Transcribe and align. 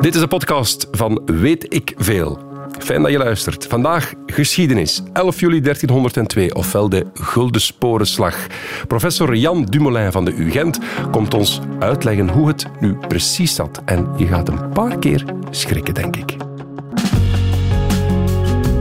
Dit 0.00 0.14
is 0.14 0.20
de 0.20 0.26
podcast 0.28 0.86
van 0.90 1.22
Weet 1.24 1.74
ik 1.74 1.94
Veel. 1.96 2.38
Fijn 2.78 3.02
dat 3.02 3.10
je 3.10 3.18
luistert. 3.18 3.66
Vandaag 3.66 4.12
geschiedenis. 4.26 5.02
11 5.12 5.40
juli 5.40 5.60
1302, 5.60 6.54
ofwel 6.54 6.88
de 6.88 7.06
Gulden 7.14 7.60
Sporenslag. 7.60 8.46
Professor 8.86 9.36
Jan 9.36 9.64
Dumoulin 9.64 10.12
van 10.12 10.24
de 10.24 10.32
UGent 10.32 10.78
komt 11.10 11.34
ons 11.34 11.60
uitleggen 11.78 12.28
hoe 12.28 12.48
het 12.48 12.66
nu 12.80 12.94
precies 13.08 13.54
zat. 13.54 13.82
En 13.84 14.08
je 14.16 14.26
gaat 14.26 14.48
een 14.48 14.68
paar 14.68 14.98
keer 14.98 15.24
schrikken, 15.50 15.94
denk 15.94 16.16
ik. 16.16 16.36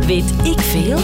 Weet 0.05 0.33
ik 0.43 0.59
veel? 0.59 0.99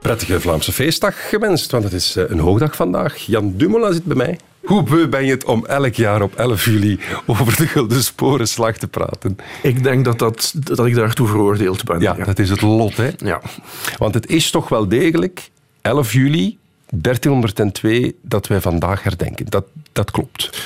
Prettige 0.00 0.40
Vlaamse 0.40 0.72
feestdag 0.72 1.28
gewenst, 1.28 1.70
want 1.70 1.84
het 1.84 1.92
is 1.92 2.16
eh, 2.16 2.24
een 2.28 2.38
hoogdag 2.38 2.76
vandaag. 2.76 3.16
Jan 3.16 3.56
Dumoulin 3.56 3.92
zit 3.92 4.04
bij 4.04 4.16
mij. 4.16 4.38
Hoe 4.70 4.82
beu 4.82 5.08
ben 5.08 5.24
je 5.24 5.30
het 5.30 5.44
om 5.44 5.66
elk 5.66 5.94
jaar 5.94 6.22
op 6.22 6.34
11 6.34 6.64
juli 6.64 6.98
over 7.26 7.56
de 7.56 7.66
Gulden 7.66 8.02
Sporenslag 8.02 8.76
te 8.76 8.88
praten? 8.88 9.36
Ik 9.62 9.82
denk 9.82 10.04
dat, 10.04 10.18
dat, 10.18 10.54
dat 10.58 10.86
ik 10.86 10.94
daartoe 10.94 11.26
veroordeeld 11.26 11.84
ben. 11.84 12.00
Ja, 12.00 12.14
dat 12.14 12.38
is 12.38 12.50
het 12.50 12.60
lot, 12.60 12.96
hè? 12.96 13.10
Ja. 13.16 13.40
Want 13.98 14.14
het 14.14 14.26
is 14.26 14.50
toch 14.50 14.68
wel 14.68 14.88
degelijk 14.88 15.50
11 15.80 16.12
juli 16.12 16.58
1302 16.90 18.16
dat 18.22 18.46
wij 18.46 18.60
vandaag 18.60 19.02
herdenken. 19.02 19.46
Dat, 19.46 19.64
dat 19.92 20.10
klopt. 20.10 20.62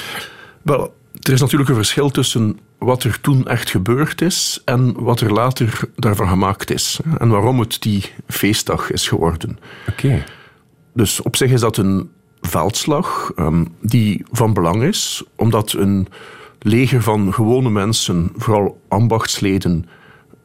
Wel, 0.63 0.95
er 1.21 1.33
is 1.33 1.41
natuurlijk 1.41 1.71
een 1.71 1.77
verschil 1.77 2.11
tussen 2.11 2.59
wat 2.79 3.03
er 3.03 3.21
toen 3.21 3.47
echt 3.47 3.71
gebeurd 3.71 4.21
is 4.21 4.63
en 4.65 5.03
wat 5.03 5.21
er 5.21 5.33
later 5.33 5.81
daarvan 5.97 6.29
gemaakt 6.29 6.71
is. 6.71 7.01
En 7.19 7.29
waarom 7.29 7.61
het 7.61 7.83
die 7.83 8.13
feestdag 8.29 8.91
is 8.91 9.09
geworden. 9.09 9.59
Oké. 9.89 10.25
Dus 10.95 11.23
op 11.23 11.37
zich 11.37 11.51
is 11.51 11.61
dat 11.61 11.77
een 11.77 12.11
veldslag 12.49 13.33
um, 13.37 13.69
die 13.81 14.25
van 14.31 14.53
belang 14.53 14.83
is, 14.83 15.23
omdat 15.37 15.73
een 15.73 16.09
leger 16.59 17.03
van 17.03 17.35
gewone 17.35 17.71
mensen, 17.71 18.33
vooral 18.37 18.81
ambachtsleden, 18.89 19.87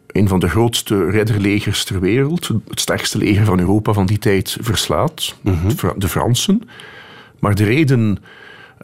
een 0.07 0.27
van 0.27 0.39
de 0.39 0.49
grootste 0.49 1.09
ridderlegers 1.09 1.83
ter 1.83 1.99
wereld, 1.99 2.47
het 2.67 2.79
sterkste 2.79 3.17
leger 3.17 3.45
van 3.45 3.59
Europa 3.59 3.93
van 3.93 4.05
die 4.05 4.17
tijd, 4.17 4.57
verslaat, 4.61 5.35
de 5.97 6.07
Fransen. 6.07 6.69
Maar 7.39 7.55
de 7.55 7.63
reden 7.63 8.17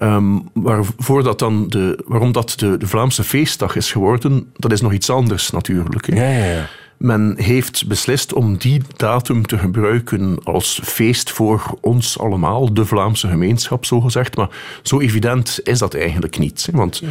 um, 0.01 0.49
waarvoor 0.53 1.23
dat 1.23 1.39
dan 1.39 1.67
de, 1.67 2.03
waarom 2.05 2.31
dat 2.31 2.53
de, 2.57 2.77
de, 2.77 2.87
Vlaamse 2.87 3.23
feestdag 3.23 3.75
is 3.75 3.91
geworden, 3.91 4.51
dat 4.53 4.71
is 4.71 4.81
nog 4.81 4.93
iets 4.93 5.09
anders 5.09 5.51
natuurlijk. 5.51 6.13
Ja, 6.13 6.29
ja, 6.29 6.45
ja. 6.45 6.67
Men 6.97 7.35
heeft 7.37 7.87
beslist 7.87 8.33
om 8.33 8.57
die 8.57 8.81
datum 8.95 9.45
te 9.45 9.57
gebruiken 9.57 10.37
als 10.43 10.79
feest 10.83 11.31
voor 11.31 11.77
ons 11.81 12.19
allemaal, 12.19 12.73
de 12.73 12.85
Vlaamse 12.85 13.27
gemeenschap, 13.27 13.85
zo 13.85 14.01
gezegd. 14.01 14.35
Maar 14.35 14.49
zo 14.81 14.99
evident 14.99 15.59
is 15.63 15.79
dat 15.79 15.93
eigenlijk 15.93 16.37
niet. 16.37 16.69
Want 16.71 17.01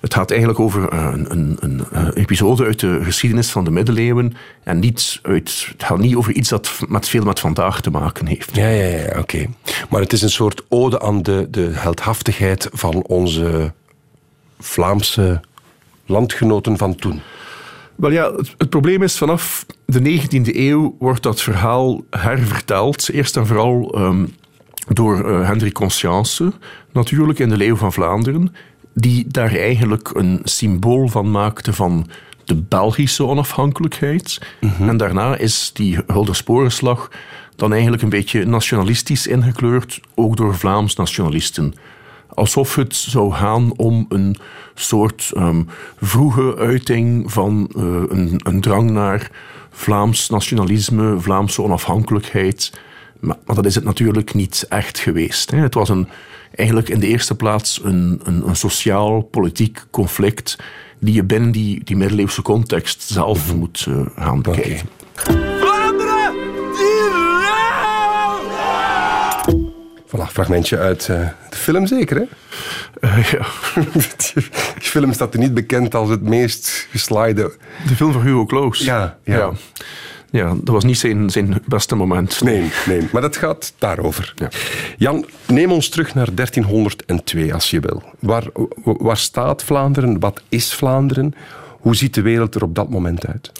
het 0.00 0.14
gaat 0.14 0.30
eigenlijk 0.30 0.60
over 0.60 0.92
een, 0.92 1.30
een, 1.30 1.56
een, 1.60 2.12
episode 2.12 2.64
uit 2.64 2.80
de 2.80 3.00
geschiedenis 3.02 3.50
van 3.50 3.64
de 3.64 3.70
middeleeuwen. 3.70 4.34
En 4.62 4.78
niet 4.78 5.18
uit, 5.22 5.66
het 5.72 5.84
gaat 5.84 5.98
niet 5.98 6.16
over 6.16 6.32
iets 6.32 6.48
dat 6.48 6.80
met 6.88 7.08
veel 7.08 7.24
met 7.24 7.40
vandaag 7.40 7.80
te 7.80 7.90
maken 7.90 8.26
heeft. 8.26 8.56
Ja, 8.56 8.68
ja, 8.68 8.96
ja 8.96 9.18
oké. 9.18 9.46
Maar 9.90 10.00
het 10.00 10.12
is 10.12 10.22
een 10.22 10.30
soort 10.30 10.62
ode 10.68 11.00
aan 11.00 11.22
de, 11.22 11.46
de 11.50 11.70
heldhaftigheid 11.72 12.68
van 12.72 13.02
onze 13.02 13.72
Vlaamse 14.58 15.40
landgenoten 16.06 16.76
van 16.76 16.94
toen. 16.94 17.20
Wel 18.00 18.10
ja, 18.10 18.32
het, 18.56 18.68
probleem 18.68 19.02
is 19.02 19.18
vanaf 19.18 19.66
de 19.84 20.20
19e 20.20 20.56
eeuw 20.56 20.96
wordt 20.98 21.22
dat 21.22 21.40
verhaal 21.40 22.04
herverteld. 22.10 23.08
Eerst 23.08 23.36
en 23.36 23.46
vooral 23.46 23.98
um, 23.98 24.34
door 24.88 25.30
uh, 25.30 25.46
Hendrik 25.46 25.72
Conscience, 25.72 26.52
natuurlijk 26.92 27.38
in 27.38 27.48
de 27.48 27.56
Leeuw 27.56 27.76
van 27.76 27.92
Vlaanderen, 27.92 28.54
die 28.94 29.24
daar 29.28 29.54
eigenlijk 29.54 30.10
een 30.14 30.40
symbool 30.44 31.08
van 31.08 31.30
maakte 31.30 31.72
van 31.72 32.06
de 32.44 32.54
Belgische 32.54 33.26
onafhankelijkheid. 33.26 34.40
Mm 34.60 34.88
En 34.88 34.96
daarna 34.96 35.36
is 35.36 35.70
die 35.72 35.98
Huldersporenslag 36.06 37.10
dan 37.56 37.72
eigenlijk 37.72 38.02
een 38.02 38.08
beetje 38.08 38.44
nationalistisch 38.44 39.26
ingekleurd, 39.26 40.00
ook 40.14 40.36
door 40.36 40.56
Vlaams 40.56 40.94
nationalisten 40.94 41.74
alsof 42.34 42.74
het 42.74 42.94
zou 42.94 43.32
gaan 43.32 43.72
om 43.76 44.06
een 44.08 44.36
soort 44.74 45.30
um, 45.36 45.68
vroege 46.00 46.56
uiting 46.56 47.32
van 47.32 47.70
uh, 47.76 47.82
een, 48.08 48.40
een, 48.42 48.60
drang 48.60 48.90
naar 48.90 49.30
Vlaams 49.70 50.28
nationalisme, 50.28 51.20
Vlaamse 51.20 51.62
onafhankelijkheid. 51.62 52.72
Maar, 53.20 53.36
maar, 53.46 53.56
dat 53.56 53.66
is 53.66 53.74
het 53.74 53.84
natuurlijk 53.84 54.34
niet 54.34 54.66
echt 54.68 54.98
geweest. 54.98 55.50
Hè. 55.50 55.58
Het 55.58 55.74
was 55.74 55.88
een, 55.88 56.08
eigenlijk 56.54 56.88
in 56.88 57.00
de 57.00 57.06
eerste 57.06 57.34
plaats 57.34 57.80
een, 57.84 58.20
een, 58.22 58.48
een 58.48 58.56
sociaal-politiek 58.56 59.84
conflict 59.90 60.58
die 60.98 61.14
je 61.14 61.24
binnen 61.24 61.50
die, 61.50 61.84
die 61.84 61.96
middeleeuwse 61.96 62.42
context 62.42 63.02
zelf 63.02 63.54
moet 63.54 63.86
uh, 63.88 64.06
gaan 64.16 64.42
bekijken. 64.42 64.88
Voilà, 70.10 70.26
fragmentje 70.32 70.78
uit 70.78 71.08
uh, 71.10 71.28
de 71.50 71.56
film 71.56 71.86
zeker, 71.86 72.16
hè? 72.16 72.24
Uh, 73.08 73.24
ja. 73.24 73.46
Die 74.78 74.88
film 74.88 75.12
staat 75.12 75.34
er 75.34 75.40
niet 75.40 75.54
bekend 75.54 75.94
als 75.94 76.08
het 76.08 76.22
meest 76.22 76.86
geslide... 76.90 77.52
De 77.88 77.94
film 77.94 78.12
van 78.12 78.22
Hugo. 78.22 78.70
Ja, 78.72 79.18
ja. 79.24 79.36
ja. 79.36 79.52
ja 80.30 80.48
dat 80.54 80.74
was 80.74 80.84
niet 80.84 80.98
zijn, 80.98 81.30
zijn 81.30 81.62
beste 81.66 81.94
moment. 81.94 82.40
Nee, 82.40 82.70
nee, 82.86 83.08
maar 83.12 83.22
dat 83.22 83.36
gaat 83.36 83.72
daarover. 83.78 84.32
Ja. 84.36 84.48
Jan, 84.96 85.26
neem 85.46 85.72
ons 85.72 85.88
terug 85.88 86.14
naar 86.14 86.34
1302, 86.34 87.54
als 87.54 87.70
je 87.70 87.80
wil. 87.80 88.02
Waar, 88.18 88.44
waar 88.84 89.16
staat 89.16 89.64
Vlaanderen? 89.64 90.20
Wat 90.20 90.42
is 90.48 90.74
Vlaanderen? 90.74 91.34
Hoe 91.80 91.96
ziet 91.96 92.14
de 92.14 92.22
wereld 92.22 92.54
er 92.54 92.62
op 92.62 92.74
dat 92.74 92.90
moment 92.90 93.26
uit? 93.26 93.52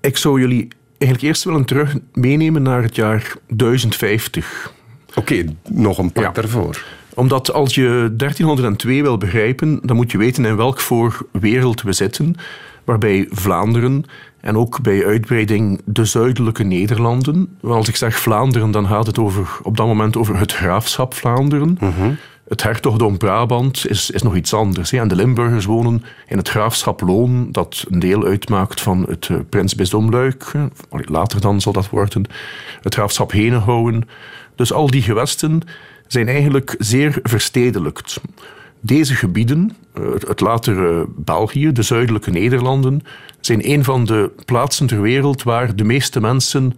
Ik 0.00 0.16
zou 0.16 0.40
jullie 0.40 0.68
eigenlijk 0.98 1.22
eerst 1.22 1.44
willen 1.44 1.64
terug 1.64 1.94
meenemen 2.12 2.62
naar 2.62 2.82
het 2.82 2.96
jaar 2.96 3.32
1050. 3.48 4.74
Oké, 5.16 5.44
nog 5.68 5.98
een 5.98 6.12
pak 6.12 6.34
daarvoor. 6.34 6.84
Omdat 7.14 7.52
als 7.52 7.74
je 7.74 8.14
1302 8.16 9.02
wil 9.02 9.18
begrijpen, 9.18 9.80
dan 9.82 9.96
moet 9.96 10.12
je 10.12 10.18
weten 10.18 10.44
in 10.44 10.56
welk 10.56 10.80
voor 10.80 11.26
wereld 11.32 11.82
we 11.82 11.92
zitten, 11.92 12.34
waarbij 12.84 13.26
Vlaanderen 13.30 14.04
en 14.40 14.56
ook 14.56 14.82
bij 14.82 15.06
uitbreiding 15.06 15.80
de 15.84 16.04
zuidelijke 16.04 16.62
Nederlanden. 16.62 17.56
Als 17.62 17.88
ik 17.88 17.96
zeg 17.96 18.18
Vlaanderen, 18.18 18.70
dan 18.70 18.86
gaat 18.86 19.06
het 19.06 19.18
over, 19.18 19.58
op 19.62 19.76
dat 19.76 19.86
moment 19.86 20.16
over 20.16 20.38
het 20.38 20.52
graafschap 20.52 21.14
Vlaanderen. 21.14 21.76
Mhm. 21.80 22.10
Het 22.48 22.62
hertogdom 22.62 23.16
Brabant 23.16 23.88
is, 23.88 24.10
is 24.10 24.22
nog 24.22 24.36
iets 24.36 24.54
anders. 24.54 24.90
Hè. 24.90 24.98
En 24.98 25.08
de 25.08 25.14
Limburgers 25.14 25.64
wonen 25.64 26.04
in 26.26 26.36
het 26.36 26.48
graafschap 26.48 27.00
Loon, 27.00 27.48
dat 27.52 27.84
een 27.90 27.98
deel 27.98 28.24
uitmaakt 28.24 28.80
van 28.80 29.06
het 29.08 29.28
uh, 29.28 29.38
prinsbisdom 29.48 30.10
Luik. 30.10 30.52
Later 30.90 31.40
dan 31.40 31.60
zal 31.60 31.72
dat 31.72 31.90
worden 31.90 32.24
het 32.82 32.94
graafschap 32.94 33.32
Henegouwen. 33.32 34.08
Dus 34.56 34.72
al 34.72 34.90
die 34.90 35.02
gewesten 35.02 35.60
zijn 36.06 36.28
eigenlijk 36.28 36.74
zeer 36.78 37.18
verstedelijkt. 37.22 38.20
Deze 38.80 39.14
gebieden, 39.14 39.76
eh, 39.92 40.02
het 40.28 40.40
latere 40.40 41.06
België, 41.16 41.72
de 41.72 41.82
zuidelijke 41.82 42.30
Nederlanden, 42.30 43.02
zijn 43.40 43.70
een 43.70 43.84
van 43.84 44.04
de 44.04 44.30
plaatsen 44.44 44.86
ter 44.86 45.00
wereld 45.00 45.42
waar 45.42 45.76
de 45.76 45.84
meeste 45.84 46.20
mensen 46.20 46.76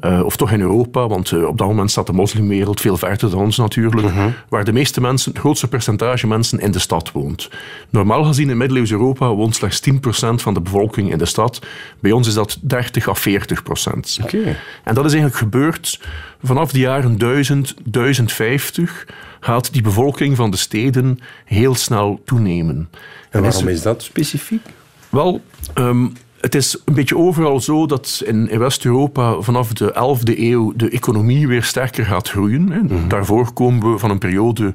uh, 0.00 0.24
of 0.24 0.36
toch 0.36 0.50
in 0.50 0.60
Europa, 0.60 1.08
want 1.08 1.30
uh, 1.30 1.46
op 1.46 1.58
dat 1.58 1.66
moment 1.66 1.90
staat 1.90 2.06
de 2.06 2.12
moslimwereld 2.12 2.80
veel 2.80 2.96
verder 2.96 3.30
dan 3.30 3.40
ons 3.40 3.56
natuurlijk, 3.56 4.06
uh 4.06 4.16
-huh. 4.16 4.26
waar 4.48 4.64
de 4.64 4.72
meeste 4.72 5.00
mensen, 5.00 5.32
het 5.32 5.40
grootste 5.40 5.68
percentage 5.68 6.26
mensen 6.26 6.58
in 6.58 6.70
de 6.70 6.78
stad 6.78 7.12
woont. 7.12 7.50
Normaal 7.90 8.24
gezien 8.24 8.50
in 8.50 8.56
middeleeuws 8.56 8.90
Europa 8.90 9.34
woont 9.34 9.54
slechts 9.54 9.80
10% 9.90 9.94
van 10.34 10.54
de 10.54 10.60
bevolking 10.60 11.10
in 11.10 11.18
de 11.18 11.24
stad. 11.24 11.66
Bij 12.00 12.12
ons 12.12 12.28
is 12.28 12.34
dat 12.34 12.58
30 12.60 13.08
à 13.08 13.14
40%. 13.14 14.22
Okay. 14.22 14.56
En 14.84 14.94
dat 14.94 15.04
is 15.04 15.12
eigenlijk 15.12 15.34
gebeurd 15.34 16.00
vanaf 16.42 16.72
de 16.72 16.78
jaren 16.78 17.18
1000, 17.18 17.74
1050 17.84 19.06
gaat 19.40 19.72
die 19.72 19.82
bevolking 19.82 20.36
van 20.36 20.50
de 20.50 20.56
steden 20.56 21.18
heel 21.44 21.74
snel 21.74 22.20
toenemen. 22.24 22.76
En, 22.76 22.90
en 23.30 23.42
waarom 23.42 23.68
is, 23.68 23.74
is 23.74 23.82
dat 23.82 24.02
specifiek? 24.02 24.66
Wel, 25.08 25.40
um, 25.74 26.12
het 26.42 26.54
is 26.54 26.76
een 26.84 26.94
beetje 26.94 27.16
overal 27.16 27.60
zo 27.60 27.86
dat 27.86 28.22
in, 28.24 28.50
in 28.50 28.58
West-Europa 28.58 29.40
vanaf 29.40 29.72
de 29.72 29.92
11e 29.94 30.38
eeuw 30.38 30.72
de 30.76 30.90
economie 30.90 31.48
weer 31.48 31.62
sterker 31.62 32.04
gaat 32.04 32.28
groeien. 32.28 32.62
Mm 32.62 32.88
-hmm. 32.88 33.08
Daarvoor 33.08 33.52
komen 33.52 33.92
we 33.92 33.98
van 33.98 34.10
een 34.10 34.18
periode 34.18 34.74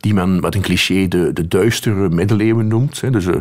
die 0.00 0.14
men 0.14 0.40
met 0.40 0.54
een 0.54 0.60
cliché 0.60 1.08
de, 1.08 1.32
de 1.32 1.48
duistere 1.48 2.08
middeleeuwen 2.08 2.66
noemt. 2.66 3.00
Hè. 3.00 3.10
Dus, 3.10 3.26
uh, 3.26 3.34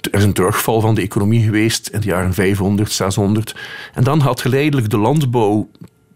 er 0.00 0.14
is 0.14 0.24
een 0.24 0.32
terugval 0.32 0.80
van 0.80 0.94
de 0.94 1.02
economie 1.02 1.42
geweest 1.42 1.88
in 1.88 2.00
de 2.00 2.06
jaren 2.06 2.34
500, 2.34 2.92
600. 2.92 3.56
En 3.94 4.04
dan 4.04 4.22
gaat 4.22 4.40
geleidelijk 4.40 4.90
de 4.90 4.98
landbouw 4.98 5.70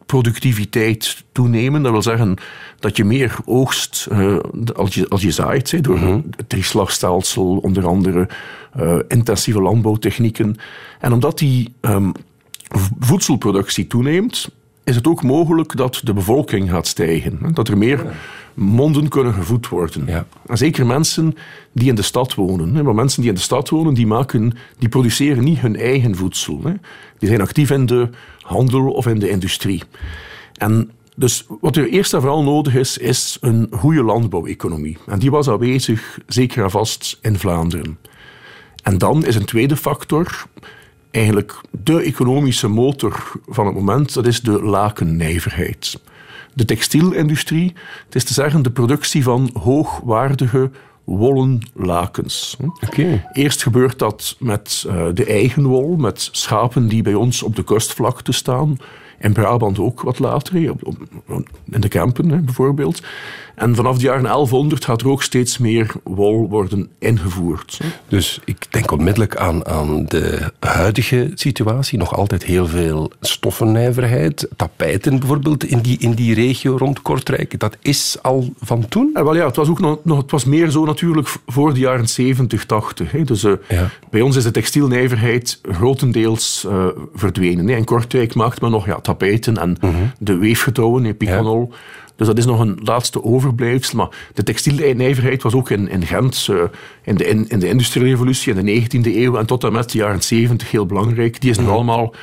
productiviteit 0.07 1.25
toenemen. 1.33 1.83
Dat 1.83 1.93
wil 1.93 2.03
zeggen 2.03 2.37
dat 2.79 2.97
je 2.97 3.05
meer 3.05 3.37
oogst 3.45 4.09
uh, 4.13 4.39
als, 4.75 4.95
je, 4.95 5.09
als 5.09 5.23
je 5.23 5.31
zaait, 5.31 5.85
door 5.85 5.97
mm 5.97 6.03
-hmm. 6.03 6.25
het 6.37 6.49
drieslagstelsel, 6.49 7.57
onder 7.57 7.87
andere 7.87 8.29
uh, 8.81 8.99
intensieve 9.09 9.61
landbouwtechnieken. 9.61 10.57
En 11.01 11.13
omdat 11.13 11.39
die 11.39 11.75
um, 11.81 12.13
voedselproductie 12.99 13.87
toeneemt, 13.87 14.49
is 14.85 14.97
het 14.97 15.07
ook 15.07 15.23
mogelijk 15.23 15.77
dat 15.77 16.01
de 16.05 16.13
bevolking 16.13 16.71
gaat 16.71 16.87
stijgen. 16.87 17.39
Dat 17.53 17.69
er 17.69 17.79
meer 17.79 18.07
monden 18.55 19.09
kunnen 19.09 19.35
gevoed 19.35 19.69
worden. 19.69 20.07
Ja. 20.07 20.27
En 20.47 20.57
zeker 20.57 20.87
mensen 20.87 21.35
die 21.73 21.89
in 21.89 21.95
de 21.95 22.03
stad 22.03 22.35
wonen. 22.35 22.75
hè. 22.75 22.83
Want 22.83 22.97
mensen 22.97 23.21
die 23.21 23.31
in 23.31 23.37
de 23.37 23.43
stad 23.43 23.69
wonen, 23.69 23.95
die, 23.95 24.07
maken, 24.07 24.53
die 24.79 24.89
produceren 24.89 25.45
niet 25.45 25.59
hun 25.59 25.77
eigen 25.77 26.17
voedsel. 26.17 26.61
Die 27.19 27.29
zijn 27.29 27.41
actief 27.41 27.71
in 27.71 27.87
de 27.87 28.09
handel 28.47 28.91
of 28.91 29.07
in 29.07 29.19
de 29.19 29.29
industrie. 29.29 29.83
En 30.55 30.91
dus 31.17 31.47
wat 31.61 31.77
er 31.77 31.89
eerst 31.89 32.15
en 32.15 32.21
vooral 32.21 32.43
nodig 32.43 32.75
is, 32.75 32.99
is 32.99 33.37
een 33.41 33.69
goede 33.71 34.03
landbouweconomie. 34.03 34.99
En 35.07 35.19
die 35.19 35.31
was 35.31 35.49
aanwezig, 35.49 36.19
zeker 36.27 36.65
en 36.65 36.71
vast, 36.71 37.19
in 37.23 37.39
Vlaanderen. 37.39 37.99
En 38.83 38.99
dan 38.99 39.25
is 39.25 39.35
een 39.35 39.45
tweede 39.45 39.77
factor, 39.77 40.47
eigenlijk 41.11 41.61
de 41.71 42.01
economische 42.01 42.69
motor 42.69 43.41
van 43.47 43.67
het 43.67 43.75
moment, 43.75 44.15
dat 44.15 44.27
is 44.27 44.41
de 44.41 44.63
lakennijverheid. 44.63 46.01
De 46.55 46.65
textielindustrie, 46.65 47.75
het 48.05 48.15
is 48.15 48.25
te 48.25 48.33
zeggen 48.33 48.63
de 48.63 48.71
productie 48.71 49.23
van 49.23 49.51
hoogwaardige 49.63 50.71
wollen 51.07 51.61
lakens. 51.75 52.57
Eerst 53.33 53.63
gebeurt 53.63 53.99
dat 53.99 54.37
met 54.39 54.85
eh, 54.89 55.07
de 55.15 55.25
eigen 55.25 55.65
wol, 55.65 55.97
met 55.97 56.29
schapen 56.33 56.89
die 56.89 57.03
bij 57.03 57.15
ons 57.15 57.43
op 57.43 57.57
de 57.57 57.65
kustvlakte 57.65 58.33
staan. 58.33 58.79
In 59.21 59.33
Brabant 59.33 59.79
ook 59.79 60.01
wat 60.01 60.19
later, 60.19 60.55
hè, 60.55 60.71
op, 60.71 60.87
op- 61.27 61.49
in 61.71 61.81
de 61.81 61.89
Kempen 61.89 62.29
hè, 62.31 62.39
bijvoorbeeld. 62.39 63.03
En 63.57 63.75
vanaf 63.75 63.97
de 63.99 64.05
jaren 64.05 64.23
1100 64.23 64.85
gaat 64.85 65.01
er 65.01 65.09
ook 65.09 65.23
steeds 65.23 65.59
meer 65.59 65.91
wol 66.05 66.49
worden 66.49 66.89
ingevoerd. 66.99 67.81
Dus 68.09 68.41
ik 68.45 68.67
denk 68.73 68.91
onmiddellijk 68.91 69.37
aan, 69.37 69.67
aan 69.67 70.05
de 70.07 70.51
huidige 70.61 71.31
situatie. 71.35 71.99
Nog 71.99 72.17
altijd 72.17 72.45
heel 72.45 72.67
veel 72.67 73.13
stoffennijverheid. 73.21 74.49
Tapijten 74.57 75.19
bijvoorbeeld 75.19 75.65
in 75.65 75.79
die, 75.81 75.99
in 75.99 76.13
die 76.13 76.35
regio 76.35 76.77
rond 76.77 77.03
Kortrijk. 77.03 77.59
Dat 77.59 77.77
is 77.83 78.17
al 78.23 78.53
van 78.61 78.89
toen? 78.89 79.11
En 79.15 79.25
wel 79.25 79.35
ja, 79.37 79.47
het 79.47 79.57
was 79.57 79.69
ook 79.69 79.81
nog, 79.81 79.99
nog- 80.05 80.19
het 80.23 80.31
was 80.31 80.45
meer 80.45 80.71
zo 80.71 80.85
natuurlijk 80.85 81.29
voor 81.47 81.75
de 81.75 81.81
jaren 81.81 82.09
70, 82.09 82.65
80. 82.67 83.13
Hè. 83.13 83.25
Dus 83.25 83.45
eh, 83.45 83.53
Ja. 83.69 83.89
bij 84.11 84.21
ons 84.21 84.37
is 84.37 84.43
de 84.45 84.51
textielnijverheid 84.51 85.61
grotendeels 85.73 86.65
eh, 86.69 86.87
verdwenen. 87.15 87.69
Hè. 87.69 87.77
In 87.77 87.85
Kortrijk 87.85 88.35
maakt 88.35 88.61
men 88.61 88.71
nog 88.71 88.87
ja, 88.87 89.01
tapijten 89.01 89.57
en 89.57 89.77
de 90.19 90.37
weefgetouwen, 90.37 91.17
picanol. 91.17 91.73
Dus 92.17 92.27
dat 92.27 92.39
is 92.39 92.45
nog 92.47 92.61
een 92.61 92.79
laatste 92.83 93.25
overblijfsel. 93.25 93.97
Maar 93.97 94.09
de 94.35 94.43
textielnijverheid 94.43 95.43
was 95.43 95.55
ook 95.55 95.71
in, 95.71 95.89
in 95.89 96.07
Gent, 96.07 96.47
eh, 96.51 96.57
in, 97.05 97.17
de, 97.17 97.27
in, 97.27 97.49
in 97.49 97.59
de 97.59 97.69
industriële 97.69 98.09
revolutie 98.09 98.55
in 98.55 98.65
de 98.65 98.83
19e 98.83 99.17
eeuw 99.17 99.37
en 99.37 99.47
tot 99.47 99.65
en 99.65 99.73
met 99.73 99.91
de 99.91 99.99
jaren 99.99 100.23
70 100.23 100.71
heel 100.71 100.87
belangrijk. 100.87 101.41
Die 101.41 101.51
is 101.51 101.59
nu 101.59 101.67
allemaal 101.67 102.15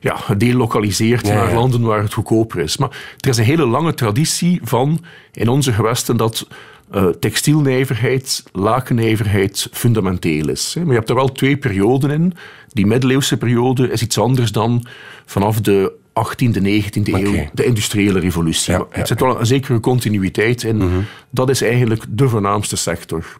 ja, 0.00 0.16
gedelokaliseerd 0.16 1.26
Ja, 1.26 1.34
naar 1.34 1.54
landen 1.54 1.80
waar 1.80 2.02
het 2.02 2.12
goedkoper 2.12 2.60
is. 2.60 2.76
Maar 2.76 3.16
er 3.20 3.30
is 3.30 3.36
een 3.36 3.44
hele 3.44 3.66
lange 3.66 3.94
traditie 3.94 4.60
van 4.62 5.04
in 5.32 5.48
onze 5.48 5.72
gewesten 5.72 6.16
dat 6.16 6.46
eh, 6.90 7.06
textielnijverheid, 7.06 8.44
lakennijverheid 8.52 9.68
fundamenteel 9.72 10.48
is. 10.48 10.74
hè. 10.74 10.80
Maar 10.80 10.90
je 10.90 10.96
hebt 10.96 11.08
er 11.08 11.14
wel 11.14 11.32
twee 11.32 11.56
perioden 11.56 12.10
in. 12.10 12.32
Die 12.68 12.86
middeleeuwse 12.86 13.36
periode 13.36 13.90
is 13.90 14.02
iets 14.02 14.18
anders 14.18 14.52
dan 14.52 14.86
vanaf 15.24 15.60
de 15.60 15.92
18e, 16.24 16.58
19e 16.58 17.02
eeuw, 17.04 17.48
de 17.52 17.64
industriële 17.64 18.18
revolutie. 18.18 18.72
Ja, 18.72 18.86
er 18.90 19.06
zit 19.06 19.20
wel 19.20 19.40
een 19.40 19.46
zekere 19.46 19.80
continuïteit 19.80 20.62
in. 20.62 21.06
Dat 21.30 21.50
is 21.50 21.62
eigenlijk 21.62 22.04
de 22.08 22.28
voornaamste 22.28 22.76
sector. 22.76 23.38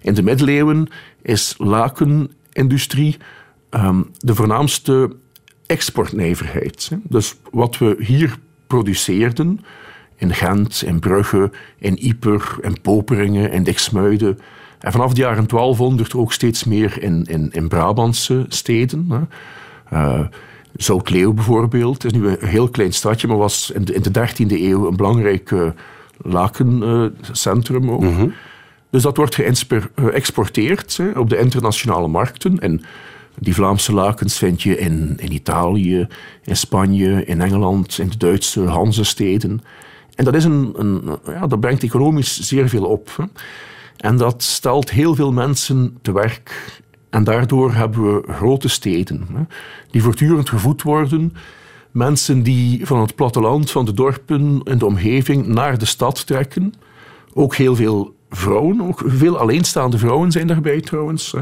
In 0.00 0.14
de 0.14 0.22
middeleeuwen 0.22 0.88
is 1.22 1.54
lakenindustrie 1.58 3.16
ehm, 3.70 4.02
de 4.18 4.34
voornaamste 4.34 5.16
exportnijverheid. 5.66 6.90
Dus 7.02 7.34
wat 7.50 7.78
we 7.78 7.96
hier 7.98 8.38
produceerden, 8.66 9.60
in 10.16 10.34
Gent, 10.34 10.82
in 10.86 11.00
Brugge, 11.00 11.50
in 11.78 11.98
Ieper, 11.98 12.56
in 12.60 12.80
Poperingen, 12.80 13.52
in 13.52 13.62
Dixmuiden, 13.62 14.38
en 14.78 14.92
vanaf 14.92 15.12
de 15.12 15.20
jaren 15.20 15.46
1200 15.46 16.14
ook 16.14 16.32
steeds 16.32 16.64
meer 16.64 17.02
in, 17.02 17.24
in, 17.24 17.48
in 17.52 17.68
Brabantse 17.68 18.44
steden. 18.48 19.06
Hè. 19.10 19.20
Eh, 19.96 20.26
Zoutleeuw 20.76 21.32
bijvoorbeeld, 21.32 22.04
is 22.04 22.12
nu 22.12 22.28
een 22.28 22.48
heel 22.48 22.68
klein 22.68 22.92
stadje, 22.92 23.26
maar 23.26 23.36
was 23.36 23.70
in 23.70 23.84
de, 23.84 23.94
in 23.94 24.02
de 24.02 24.10
13e 24.10 24.50
eeuw 24.50 24.86
een 24.86 24.96
belangrijk 24.96 25.50
eh, 25.50 25.70
lakencentrum 26.16 27.90
ook. 27.90 28.04
Dus 28.90 29.02
dat 29.02 29.16
wordt 29.16 29.34
geïnsper- 29.34 29.90
geëxporteerd 29.96 30.96
hè, 30.96 31.18
op 31.18 31.28
de 31.28 31.38
internationale 31.38 32.08
markten. 32.08 32.58
En 32.58 32.82
die 33.38 33.54
Vlaamse 33.54 33.92
lakens 33.92 34.38
vind 34.38 34.62
je 34.62 34.78
in, 34.78 35.14
in 35.16 35.32
Italië, 35.32 36.06
in 36.44 36.56
Spanje, 36.56 37.24
in 37.24 37.40
Engeland, 37.40 37.98
in 37.98 38.08
de 38.08 38.16
Duitse 38.16 38.60
Hanzesteden. 38.60 39.60
En 40.14 40.24
dat, 40.24 40.34
is 40.34 40.44
een, 40.44 40.72
een, 40.76 41.18
ja, 41.26 41.46
dat 41.46 41.60
brengt 41.60 41.82
economisch 41.82 42.40
zeer 42.40 42.68
veel 42.68 42.84
op. 42.84 43.14
Hè. 43.16 43.24
En 43.96 44.16
dat 44.16 44.42
stelt 44.42 44.90
heel 44.90 45.14
veel 45.14 45.32
mensen 45.32 45.98
te 46.02 46.12
werk. 46.12 46.80
En 47.12 47.24
daardoor 47.24 47.72
hebben 47.74 48.14
we 48.14 48.32
grote 48.32 48.68
steden 48.68 49.26
hè, 49.32 49.42
die 49.90 50.02
voortdurend 50.02 50.48
gevoed 50.48 50.82
worden. 50.82 51.32
Mensen 51.90 52.42
die 52.42 52.86
van 52.86 53.00
het 53.00 53.14
platteland, 53.14 53.70
van 53.70 53.84
de 53.84 53.92
dorpen 53.92 54.60
in 54.64 54.78
de 54.78 54.86
omgeving 54.86 55.46
naar 55.46 55.78
de 55.78 55.84
stad 55.84 56.26
trekken. 56.26 56.74
Ook 57.34 57.54
heel 57.56 57.76
veel 57.76 58.14
vrouwen, 58.30 58.80
ook 58.80 59.02
veel 59.06 59.38
alleenstaande 59.38 59.98
vrouwen 59.98 60.32
zijn 60.32 60.46
daarbij 60.46 60.80
trouwens. 60.80 61.32
hè. 61.32 61.40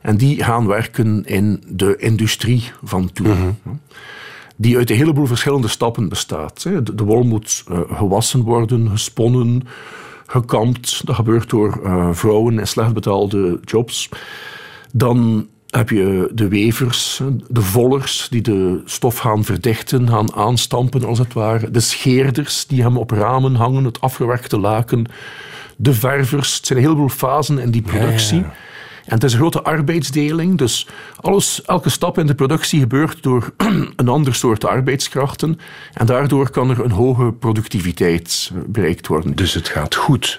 En 0.00 0.16
die 0.16 0.44
gaan 0.44 0.66
werken 0.66 1.24
in 1.24 1.62
de 1.68 1.96
industrie 1.96 2.70
van 2.82 3.12
toen. 3.12 3.26
hè. 3.26 3.70
Die 4.56 4.76
uit 4.76 4.90
een 4.90 4.96
heleboel 4.96 5.26
verschillende 5.26 5.68
stappen 5.68 6.08
bestaat. 6.08 6.62
hè. 6.62 6.82
De, 6.82 6.94
de 6.94 7.04
wol 7.04 7.22
moet 7.22 7.64
eh, 7.68 7.80
gewassen 7.92 8.40
worden, 8.40 8.90
gesponnen, 8.90 9.62
gekamd. 10.26 11.06
Dat 11.06 11.14
gebeurt 11.14 11.50
door 11.50 11.80
eh, 11.84 12.08
vrouwen 12.12 12.58
in 12.58 12.66
slecht 12.66 12.92
betaalde 12.92 13.60
jobs. 13.64 14.08
Dan 14.92 15.48
heb 15.70 15.90
je 15.90 16.30
de 16.32 16.48
wevers, 16.48 17.22
de 17.48 17.62
vollers 17.62 18.26
die 18.30 18.42
de 18.42 18.82
stof 18.84 19.18
gaan 19.18 19.44
verdichten, 19.44 20.08
gaan 20.08 20.34
aanstampen 20.34 21.04
als 21.04 21.18
het 21.18 21.32
ware. 21.32 21.70
De 21.70 21.80
scheerders 21.80 22.66
die 22.66 22.82
hem 22.82 22.96
op 22.96 23.10
ramen 23.10 23.54
hangen, 23.54 23.84
het 23.84 24.00
afgewerkte 24.00 24.58
laken. 24.58 25.06
De 25.76 25.94
ververs. 25.94 26.56
Het 26.56 26.66
zijn 26.66 26.78
een 26.78 26.84
heleboel 26.84 27.08
fasen 27.08 27.58
in 27.58 27.70
die 27.70 27.82
productie. 27.82 28.40
ja. 28.40 28.54
En 29.08 29.14
het 29.14 29.24
is 29.24 29.32
een 29.32 29.38
grote 29.38 29.62
arbeidsdeling, 29.62 30.58
dus 30.58 30.86
alles, 31.20 31.62
elke 31.62 31.88
stap 31.88 32.18
in 32.18 32.26
de 32.26 32.34
productie 32.34 32.80
gebeurt 32.80 33.22
door 33.22 33.52
een 33.96 34.08
ander 34.08 34.34
soort 34.34 34.64
arbeidskrachten. 34.64 35.58
En 35.92 36.06
daardoor 36.06 36.50
kan 36.50 36.70
er 36.70 36.84
een 36.84 36.90
hoge 36.90 37.32
productiviteit 37.32 38.52
bereikt 38.66 39.06
worden. 39.06 39.36
Dus 39.36 39.54
het 39.54 39.68
gaat 39.68 39.94
goed. 39.94 40.38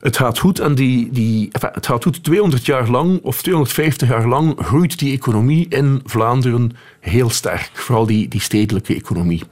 Het 0.00 0.16
gaat 0.16 0.38
goed 0.38 0.58
en 0.58 0.74
die, 0.74 1.10
die, 1.12 1.48
enfin, 1.52 1.70
het 1.72 1.86
gaat 1.86 2.02
goed 2.02 2.24
200 2.24 2.66
jaar 2.66 2.88
lang 2.88 3.20
of 3.22 3.42
250 3.42 4.08
jaar 4.08 4.28
lang 4.28 4.54
groeit 4.58 4.98
die 4.98 5.12
economie 5.12 5.66
in 5.68 6.02
Vlaanderen 6.04 6.72
heel 7.00 7.30
sterk. 7.30 7.70
Vooral 7.72 8.06
die, 8.06 8.28
die 8.28 8.40
stedelijke 8.40 8.94
economie. 8.94 9.42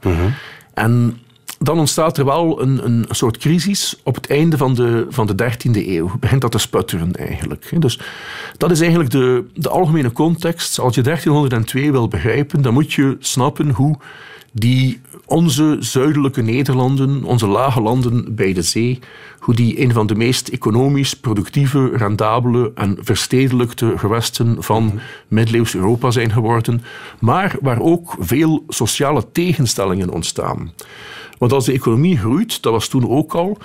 En 0.73 1.19
dan 1.59 1.79
ontstaat 1.79 2.17
er 2.17 2.25
wel 2.25 2.61
een, 2.61 2.85
een 2.85 3.05
soort 3.09 3.37
crisis 3.37 3.99
op 4.03 4.15
het 4.15 4.29
einde 4.29 4.57
van 4.57 4.73
de, 4.73 5.05
van 5.09 5.27
de 5.27 5.51
13e 5.51 5.87
eeuw. 5.87 6.11
Begint 6.19 6.41
dat 6.41 6.51
te 6.51 6.57
sputteren 6.57 7.15
eigenlijk. 7.15 7.73
Dus 7.79 7.99
dat 8.57 8.71
is 8.71 8.79
eigenlijk 8.79 9.11
de, 9.11 9.45
de 9.53 9.69
algemene 9.69 10.11
context. 10.11 10.79
Als 10.79 10.95
je 10.95 11.01
1302 11.01 11.91
wil 11.91 12.07
begrijpen, 12.07 12.61
dan 12.61 12.73
moet 12.73 12.93
je 12.93 13.17
snappen 13.19 13.69
hoe 13.69 13.97
die 14.51 15.01
onze 15.27 15.77
zuidelijke 15.79 16.41
Nederlanden, 16.41 17.23
onze 17.23 17.47
lage 17.47 17.81
landen 17.81 18.35
bij 18.35 18.53
de 18.53 18.61
zee, 18.61 18.99
hoe 19.39 19.55
die 19.55 19.81
een 19.81 19.91
van 19.93 20.07
de 20.07 20.15
meest 20.15 20.47
economisch 20.47 21.13
productieve, 21.13 21.89
rendabele 21.93 22.71
en 22.75 22.97
verstedelijkte 23.01 23.93
gewesten 23.97 24.63
van 24.63 24.99
middeleeuws 25.27 25.75
Europa 25.75 26.11
zijn 26.11 26.31
geworden, 26.31 26.81
maar 27.19 27.55
waar 27.61 27.79
ook 27.79 28.15
veel 28.19 28.63
sociale 28.67 29.23
tegenstellingen 29.31 30.09
ontstaan. 30.09 30.71
Want 31.37 31.51
als 31.51 31.65
de 31.65 31.71
economie 31.73 32.17
groeit, 32.17 32.61
dat 32.61 32.73
was 32.73 32.87
toen 32.87 33.09
ook 33.09 33.33
al, 33.33 33.57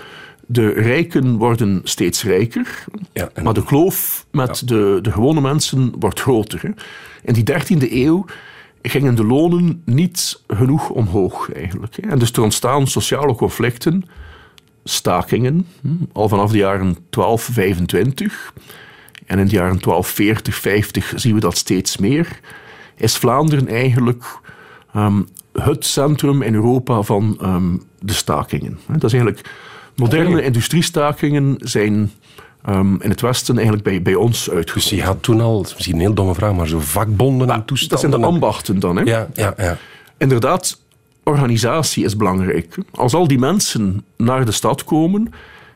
de 0.46 0.68
rijken 0.68 1.36
worden 1.36 1.80
steeds 1.84 2.22
rijker, 2.24 2.84
Ja, 3.12 3.30
en- 3.34 3.44
maar 3.44 3.54
de 3.54 3.64
kloof 3.64 4.26
met 4.30 4.62
de, 4.68 4.98
de 5.02 5.12
gewone 5.12 5.40
mensen 5.40 5.92
wordt 5.98 6.20
groter. 6.20 6.74
In 7.24 7.32
die 7.34 7.44
13e 7.44 7.92
eeuw 7.92 8.24
gingen 8.82 9.14
de 9.14 9.24
lonen 9.24 9.82
niet 9.84 10.42
genoeg 10.46 10.90
omhoog 10.90 11.52
eigenlijk. 11.52 11.96
En 11.96 12.18
dus 12.18 12.32
er 12.32 12.42
ontstaan 12.42 12.86
sociale 12.86 13.34
conflicten, 13.34 14.04
stakingen, 14.84 15.66
hm, 15.80 15.88
al 16.12 16.28
vanaf 16.28 16.50
de 16.50 16.58
jaren 16.58 16.96
1225. 17.10 18.52
En 19.26 19.38
in 19.38 19.46
de 19.46 19.52
jaren 19.52 19.80
1240, 19.80 20.54
50 20.54 21.12
zien 21.16 21.34
we 21.34 21.40
dat 21.40 21.56
steeds 21.56 21.96
meer. 21.96 22.40
Is 22.96 23.16
Vlaanderen 23.16 23.68
eigenlijk 23.68 24.24
ehm, 24.92 25.22
het 25.52 25.86
centrum 25.86 26.42
in 26.42 26.54
Europa 26.54 27.02
van 27.02 27.36
ehm, 27.40 27.76
de 28.00 28.12
stakingen. 28.12 28.78
Dat 28.86 29.04
is 29.04 29.12
eigenlijk 29.12 29.50
moderne 29.96 30.42
industriestakingen 30.42 31.56
zijn 31.58 32.10
ehm, 32.64 32.94
in 33.00 33.10
het 33.10 33.20
Westen 33.20 33.54
eigenlijk 33.54 33.84
bij, 33.84 34.02
bij 34.02 34.14
ons 34.14 34.44
Dus 34.44 34.54
uitgevoerd. 34.54 34.88
je 34.88 35.02
had 35.02 35.22
toen 35.22 35.40
al, 35.40 35.56
dat 35.56 35.66
is 35.66 35.74
misschien 35.74 35.94
een 35.94 36.00
heel 36.00 36.14
domme 36.14 36.34
vraag, 36.34 36.54
maar 36.54 36.68
zo 36.68 36.80
vakbonden 36.80 37.50
en 37.50 37.56
Dat 37.56 37.66
toestanden. 37.66 38.10
zijn 38.10 38.20
de 38.20 38.26
ambachten 38.26 38.78
dan. 38.80 38.96
Hè? 38.96 39.02
Ja, 39.02 39.28
ja, 39.34 39.54
ja. 39.56 39.76
Inderdaad, 40.18 40.80
organisatie 41.24 42.04
is 42.04 42.16
belangrijk. 42.16 42.78
Als 42.90 43.14
al 43.14 43.28
die 43.28 43.38
mensen 43.38 44.04
naar 44.16 44.44
de 44.44 44.52
stad 44.52 44.84
komen 44.84 45.32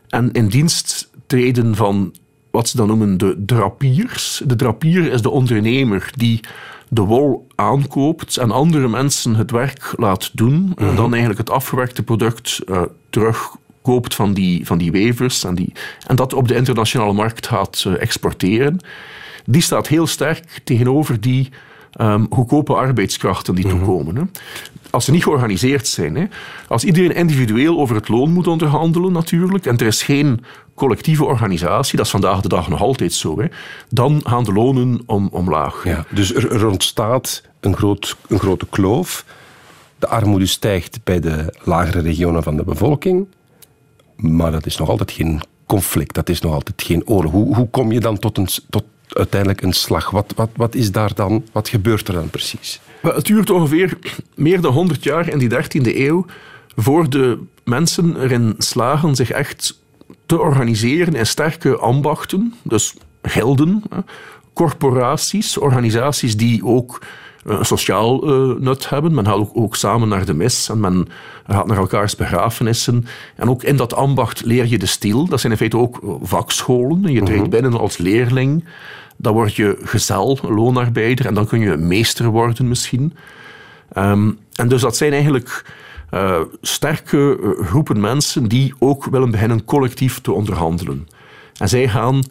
en 0.09 0.33
in 0.33 0.49
dienst 0.49 1.11
treden 1.27 1.75
van 1.75 2.15
wat 2.51 2.69
ze 2.69 2.77
dan 2.77 2.87
noemen 2.87 3.19
de 3.19 3.43
drapiers. 3.47 4.43
De 4.47 4.57
drapier 4.57 5.13
is 5.13 5.23
de 5.23 5.31
ondernemer 5.31 6.11
die 6.17 6.41
de 6.89 7.01
wol 7.01 7.47
aankoopt 7.55 8.37
en 8.37 8.51
andere 8.51 8.89
mensen 8.89 9.35
het 9.35 9.51
werk 9.51 9.95
laat 9.97 10.31
doen. 10.33 10.73
En 10.77 10.95
dan 10.97 11.11
eigenlijk 11.11 11.39
het 11.39 11.51
afgewerkte 11.51 12.03
product 12.03 12.61
uh, 12.67 12.83
terugkoopt 13.87 14.15
van 14.15 14.35
die, 14.35 14.67
van 14.67 14.79
die 14.79 14.91
wevers 14.91 15.45
en, 15.45 15.55
die, 15.55 15.73
en 16.07 16.17
dat 16.17 16.33
op 16.33 16.49
de 16.49 16.55
internationale 16.55 17.13
markt 17.13 17.47
gaat 17.47 17.85
uh, 17.87 18.03
exporteren. 18.03 18.81
Die 19.45 19.63
staat 19.63 19.87
heel 19.87 20.07
sterk 20.07 20.61
tegenover 20.65 21.21
die 21.21 21.49
um, 22.01 22.27
goedkope 22.31 22.75
arbeidskrachten 22.75 23.55
die 23.55 23.67
mm 23.67 23.71
toekomen. 23.71 24.31
Als 24.91 25.05
ze 25.05 25.11
niet 25.11 25.23
georganiseerd 25.23 25.89
zijn, 25.89 26.17
hè. 26.17 26.25
als 26.69 26.85
iedereen 26.85 27.15
individueel 27.15 27.79
over 27.79 27.95
het 27.95 28.09
loon 28.09 28.33
moet 28.33 28.47
onderhandelen 28.47 29.13
natuurlijk, 29.13 29.67
en 29.67 29.79
er 29.79 29.87
is 29.87 30.03
geen 30.03 30.45
collectieve 30.75 31.25
organisatie, 31.25 31.97
dat 31.97 32.07
is 32.07 32.13
vandaag 32.13 32.41
de 32.41 32.49
dag 32.49 32.69
nog 32.69 32.81
altijd 32.81 33.13
zo, 33.13 33.41
hè, 33.41 33.47
dan 33.89 34.21
gaan 34.25 34.45
de 34.45 34.53
lonen 34.53 35.01
om, 35.07 35.29
omlaag. 35.33 35.85
Ja, 35.85 36.05
dus 36.11 36.35
er, 36.35 36.53
er 36.53 36.67
ontstaat 36.67 37.43
een, 37.61 37.77
groot, 37.77 38.17
een 38.29 38.39
grote 38.39 38.67
kloof. 38.71 39.25
De 39.99 40.07
armoede 40.07 40.47
stijgt 40.47 41.01
bij 41.05 41.21
de 41.21 41.55
lagere 41.65 42.01
regionen 42.01 42.43
van 42.43 42.57
de 42.57 42.65
bevolking, 42.65 43.27
maar 44.17 44.53
dat 44.53 44.67
is 44.67 44.77
nog 44.77 44.89
altijd 44.89 45.11
geen 45.11 45.41
conflict, 45.67 46.15
dat 46.15 46.29
is 46.29 46.41
nog 46.41 46.53
altijd 46.53 46.83
geen 46.83 47.07
oorlog. 47.07 47.33
Hoe, 47.33 47.57
hoe 47.57 47.71
kom 47.71 47.93
je 47.93 48.01
dan 48.01 48.19
tot, 48.19 48.39
een, 48.39 48.49
tot 48.71 48.85
uiteindelijk 49.09 49.63
een 49.63 49.73
slag? 49.73 50.11
Wat, 50.11 50.33
wat, 50.37 50.51
wat 50.57 50.75
is 50.75 50.93
daar 50.93 51.15
dan, 51.15 51.45
wat 51.53 51.69
gebeurt 51.69 52.09
er 52.09 52.15
dan 52.15 52.31
precies? 52.31 52.81
Het 53.01 53.25
duurt 53.25 53.51
ongeveer 53.51 53.99
meer 54.35 54.61
dan 54.61 54.73
100 54.73 55.05
jaar 55.05 55.29
in 55.29 55.39
die 55.39 55.51
13e 55.51 55.97
eeuw 55.97 56.27
voor 56.77 57.11
de 57.11 57.39
mensen 57.65 58.21
erin 58.21 58.55
slagen 58.59 59.15
zich 59.15 59.31
echt 59.31 59.81
te 60.27 60.41
organiseren 60.41 61.15
in 61.15 61.27
sterke 61.27 61.77
ambachten, 61.77 62.55
dus 62.63 62.95
gelden, 63.23 63.83
corporaties, 64.53 65.59
organisaties 65.59 66.37
die 66.37 66.65
ook 66.65 67.03
een 67.47 67.65
sociaal 67.65 68.31
uh, 68.51 68.57
nut 68.59 68.89
hebben. 68.89 69.15
Men 69.15 69.27
gaat 69.27 69.35
ook, 69.35 69.51
ook, 69.55 69.77
samen 69.77 70.09
naar 70.09 70.25
de 70.25 70.35
mis 70.35 70.69
en 70.69 70.81
men 70.81 71.09
gaat 71.47 71.67
naar 71.67 71.77
elkaars 71.77 72.17
begrafenissen. 72.17 73.07
En 73.37 73.51
ook 73.51 73.63
in 73.63 73.77
dat 73.77 73.95
ambacht 73.95 74.45
leer 74.45 74.67
je 74.67 74.79
de 74.79 74.87
stil. 74.87 75.27
Dat 75.27 75.41
zijn 75.41 75.53
in 75.53 75.59
feite 75.59 75.77
ook 75.77 76.19
vakscholen. 76.23 77.13
Je 77.13 77.23
treedt 77.23 77.41
mhm. 77.41 77.51
binnen 77.51 77.79
als 77.79 77.97
leerling. 77.97 78.65
Dan 79.17 79.33
word 79.33 79.55
je 79.55 79.79
gezel, 79.83 80.39
loonarbeider, 80.43 81.27
en 81.27 81.35
dan 81.35 81.47
kun 81.47 81.61
je 81.61 81.77
meester 81.77 82.27
worden 82.27 82.69
misschien. 82.69 83.15
Um, 83.97 84.39
en 84.53 84.69
dus 84.69 84.81
dat 84.81 84.97
zijn 84.97 85.13
eigenlijk 85.13 85.65
uh, 86.11 86.41
sterke 86.61 87.39
uh, 87.41 87.67
groepen 87.67 88.01
mensen 88.01 88.49
die 88.49 88.75
ook 88.79 89.05
willen 89.05 89.31
beginnen 89.31 89.65
collectief 89.65 90.21
te 90.21 90.33
onderhandelen. 90.33 91.09
En 91.59 91.69
zij 91.69 91.89
gaan 91.89 92.23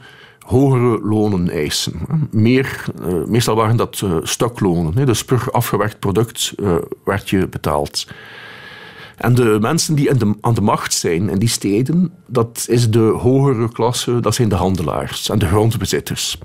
hogere 0.46 1.00
lonen 1.02 1.50
eisen. 1.50 1.94
Meer, 2.32 2.86
uh, 3.02 3.26
meestal 3.26 3.56
waren 3.56 3.78
dat 3.78 4.04
stuklonen, 4.24 5.06
dus 5.06 5.26
per 5.26 5.48
afgewerkt 5.52 6.00
product 6.00 6.54
werd 7.04 7.30
je 7.30 7.48
betaald. 7.48 8.08
En 9.18 9.36
de 9.36 9.58
mensen 9.62 9.96
die 9.96 10.18
de, 10.18 10.34
aan 10.42 10.54
de 10.54 10.62
macht 10.62 10.94
zijn 10.94 11.30
in 11.30 11.40
die 11.40 11.50
steden, 11.50 12.14
dat 12.26 12.66
is 12.70 12.90
de 12.90 13.00
hogere 13.00 13.72
klasse, 13.72 14.20
dat 14.20 14.36
zijn 14.36 14.50
de 14.50 14.56
handelaars 14.56 15.30
en 15.30 15.40
de 15.40 15.48
grondbezitters. 15.48 16.38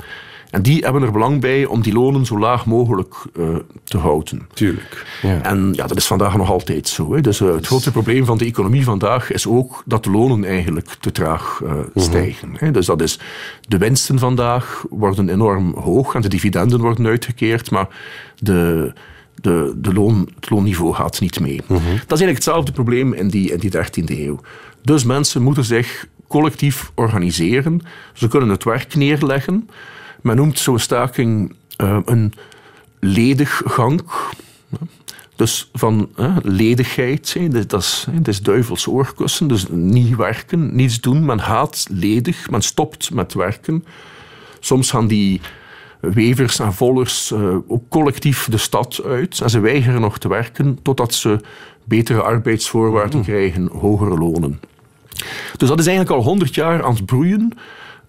En 0.50 0.62
die 0.62 0.82
hebben 0.82 1.02
er 1.02 1.12
belang 1.12 1.40
bij 1.40 1.64
om 1.64 1.82
die 1.82 1.92
lonen 1.92 2.26
zo 2.26 2.38
laag 2.38 2.66
mogelijk 2.66 3.14
uh, 3.38 3.56
te 3.84 3.98
houden. 3.98 4.48
Tuurlijk. 4.52 5.06
Ja. 5.22 5.42
En 5.42 5.72
ja, 5.72 5.86
dat 5.86 5.96
is 5.96 6.06
vandaag 6.06 6.36
nog 6.36 6.50
altijd 6.50 6.88
zo. 6.88 7.14
Hè. 7.14 7.20
Dus 7.20 7.40
uh, 7.40 7.54
het 7.54 7.66
grote 7.66 7.90
probleem 7.90 8.24
van 8.24 8.38
de 8.38 8.44
economie 8.44 8.84
vandaag 8.84 9.32
is 9.32 9.46
ook 9.46 9.82
dat 9.86 10.04
de 10.04 10.10
lonen 10.10 10.44
eigenlijk 10.44 10.96
te 11.00 11.12
traag 11.12 11.60
uh, 11.64 11.72
stijgen. 11.94 12.50
Hè. 12.54 12.70
Dus 12.70 12.86
dat 12.86 13.02
is, 13.02 13.18
de 13.68 13.78
winsten 13.78 14.18
vandaag 14.18 14.84
worden 14.90 15.28
enorm 15.28 15.74
hoog 15.74 16.14
en 16.14 16.20
de 16.20 16.28
dividenden 16.28 16.80
worden 16.80 17.06
uitgekeerd, 17.06 17.70
maar 17.70 17.88
de, 18.38 18.92
de, 19.34 19.74
de 19.76 19.92
loon, 19.92 20.28
het 20.34 20.50
loonniveau 20.50 20.94
gaat 20.94 21.20
niet 21.20 21.40
mee. 21.40 21.56
Dat 21.66 21.78
is 21.78 22.20
eigenlijk 22.20 22.34
hetzelfde 22.34 22.72
probleem 22.72 23.12
in 23.12 23.28
die, 23.28 23.52
in 23.52 23.58
die 23.58 23.70
13e 23.72 24.18
eeuw. 24.18 24.40
Dus 24.82 25.04
mensen 25.04 25.42
moeten 25.42 25.64
zich 25.64 26.06
collectief 26.28 26.92
organiseren. 26.94 27.80
Ze 28.12 28.28
kunnen 28.28 28.48
het 28.48 28.64
werk 28.64 28.94
neerleggen. 28.94 29.68
Men 30.22 30.36
noemt 30.36 30.58
zo'n 30.58 30.78
staking 30.78 31.54
uh, 31.82 31.98
een 32.04 32.32
lediggang. 33.00 34.02
Dus 35.36 35.70
van 35.72 36.08
uh, 36.16 36.36
ledigheid, 36.42 37.36
dat 37.68 37.80
is, 37.80 38.06
dat 38.12 38.28
is 38.28 38.42
duivels 38.42 38.86
oorkussen. 38.86 39.48
Dus 39.48 39.66
niet 39.70 40.16
werken, 40.16 40.76
niets 40.76 41.00
doen. 41.00 41.24
Men 41.24 41.38
haat 41.38 41.86
ledig, 41.90 42.50
men 42.50 42.62
stopt 42.62 43.10
met 43.14 43.34
werken. 43.34 43.84
Soms 44.58 44.90
gaan 44.90 45.06
die 45.06 45.40
wevers 46.00 46.58
en 46.58 46.72
vollers 46.72 47.30
uh, 47.30 47.56
ook 47.66 47.82
collectief 47.88 48.48
de 48.50 48.58
stad 48.58 49.00
uit. 49.04 49.40
En 49.40 49.50
ze 49.50 49.60
weigeren 49.60 50.00
nog 50.00 50.18
te 50.18 50.28
werken 50.28 50.78
totdat 50.82 51.14
ze 51.14 51.40
betere 51.84 52.22
arbeidsvoorwaarden 52.22 53.18
mm. 53.18 53.24
krijgen, 53.24 53.68
hogere 53.72 54.18
lonen. 54.18 54.60
Dus 55.56 55.68
dat 55.68 55.78
is 55.78 55.86
eigenlijk 55.86 56.16
al 56.16 56.24
honderd 56.24 56.54
jaar 56.54 56.82
aan 56.84 56.94
het 56.94 57.06
broeien. 57.06 57.52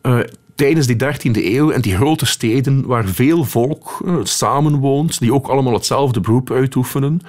Uh, 0.04 0.20
tijdens 0.62 0.88
die 0.88 0.96
13e 0.96 1.46
eeuw 1.46 1.72
en 1.72 1.82
die 1.82 1.96
grote 1.96 2.26
steden 2.26 2.86
waar 2.86 3.08
veel 3.08 3.44
volk 3.44 4.02
uh, 4.06 4.16
samenwoont, 4.24 5.20
die 5.20 5.34
ook 5.34 5.48
allemaal 5.48 5.74
hetzelfde 5.74 6.20
beroep 6.20 6.52
uitoefenen. 6.52 7.22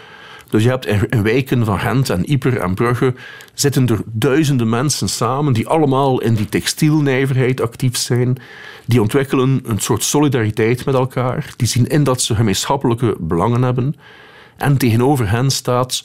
Dus 0.48 0.62
je 0.62 0.68
hebt 0.68 0.86
in 0.86 1.22
wijken 1.22 1.64
van 1.64 1.78
Gent 1.78 2.10
en 2.10 2.32
Yper 2.32 2.58
en 2.58 2.74
Brugge 2.74 3.14
zitten 3.54 3.88
er 3.88 4.00
duizenden 4.06 4.68
mensen 4.68 5.08
samen 5.08 5.52
die 5.52 5.68
allemaal 5.68 6.20
in 6.20 6.34
die 6.34 6.48
textielnijverheid 6.48 7.60
actief 7.60 7.96
zijn. 7.96 8.36
Die 8.86 9.00
ontwikkelen 9.00 9.60
een 9.64 9.80
soort 9.80 10.02
solidariteit 10.02 10.84
met 10.84 10.94
elkaar. 10.94 11.54
Die 11.56 11.68
zien 11.68 11.86
in 11.86 12.04
dat 12.04 12.22
ze 12.22 12.34
gemeenschappelijke 12.34 13.16
belangen 13.18 13.62
hebben. 13.62 13.94
En 14.56 14.76
tegenover 14.76 15.30
hen 15.30 15.50
staat 15.50 16.02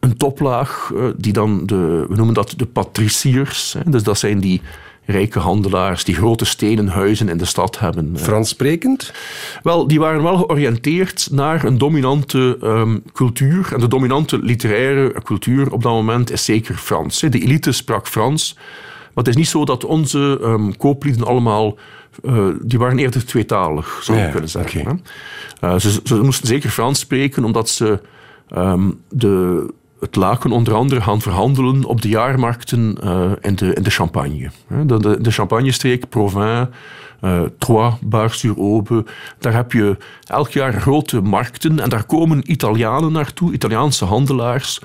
een 0.00 0.16
toplaag, 0.16 0.90
uh, 0.94 1.04
die 1.16 1.32
dan 1.32 1.66
de, 1.66 2.06
we 2.08 2.16
noemen 2.16 2.34
dat 2.34 2.54
de 2.56 2.66
patriciërs. 2.66 3.76
Dus 3.84 4.02
dat 4.02 4.18
zijn 4.18 4.40
die 4.40 4.62
rijke 5.06 5.38
handelaars 5.38 6.04
die 6.04 6.14
grote 6.14 6.44
stenen 6.44 6.88
huizen 6.88 7.28
in 7.28 7.36
de 7.36 7.44
stad 7.44 7.78
hebben. 7.78 8.18
Frans 8.18 8.48
sprekend? 8.48 9.12
Wel, 9.62 9.86
die 9.86 10.00
waren 10.00 10.22
wel 10.22 10.36
georiënteerd 10.36 11.28
naar 11.30 11.64
een 11.64 11.78
dominante 11.78 12.58
um, 12.62 13.02
cultuur. 13.12 13.68
En 13.72 13.80
de 13.80 13.88
dominante 13.88 14.38
literaire 14.38 15.14
cultuur 15.22 15.72
op 15.72 15.82
dat 15.82 15.92
moment 15.92 16.30
is 16.30 16.44
zeker 16.44 16.74
Frans. 16.74 17.20
De 17.20 17.40
elite 17.40 17.72
sprak 17.72 18.08
Frans. 18.08 18.54
Maar 19.14 19.24
het 19.24 19.28
is 19.28 19.36
niet 19.36 19.48
zo 19.48 19.64
dat 19.64 19.84
onze 19.84 20.38
um, 20.42 20.76
kooplieden 20.76 21.26
allemaal... 21.26 21.76
Uh, 22.22 22.48
die 22.62 22.78
waren 22.78 22.98
eerder 22.98 23.26
tweetalig, 23.26 24.00
zou 24.02 24.18
je 24.18 24.24
ja, 24.24 24.30
kunnen 24.30 24.50
zeggen. 24.50 24.80
Okay. 24.80 25.74
Uh, 25.74 25.78
ze, 25.78 26.00
ze, 26.04 26.14
moesten 26.22 26.46
zeker 26.46 26.70
Frans 26.70 26.98
spreken, 26.98 27.44
omdat 27.44 27.68
ze 27.68 28.00
um, 28.54 29.00
de 29.08 29.66
het 30.00 30.16
laken 30.16 30.50
onder 30.50 30.74
andere 30.74 31.00
gaan 31.00 31.20
verhandelen 31.20 31.84
op 31.84 32.02
de 32.02 32.08
jaarmarkten 32.08 32.98
uh, 33.04 33.30
in, 33.40 33.54
de, 33.54 33.74
in 33.74 33.82
de 33.82 33.90
Champagne. 33.90 34.50
De, 34.68 34.98
de, 34.98 35.20
de 35.20 35.30
Champagne-streek, 35.30 36.08
Provins, 36.08 36.68
uh, 37.20 37.42
Troyes, 37.58 37.94
Bar-sur-Aube, 38.00 39.04
daar 39.38 39.54
heb 39.54 39.72
je 39.72 39.96
elk 40.24 40.50
jaar 40.50 40.72
grote 40.80 41.20
markten 41.20 41.80
en 41.80 41.88
daar 41.88 42.04
komen 42.04 42.50
Italianen 42.50 43.12
naartoe, 43.12 43.52
Italiaanse 43.52 44.04
handelaars, 44.04 44.80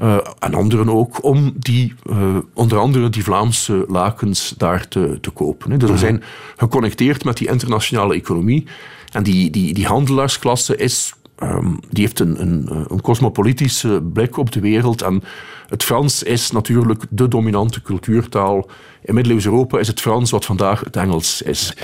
uh, 0.00 0.16
en 0.38 0.54
anderen 0.54 0.88
ook, 0.88 1.24
om 1.24 1.52
die, 1.56 1.94
uh, 2.10 2.36
onder 2.54 2.78
andere 2.78 3.08
die 3.08 3.24
Vlaamse 3.24 3.84
lakens 3.88 4.54
daar 4.56 4.88
te, 4.88 5.18
te 5.20 5.30
kopen. 5.30 5.70
Dus 5.70 5.88
we 5.88 5.94
mhm. 5.94 6.04
zijn 6.04 6.22
geconnecteerd 6.56 7.24
met 7.24 7.36
die 7.36 7.48
internationale 7.48 8.14
economie. 8.14 8.66
En 9.12 9.22
die, 9.22 9.50
die, 9.50 9.74
die 9.74 9.86
handelaarsklasse 9.86 10.76
is 10.76 11.14
Um, 11.42 11.78
die 11.90 12.04
heeft 12.04 12.20
een, 12.20 12.40
een, 12.40 12.68
een, 12.88 13.00
cosmopolitische 13.00 14.02
blik 14.12 14.36
op 14.36 14.52
de 14.52 14.60
wereld. 14.60 15.02
En 15.02 15.22
het 15.68 15.82
Frans 15.82 16.22
is 16.22 16.50
natuurlijk 16.50 17.04
de 17.10 17.28
dominante 17.28 17.82
cultuurtaal. 17.82 18.68
In 19.02 19.14
middeleeuws 19.14 19.44
Europa 19.44 19.78
is 19.78 19.86
het 19.86 20.00
Frans 20.00 20.30
wat 20.30 20.44
vandaag 20.44 20.80
het 20.80 20.96
Engels 20.96 21.42
is. 21.42 21.76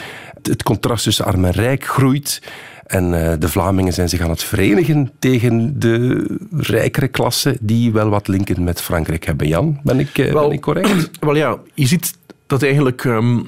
Het 0.43 0.63
contrast 0.63 1.05
tussen 1.05 1.25
arm 1.25 1.45
en 1.45 1.51
rijk 1.51 1.85
groeit. 1.85 2.43
En 2.87 3.13
uh, 3.13 3.33
de 3.39 3.49
Vlamingen 3.49 3.93
zijn 3.93 4.09
zich 4.09 4.21
aan 4.21 4.31
het 4.31 4.43
verenigen 4.43 5.13
tegen 5.19 5.79
de 5.79 6.27
rijkere 6.51 7.09
klasse 7.09 7.57
die 7.61 7.93
wel 7.93 8.09
wat 8.09 8.29
linken 8.29 8.65
met 8.65 8.81
Frankrijk 8.81 9.27
hebben. 9.27 9.49
Jan, 9.49 9.81
ben 9.83 10.01
ik, 10.01 10.19
uh, 10.19 10.33
wel, 10.33 10.43
ben 10.43 10.57
ik 10.57 10.61
correct? 10.61 11.11
Wel 11.21 11.37
ja, 11.37 11.59
je 11.75 11.87
ziet 11.87 12.15
dat 12.47 12.63
eigenlijk... 12.63 13.05
Um, 13.05 13.39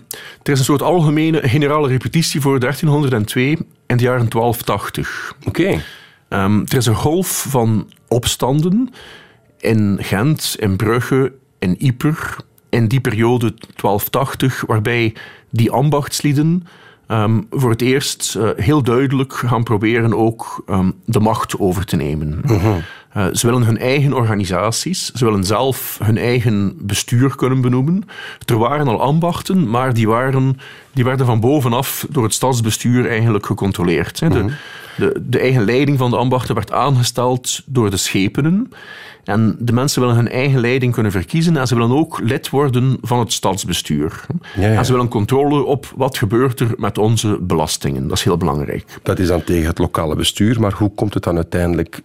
er 0.42 0.52
is 0.52 0.58
een 0.58 0.64
soort 0.64 0.82
algemene 0.82 1.48
generale 1.48 1.88
repetitie 1.88 2.40
voor 2.40 2.60
1302 2.60 3.58
in 3.86 3.96
de 3.96 4.02
jaren 4.02 4.28
1280. 4.28 5.34
Oké. 5.46 5.60
Okay. 5.60 5.82
Um, 6.28 6.64
er 6.68 6.76
is 6.76 6.86
een 6.86 6.94
golf 6.94 7.46
van 7.48 7.90
opstanden 8.08 8.90
in 9.58 9.98
Gent, 10.00 10.56
in 10.58 10.76
Brugge, 10.76 11.32
in 11.58 11.76
Yper, 11.78 12.36
in 12.68 12.88
die 12.88 13.00
periode 13.00 13.54
1280, 13.54 14.64
waarbij 14.66 15.14
die 15.50 15.70
ambachtslieden 15.70 16.66
um, 17.08 17.46
voor 17.50 17.70
het 17.70 17.82
eerst 17.82 18.34
uh, 18.38 18.48
heel 18.56 18.82
duidelijk 18.82 19.32
gaan 19.32 19.62
proberen 19.62 20.14
ook 20.14 20.64
um, 20.70 20.92
de 21.04 21.20
macht 21.20 21.58
over 21.58 21.84
te 21.84 21.96
nemen. 21.96 22.42
Uh 22.50 22.76
Uh, 23.16 23.26
ze 23.32 23.46
willen 23.46 23.62
hun 23.62 23.78
eigen 23.78 24.12
organisaties, 24.12 25.12
ze 25.12 25.24
willen 25.24 25.44
zelf 25.44 25.98
hun 26.02 26.18
eigen 26.18 26.74
bestuur 26.80 27.36
kunnen 27.36 27.60
benoemen. 27.60 28.04
Er 28.44 28.58
waren 28.58 28.88
al 28.88 29.00
ambachten, 29.00 29.70
maar 29.70 29.94
die, 29.94 30.08
waren, 30.08 30.60
die 30.92 31.04
werden 31.04 31.26
van 31.26 31.40
bovenaf 31.40 32.06
door 32.10 32.22
het 32.22 32.34
stadsbestuur 32.34 33.08
eigenlijk 33.08 33.46
gecontroleerd. 33.46 34.18
De, 34.18 34.28
mhm. 34.28 34.50
De, 34.98 35.22
de 35.26 35.38
eigen 35.38 35.64
leiding 35.64 35.98
van 35.98 36.10
de 36.10 36.16
ambachten 36.16 36.54
werd 36.54 36.72
aangesteld 36.72 37.62
door 37.66 37.90
de 37.90 37.96
schepenen. 37.96 38.70
En 39.24 39.56
de 39.58 39.72
mensen 39.72 40.00
willen 40.00 40.16
hun 40.16 40.28
eigen 40.28 40.60
leiding 40.60 40.92
kunnen 40.92 41.12
verkiezen 41.12 41.56
en 41.56 41.66
ze 41.66 41.74
willen 41.74 41.90
ook 41.90 42.20
lid 42.20 42.50
worden 42.50 42.98
van 43.02 43.18
het 43.18 43.32
stadsbestuur. 43.32 44.26
Ja, 44.56 44.74
En 44.74 44.84
ze 44.84 44.92
willen 44.92 45.08
controle 45.08 45.64
op 45.64 45.92
wat 45.96 46.18
gebeurt 46.18 46.60
er 46.60 46.74
met 46.76 46.98
onze 46.98 47.38
belastingen. 47.40 48.08
Dat 48.08 48.16
is 48.16 48.24
heel 48.24 48.36
belangrijk. 48.36 48.98
Dat 49.02 49.18
is 49.18 49.26
dan 49.26 49.44
tegen 49.44 49.66
het 49.66 49.78
lokale 49.78 50.16
bestuur, 50.16 50.60
maar 50.60 50.72
hoe 50.72 50.94
komt 50.94 51.14
het 51.14 51.22
dan 51.22 51.36
uiteindelijk 51.36 52.02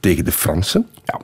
tegen 0.00 0.24
de 0.24 0.32
Fransen? 0.32 0.86
Ja, 1.04 1.20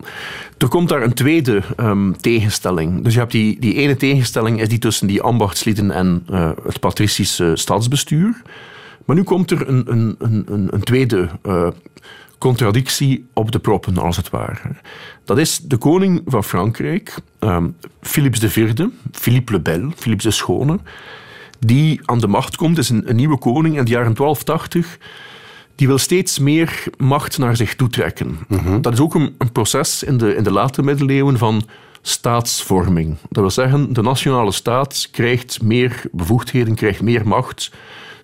er 0.59 0.69
komt 0.69 0.89
daar 0.89 1.03
een 1.03 1.15
tweede 1.15 1.63
um, 1.81 2.17
tegenstelling. 2.17 3.05
Dus 3.05 3.13
je 3.13 3.19
hebt 3.19 3.33
die, 3.33 3.61
die 3.61 3.75
ene 3.75 3.97
tegenstelling 3.97 4.61
is 4.61 4.69
die 4.69 4.79
tussen 4.79 5.07
die 5.07 5.23
ambachtslieden 5.23 5.91
en 5.91 6.27
uh, 6.31 6.51
het 6.67 6.81
patricische 6.81 7.53
stadsbestuur. 7.55 8.43
Maar 9.05 9.17
nu 9.17 9.23
komt 9.23 9.51
er 9.51 9.69
een, 9.69 9.93
een, 9.93 10.17
een, 10.19 10.69
een 10.71 10.83
tweede 10.83 11.29
uh, 11.43 11.69
contradictie 12.39 13.27
op 13.33 13.53
de 13.53 13.59
proppen, 13.59 13.99
als 13.99 14.17
het 14.17 14.31
ware. 14.31 14.77
Dat 15.25 15.39
is 15.39 15.59
de 15.59 15.77
koning 15.77 16.23
van 16.27 16.45
Frankrijk, 16.45 17.15
um, 17.41 17.77
Philips 18.01 18.43
IV, 18.43 18.87
Philippe 19.13 19.53
le 19.53 19.61
Bel, 19.61 19.91
Philips 19.97 20.25
de 20.25 20.31
Schone, 20.31 20.79
die 21.59 22.01
aan 22.05 22.19
de 22.19 22.27
macht 22.27 22.57
komt, 22.57 22.79
is 22.79 22.89
een, 22.89 23.09
een 23.11 23.17
nieuwe 23.17 23.39
koning 23.39 23.77
in 23.77 23.85
de 23.85 23.91
jaren 23.91 24.15
1280 24.15 24.99
die 25.75 25.87
wil 25.87 25.99
steeds 25.99 26.39
meer 26.39 26.85
macht 26.97 27.39
naar 27.39 27.57
zich 27.57 27.75
toetrekken. 27.75 28.39
Mm 28.49 28.83
Dat 28.83 28.93
is 28.93 29.01
ook 29.01 29.15
een, 29.15 29.35
een, 29.39 29.53
proces 29.53 30.03
in 30.03 30.19
de, 30.19 30.35
in 30.35 30.43
de 30.43 30.53
late 30.53 30.83
middeleeuwen 30.83 31.39
van 31.39 31.63
staatsvorming. 32.03 33.17
Dat 33.29 33.43
wil 33.43 33.51
zeggen, 33.51 33.93
de 33.93 34.03
nationale 34.03 34.53
staat 34.53 35.09
krijgt 35.11 35.63
meer 35.63 36.03
bevoegdheden, 36.13 36.75
krijgt 36.75 37.03
meer 37.03 37.29
macht, 37.29 37.71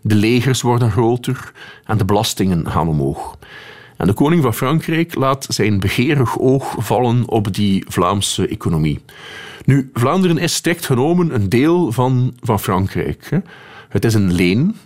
de 0.00 0.14
legers 0.14 0.62
worden 0.62 0.90
groter 0.90 1.52
en 1.84 1.98
de 1.98 2.04
belastingen 2.04 2.70
gaan 2.70 2.88
omhoog. 2.88 3.38
En 3.96 4.06
de 4.06 4.12
koning 4.12 4.42
van 4.42 4.54
Frankrijk 4.54 5.14
laat 5.14 5.46
zijn 5.48 5.80
begeerig 5.80 6.38
oog 6.38 6.74
vallen 6.78 7.28
op 7.28 7.54
die 7.54 7.84
Vlaamse 7.88 8.48
economie. 8.48 9.00
Nu, 9.64 9.90
Vlaanderen 9.94 10.38
is 10.38 10.54
strikt 10.54 10.86
genomen 10.86 11.34
een 11.34 11.48
deel 11.48 11.92
van, 11.92 12.34
van 12.40 12.60
Frankrijk. 12.60 13.40
Het 13.88 14.04
is 14.04 14.14
een 14.14 14.32
leen. 14.32 14.76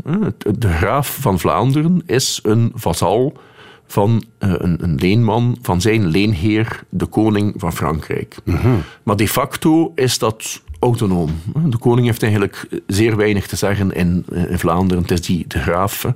De 0.58 0.72
graaf 0.72 1.16
van 1.20 1.38
Vlaanderen 1.38 2.02
is 2.06 2.40
een 2.42 2.72
vazal 2.74 3.36
van 3.86 4.24
eh, 4.38 4.52
een, 4.56 4.82
een, 4.82 4.94
leenman 4.94 5.58
van 5.62 5.80
zijn 5.80 6.06
leenheer, 6.06 6.82
de 6.88 7.06
koning 7.06 7.54
van 7.56 7.72
Frankrijk. 7.72 8.36
Mhm. 8.44 8.68
Maar 9.02 9.16
de 9.16 9.28
facto 9.28 9.92
is 9.94 10.18
dat 10.18 10.62
autonoom. 10.78 11.30
De 11.66 11.78
koning 11.78 12.06
heeft 12.06 12.22
eigenlijk 12.22 12.68
zeer 12.86 13.16
weinig 13.16 13.46
te 13.46 13.56
zeggen 13.56 13.92
in, 13.92 14.24
in 14.48 14.58
Vlaanderen. 14.58 15.02
Het 15.02 15.12
is 15.12 15.20
die, 15.20 15.44
de 15.48 15.58
graaf, 15.58 16.06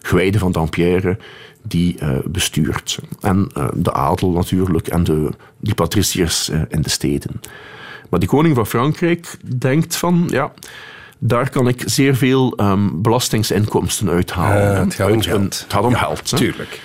gewijde 0.00 0.38
van 0.38 0.52
Dampierre, 0.52 1.18
die 1.62 1.96
uh, 2.02 2.18
bestuurt. 2.24 2.98
En 3.20 3.50
uh, 3.56 3.68
de 3.74 3.92
adel 3.92 4.30
natuurlijk 4.30 4.88
en 4.88 5.04
de, 5.04 5.30
die 5.58 5.74
patriciërs 5.74 6.48
in 6.68 6.82
de 6.82 6.90
steden. 6.90 7.40
Maar 8.10 8.20
die 8.20 8.28
koning 8.28 8.54
van 8.54 8.66
Frankrijk 8.66 9.36
denkt 9.58 9.96
van, 9.96 10.28
ja, 10.30 10.52
daar 11.18 11.50
kan 11.50 11.68
ik 11.68 11.82
zeer 11.86 12.16
veel 12.16 12.60
um, 12.60 13.02
belastingsinkomsten 13.02 14.08
uithalen. 14.08 14.76
Het 14.78 14.94
gaat 14.94 15.10
om 15.10 15.22
geld. 15.22 15.58
Het 15.58 15.72
gaat 15.72 15.84
om 15.84 15.94
geld. 15.94 16.36
Tuurlijk. 16.36 16.80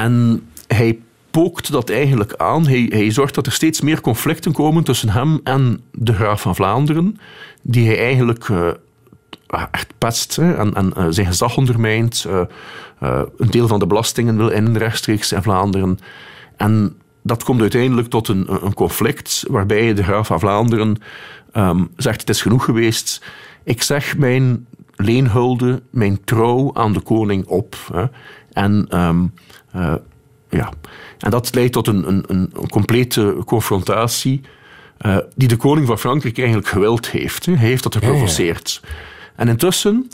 En 0.00 0.42
hij 0.66 0.98
pookt 1.30 1.72
dat 1.72 1.90
eigenlijk 1.90 2.34
aan. 2.34 2.66
Hij, 2.66 2.86
hij 2.88 3.10
zorgt 3.10 3.34
dat 3.34 3.46
er 3.46 3.52
steeds 3.52 3.80
meer 3.80 4.00
conflicten 4.00 4.52
komen 4.52 4.84
tussen 4.84 5.08
hem 5.08 5.40
en 5.44 5.80
de 5.92 6.12
graaf 6.12 6.40
van 6.40 6.54
Vlaanderen, 6.54 7.18
die 7.62 7.86
hij 7.86 7.98
eigenlijk 7.98 8.48
uh, 8.48 8.68
echt 9.70 9.92
pest 9.98 10.36
hè, 10.36 10.54
en, 10.54 10.92
uh, 10.98 11.06
zijn 11.08 11.26
gezag 11.26 11.56
ondermijnt. 11.56 12.26
Uh, 12.28 12.42
een 13.36 13.50
deel 13.50 13.68
van 13.68 13.78
de 13.78 13.86
belastingen 13.86 14.36
wil 14.36 14.48
in 14.48 14.76
rechtstreeks 14.76 15.32
in 15.32 15.42
Vlaanderen. 15.42 15.98
En 16.56 16.96
dat 17.22 17.44
komt 17.44 17.60
uiteindelijk 17.60 18.08
tot 18.08 18.28
een, 18.28 18.64
een 18.64 18.74
conflict 18.74 19.44
waarbij 19.48 19.94
de 19.94 20.02
graaf 20.02 20.26
van 20.26 20.40
Vlaanderen 20.40 20.96
um, 21.54 21.90
zegt: 21.96 22.20
Het 22.20 22.30
is 22.30 22.42
genoeg 22.42 22.64
geweest 22.64 23.20
ik 23.64 23.82
zeg 23.82 24.16
mijn 24.16 24.66
leenhulde, 24.96 25.82
mijn 25.90 26.24
trouw 26.24 26.70
aan 26.74 26.92
de 26.92 27.00
koning 27.00 27.46
op. 27.46 27.76
Hè. 27.92 28.04
En, 28.52 28.98
um, 28.98 29.34
uh, 29.76 29.94
ja. 30.50 30.72
en 31.18 31.30
dat 31.30 31.54
leidt 31.54 31.72
tot 31.72 31.86
een, 31.86 32.08
een, 32.08 32.24
een 32.28 32.68
complete 32.68 33.42
confrontatie 33.44 34.40
uh, 35.06 35.16
die 35.34 35.48
de 35.48 35.56
koning 35.56 35.86
van 35.86 35.98
Frankrijk 35.98 36.38
eigenlijk 36.38 36.68
gewild 36.68 37.10
heeft. 37.10 37.46
Hij 37.46 37.54
heeft 37.54 37.82
dat 37.82 37.94
geprovoceerd. 37.94 38.82
En 39.36 39.48
intussen 39.48 40.10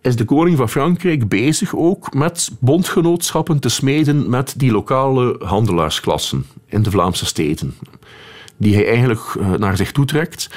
is 0.00 0.16
de 0.16 0.24
koning 0.24 0.56
van 0.56 0.68
Frankrijk 0.68 1.28
bezig 1.28 1.76
ook 1.76 2.14
met 2.14 2.50
bondgenootschappen 2.58 3.58
te 3.58 3.68
smeden 3.68 4.30
met 4.30 4.54
die 4.56 4.72
lokale 4.72 5.36
handelaarsklassen 5.44 6.46
in 6.66 6.82
de 6.82 6.90
Vlaamse 6.90 7.26
steden. 7.26 7.74
Die 8.56 8.74
hij 8.74 8.86
eigenlijk 8.86 9.34
uh, 9.38 9.52
naar 9.52 9.76
zich 9.76 9.92
toetrekt. 9.92 10.50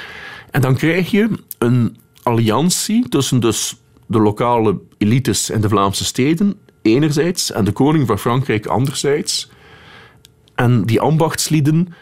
En 0.50 0.60
dan 0.60 0.76
krijg 0.76 1.10
je 1.10 1.28
een 1.58 1.96
alliantie 2.22 3.08
tussen 3.08 3.40
dus 3.40 3.76
de 4.06 4.20
lokale 4.20 4.78
elites 4.98 5.50
in 5.50 5.60
de 5.60 5.68
Vlaamse 5.68 6.04
steden 6.04 6.58
enerzijds 6.82 7.52
en 7.52 7.64
de 7.64 7.72
koning 7.72 8.06
van 8.06 8.18
Frankrijk 8.18 8.66
anderzijds. 8.66 9.50
En 10.54 10.84
die 10.84 11.00
ambachtslieden 11.00 11.94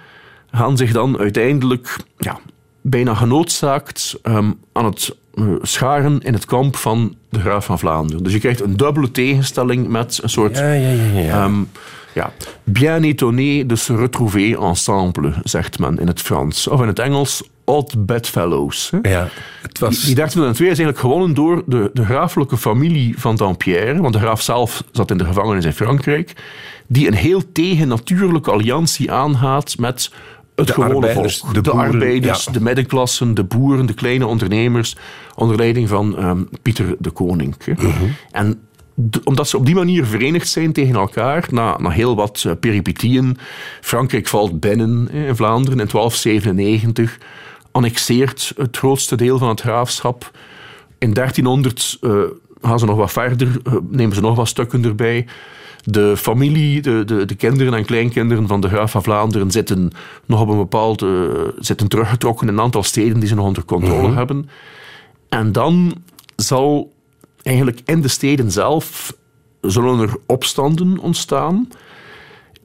gaan 0.51 0.77
zich 0.77 0.93
dan 0.93 1.19
uiteindelijk 1.19 1.97
ja, 2.17 2.41
bijna 2.81 3.15
genoodzaakt 3.15 4.19
um, 4.23 4.59
aan 4.73 4.85
het 4.85 5.17
uh, 5.35 5.55
scharen 5.63 6.21
in 6.21 6.33
het 6.33 6.45
kamp 6.45 6.77
van 6.77 7.17
de 7.31 7.41
graaf 7.41 7.65
van 7.65 7.79
Vlaanderen. 7.79 8.23
Dus 8.23 8.33
je 8.33 8.39
krijgt 8.39 8.61
een 8.61 8.77
dubbele 8.77 9.11
tegenstelling 9.11 9.89
met 9.89 10.19
een 10.23 10.31
soort... 10.31 10.57
Ja, 10.57 10.73
ja, 10.73 10.91
ja. 10.91 11.21
ja. 11.21 11.45
Um, 11.45 11.69
ja, 12.15 12.33
bien 12.65 13.05
étonné 13.05 13.67
de 13.67 13.77
se 13.77 13.97
retrouver 13.97 14.59
ensemble, 14.59 15.33
zegt 15.43 15.79
men 15.79 15.99
in 15.99 16.07
het 16.07 16.21
Frans. 16.21 16.69
Of 16.69 16.81
in 16.81 16.87
het 16.87 16.99
Engels, 16.99 17.43
odd 17.69 18.07
bedfellows. 18.07 18.93
Ja, 19.03 19.29
het 19.63 19.79
was... 19.79 20.01
Die 20.01 20.15
1302 20.15 20.69
is 20.69 20.79
eigenlijk 20.79 20.99
gewonnen 20.99 21.35
door 21.35 21.63
de, 21.67 21.91
de 21.93 22.05
graaflijke 22.05 22.57
familie 22.57 23.19
van 23.19 23.37
Dampierre, 23.37 24.01
want 24.01 24.13
de 24.13 24.21
graaf 24.21 24.43
zelf 24.43 24.85
zat 24.93 25.11
in 25.11 25.19
de 25.19 25.25
gevangenis 25.25 25.65
in 25.65 25.73
Frankrijk, 25.73 26.33
die 26.87 27.07
een 27.07 27.15
heel 27.15 27.53
tegennatuurlijke 27.53 28.51
alliantie 28.51 29.13
aangaat 29.13 29.79
met 29.79 30.11
het 30.55 30.67
de 30.67 30.73
gewone 30.73 30.95
arbeiders, 30.95 31.39
volk. 31.39 31.55
De, 31.55 31.61
de 31.61 31.71
arbeiders, 31.71 32.45
de 32.45 32.61
middenklassen, 32.61 33.35
de 33.35 33.45
boeren, 33.45 33.87
de 33.87 33.95
kleine 33.95 34.27
ondernemers, 34.27 34.97
onder 35.35 35.57
leiding 35.57 35.89
van 35.89 36.25
um, 36.25 36.49
Pieter 36.63 36.97
de 36.99 37.11
Koning. 37.11 37.55
Uh 37.67 38.03
En 38.31 38.61
omdat 39.25 39.49
ze 39.49 39.57
op 39.57 39.67
die 39.67 39.75
manier 39.75 40.07
verenigd 40.07 40.49
zijn 40.49 40.73
tegen 40.73 40.95
elkaar, 40.95 41.47
na, 41.51 41.79
na 41.79 41.91
heel 41.91 42.17
wat 42.17 42.45
uh, 42.47 42.53
peripetieën. 42.61 43.37
Frankrijk 43.81 44.27
valt 44.27 44.61
binnen 44.61 45.11
in 45.11 45.37
Vlaanderen 45.37 45.81
in 45.81 45.89
1297, 45.91 47.19
annexeert 47.79 48.53
het 48.57 48.77
grootste 48.77 49.17
deel 49.17 49.39
van 49.39 49.49
het 49.49 49.61
graafschap. 49.61 50.31
In 50.99 51.13
1300 51.13 51.99
uh, 52.01 52.11
eh, 52.11 52.29
gaan 52.63 52.79
ze 52.79 52.85
nog 52.85 52.97
wat 52.97 53.13
verder, 53.13 53.49
uh, 53.49 53.75
nemen 53.91 54.15
ze 54.15 54.21
nog 54.21 54.37
wat 54.37 54.49
stukken 54.49 54.85
erbij. 54.85 55.27
De 55.85 56.17
familie, 56.17 56.83
de, 56.83 57.05
de, 57.05 57.25
de, 57.25 57.35
kinderen 57.35 57.75
en 57.75 57.85
kleinkinderen 57.85 58.47
van 58.47 58.61
de 58.61 58.69
graaf 58.69 58.91
van 58.91 59.03
Vlaanderen 59.03 59.51
zitten 59.51 59.91
nog 60.27 60.41
op 60.41 60.49
een 60.49 60.57
bepaald, 60.57 61.05
zitten 61.59 61.89
teruggetrokken 61.89 62.49
in 62.49 62.53
een 62.53 62.61
aantal 62.61 62.83
steden 62.83 63.19
die 63.19 63.29
ze 63.29 63.35
nog 63.35 63.47
onder 63.47 63.65
controle 63.65 64.09
mhm. 64.09 64.17
hebben. 64.17 64.49
En 65.29 65.53
dan 65.53 65.95
zal 66.37 66.93
eigenlijk 67.43 67.81
in 67.85 68.01
de 68.01 68.09
steden 68.09 68.51
zelf 68.51 69.15
zullen 69.61 70.01
er 70.01 70.17
opstanden 70.27 70.99
ontstaan. 70.99 71.69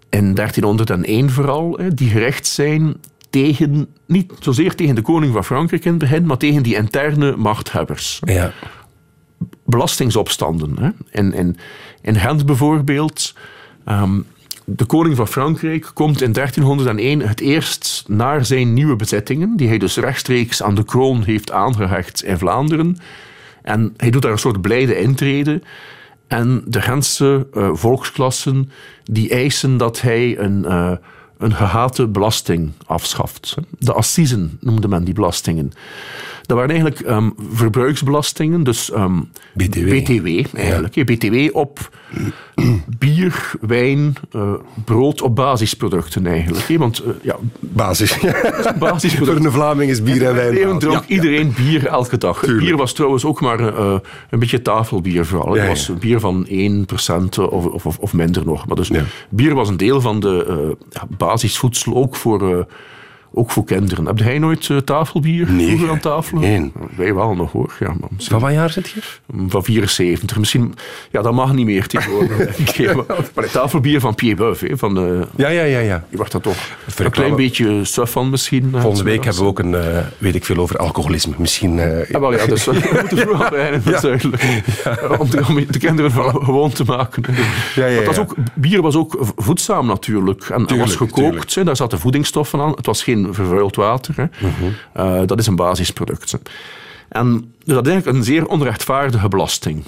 In 0.10 0.34
1301 0.34 1.30
vooral, 1.30 1.80
die 1.93 2.10
gericht 2.10 2.47
zijn 2.47 2.95
tegen, 3.34 3.88
niet 4.06 4.34
zozeer 4.39 4.76
tegen 4.76 4.96
de 4.96 5.02
koning 5.02 5.34
van 5.34 5.43
Frankrijk 5.43 5.86
in 5.86 5.89
het 5.91 6.00
begin, 6.00 6.26
maar 6.26 6.38
tegen 6.38 6.63
die 6.63 6.76
interne 6.76 7.36
machthebbers. 7.36 8.19
Ja. 8.24 8.52
Belastingsopstanden. 9.65 10.76
Hè. 10.80 10.89
In, 11.19 11.34
in, 11.34 11.58
in 12.02 12.15
Gent 12.15 12.46
bijvoorbeeld. 12.46 13.36
Ehm, 13.86 14.19
de 14.65 14.86
koning 14.86 15.15
van 15.15 15.28
Frankrijk 15.28 15.91
komt 15.93 16.22
in 16.22 16.32
1301 16.32 17.22
het 17.22 17.39
eerst 17.39 18.04
naar 18.08 18.46
zijn 18.46 18.74
nieuwe 18.74 18.96
bezittingen, 18.96 19.56
die 19.56 19.67
hij 19.67 19.78
dus 19.78 19.98
rechtstreeks 19.98 20.63
aan 20.63 20.76
de 20.76 20.84
kroon 20.84 21.24
heeft 21.24 21.52
aangehecht 21.52 22.24
in 22.24 22.38
Vlaanderen, 22.38 22.98
en 23.62 23.93
hij 23.98 24.10
doet 24.10 24.22
daar 24.22 24.32
een 24.32 24.38
soort 24.38 24.62
blijde 24.62 25.00
intrede. 25.00 25.62
En 26.28 26.63
de 26.67 26.82
Gentse 26.82 27.48
uh, 27.54 27.69
volksklassen 27.74 28.72
die 29.04 29.30
eisen 29.30 29.78
dat 29.78 30.02
hij 30.02 30.38
een, 30.38 30.63
uh, 30.67 30.91
een 31.43 31.53
gehate 31.53 32.08
belasting 32.08 32.71
afschaft. 32.86 33.56
De 33.79 33.93
assisen 33.93 34.58
noemde 34.60 34.88
men 34.88 35.03
die 35.03 35.13
belastingen. 35.13 35.71
Dat 36.41 36.58
waren 36.58 36.71
eigenlijk 36.71 36.99
um, 37.10 37.34
verbruiksbelastingen, 37.51 38.63
dus 38.63 38.93
um, 38.93 39.32
BTW. 39.53 39.89
BTW 39.89 40.56
eigenlijk. 40.58 40.95
Ja. 40.95 41.03
BTW 41.03 41.56
op 41.56 41.89
bier, 42.99 43.52
wijn, 43.62 44.13
uh, 44.36 44.54
brood 44.86 45.21
op 45.21 45.36
basisproducten 45.36 46.28
eigenlijk. 46.28 46.67
Hè? 46.67 46.78
Want 46.78 47.04
uh, 47.06 47.13
ja, 47.21 47.36
basis. 47.60 48.17
basisproduct. 48.80 49.38
Voor 49.38 49.45
een 49.45 49.52
Vlaming 49.52 49.91
is 49.91 50.04
bier 50.04 50.28
en 50.28 50.36
wijn. 50.36 50.54
Even 50.54 50.80
dronk 50.80 51.04
ja, 51.08 51.15
iedereen 51.15 51.54
bier 51.56 51.88
elke 51.88 52.17
dag. 52.17 52.39
Tuurlijk. 52.39 52.65
Bier 52.65 52.78
was 52.78 52.93
trouwens 52.93 53.26
ook 53.26 53.41
maar 53.41 53.60
uh, 53.60 53.95
een 54.30 54.39
beetje 54.39 54.62
tafelbier 54.62 55.26
vooral. 55.26 55.54
Het 55.54 55.67
was 55.67 55.91
bier 55.99 56.19
van 56.19 56.47
1% 56.47 56.52
of, 57.49 57.65
of, 57.65 57.97
of, 57.97 58.13
minder 58.13 58.45
nog. 58.45 58.67
Maar 58.67 58.76
dus 58.76 58.91
bier 59.30 59.56
was 59.56 59.69
een 59.69 59.78
deel 59.78 60.02
van 60.02 60.19
de 60.19 60.78
basisvoedsel 61.17 61.95
ook 61.95 62.15
voor 62.15 62.67
ook 63.36 63.52
voor 63.52 63.65
kinderen. 63.65 64.06
Heb 64.06 64.17
jij 64.17 64.39
nooit 64.39 64.67
uh, 64.67 64.78
tafelbier 64.78 65.52
nee, 65.52 65.67
vroeger 65.67 65.89
aan 65.89 66.00
tafel? 66.00 66.38
Nee. 66.38 66.72
Wij 66.96 67.13
wel 67.13 67.36
nog 67.36 67.52
hoor. 67.52 67.74
Ja, 67.80 67.88
maar 67.88 68.10
van 68.17 68.39
wat 68.39 68.52
jaar 68.52 68.69
zit 68.69 68.89
je? 68.89 69.00
Van 69.48 69.63
74. 69.63 70.38
Misschien, 70.38 70.74
ja, 71.12 71.22
dat 71.22 71.34
mag 71.34 71.54
niet 71.54 71.65
meer 71.65 71.88
tegenwoordig. 71.88 72.76
maar 73.36 73.43
het 73.43 73.52
tafelbier 73.52 74.00
van 74.00 74.15
Pierre 74.15 74.38
Boeuf, 74.38 74.63
van 74.80 74.93
de, 74.93 75.28
ja, 75.36 75.48
ja, 75.48 75.63
ja, 75.63 75.80
ja. 75.80 76.06
Je 76.10 76.17
wordt 76.17 76.32
dat 76.32 76.43
toch 76.43 76.58
een 76.98 77.12
klein 77.12 77.36
beetje 77.36 77.86
suf 77.86 78.12
van 78.12 78.30
misschien. 78.30 78.69
Volgende 78.72 79.04
week 79.04 79.24
hebben 79.24 79.41
we 79.41 79.48
ook 79.48 79.60
een, 79.60 79.72
uh, 79.72 79.98
weet 80.17 80.36
ik 80.36 80.46
veel 80.46 80.58
over 80.58 80.78
alcoholisme. 80.78 81.34
Misschien... 81.38 81.78
Uh, 81.78 82.10
ja, 82.10 82.19
wel, 82.19 82.34
ja, 82.34 82.46
dus 82.46 82.65
we 82.65 82.72
moeten 83.02 84.02
duidelijk. 84.02 84.43
Om, 85.19 85.30
de, 85.30 85.46
om 85.48 85.65
de 85.69 85.80
kinderen 85.80 86.12
gewoon 86.12 86.72
te 86.72 86.84
maken. 86.84 87.24
Ja, 87.76 87.86
ja, 87.86 88.04
was 88.04 88.17
ook, 88.17 88.36
bier 88.54 88.82
was 88.82 88.96
ook 88.96 89.17
voedzaam 89.36 89.88
natuurlijk. 89.88 90.50
En 90.50 90.65
tuurlijk, 90.65 90.89
was 90.89 90.96
gekookt, 90.96 91.56
hè, 91.56 91.63
daar 91.63 91.76
zaten 91.76 92.00
voedingsstoffen 92.00 92.60
aan. 92.60 92.72
Het 92.72 92.86
was 92.86 93.04
geen 93.04 93.22
vervuild 93.31 93.75
water. 93.75 94.13
Hè. 94.15 94.25
Uh, 94.97 95.27
dat 95.27 95.39
is 95.39 95.47
een 95.47 95.55
basisproduct. 95.55 96.31
Hè. 96.31 96.38
En 97.09 97.53
dus 97.65 97.73
dat 97.73 97.86
is 97.86 97.91
eigenlijk 97.91 98.17
een 98.17 98.23
zeer 98.23 98.47
onrechtvaardige 98.47 99.27
belasting. 99.27 99.83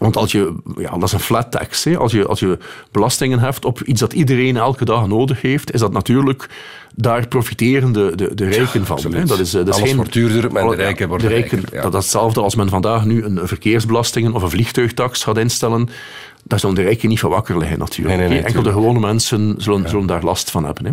Want 0.00 0.16
als 0.16 0.32
je, 0.32 0.54
ja, 0.76 0.90
dat 0.90 1.02
is 1.02 1.12
een 1.12 1.20
flat 1.20 1.50
tax. 1.50 1.84
Hè. 1.84 1.96
Als, 1.96 2.12
je, 2.12 2.26
als 2.26 2.40
je 2.40 2.58
belastingen 2.90 3.38
heft 3.38 3.64
op 3.64 3.82
iets 3.82 4.00
dat 4.00 4.12
iedereen 4.12 4.56
elke 4.56 4.84
dag 4.84 5.06
nodig 5.06 5.40
heeft, 5.40 5.72
is 5.72 5.80
dat 5.80 5.92
natuurlijk, 5.92 6.48
daar 6.94 7.28
profiteren 7.28 7.92
de, 7.92 8.12
de, 8.16 8.34
de 8.34 8.48
rijken 8.48 8.86
van. 8.86 9.14
Hè. 9.14 9.24
Dat 9.24 9.38
is, 9.38 9.50
dat 9.50 9.68
is 9.68 9.74
Alles 9.74 9.88
geen, 9.88 9.96
wordt 9.96 10.12
duurder, 10.12 10.52
maar 10.52 10.68
de 10.68 10.74
rijken 10.74 11.08
worden 11.08 11.28
de 11.28 11.34
rijken, 11.34 11.58
rijker, 11.58 11.82
Dat 11.82 11.94
is 11.94 12.00
hetzelfde 12.00 12.40
als 12.40 12.54
men 12.54 12.68
vandaag 12.68 13.04
nu 13.04 13.24
een 13.24 13.40
verkeersbelastingen 13.42 14.34
of 14.34 14.42
een 14.42 14.50
vliegtuigtax 14.50 15.22
gaat 15.22 15.38
instellen. 15.38 15.88
Daar 16.44 16.58
zullen 16.58 16.74
de 16.74 16.82
rijken 16.82 17.08
niet 17.08 17.20
van 17.20 17.30
wakker 17.30 17.58
liggen 17.58 17.78
natuurlijk. 17.78 18.18
Nee, 18.18 18.28
nee, 18.28 18.36
nee, 18.36 18.46
Enkel 18.46 18.62
de 18.62 18.72
gewone 18.72 19.00
mensen 19.00 19.54
zullen, 19.58 19.88
zullen 19.88 20.06
daar 20.06 20.22
last 20.22 20.50
van 20.50 20.64
hebben. 20.64 20.86
Hè. 20.86 20.92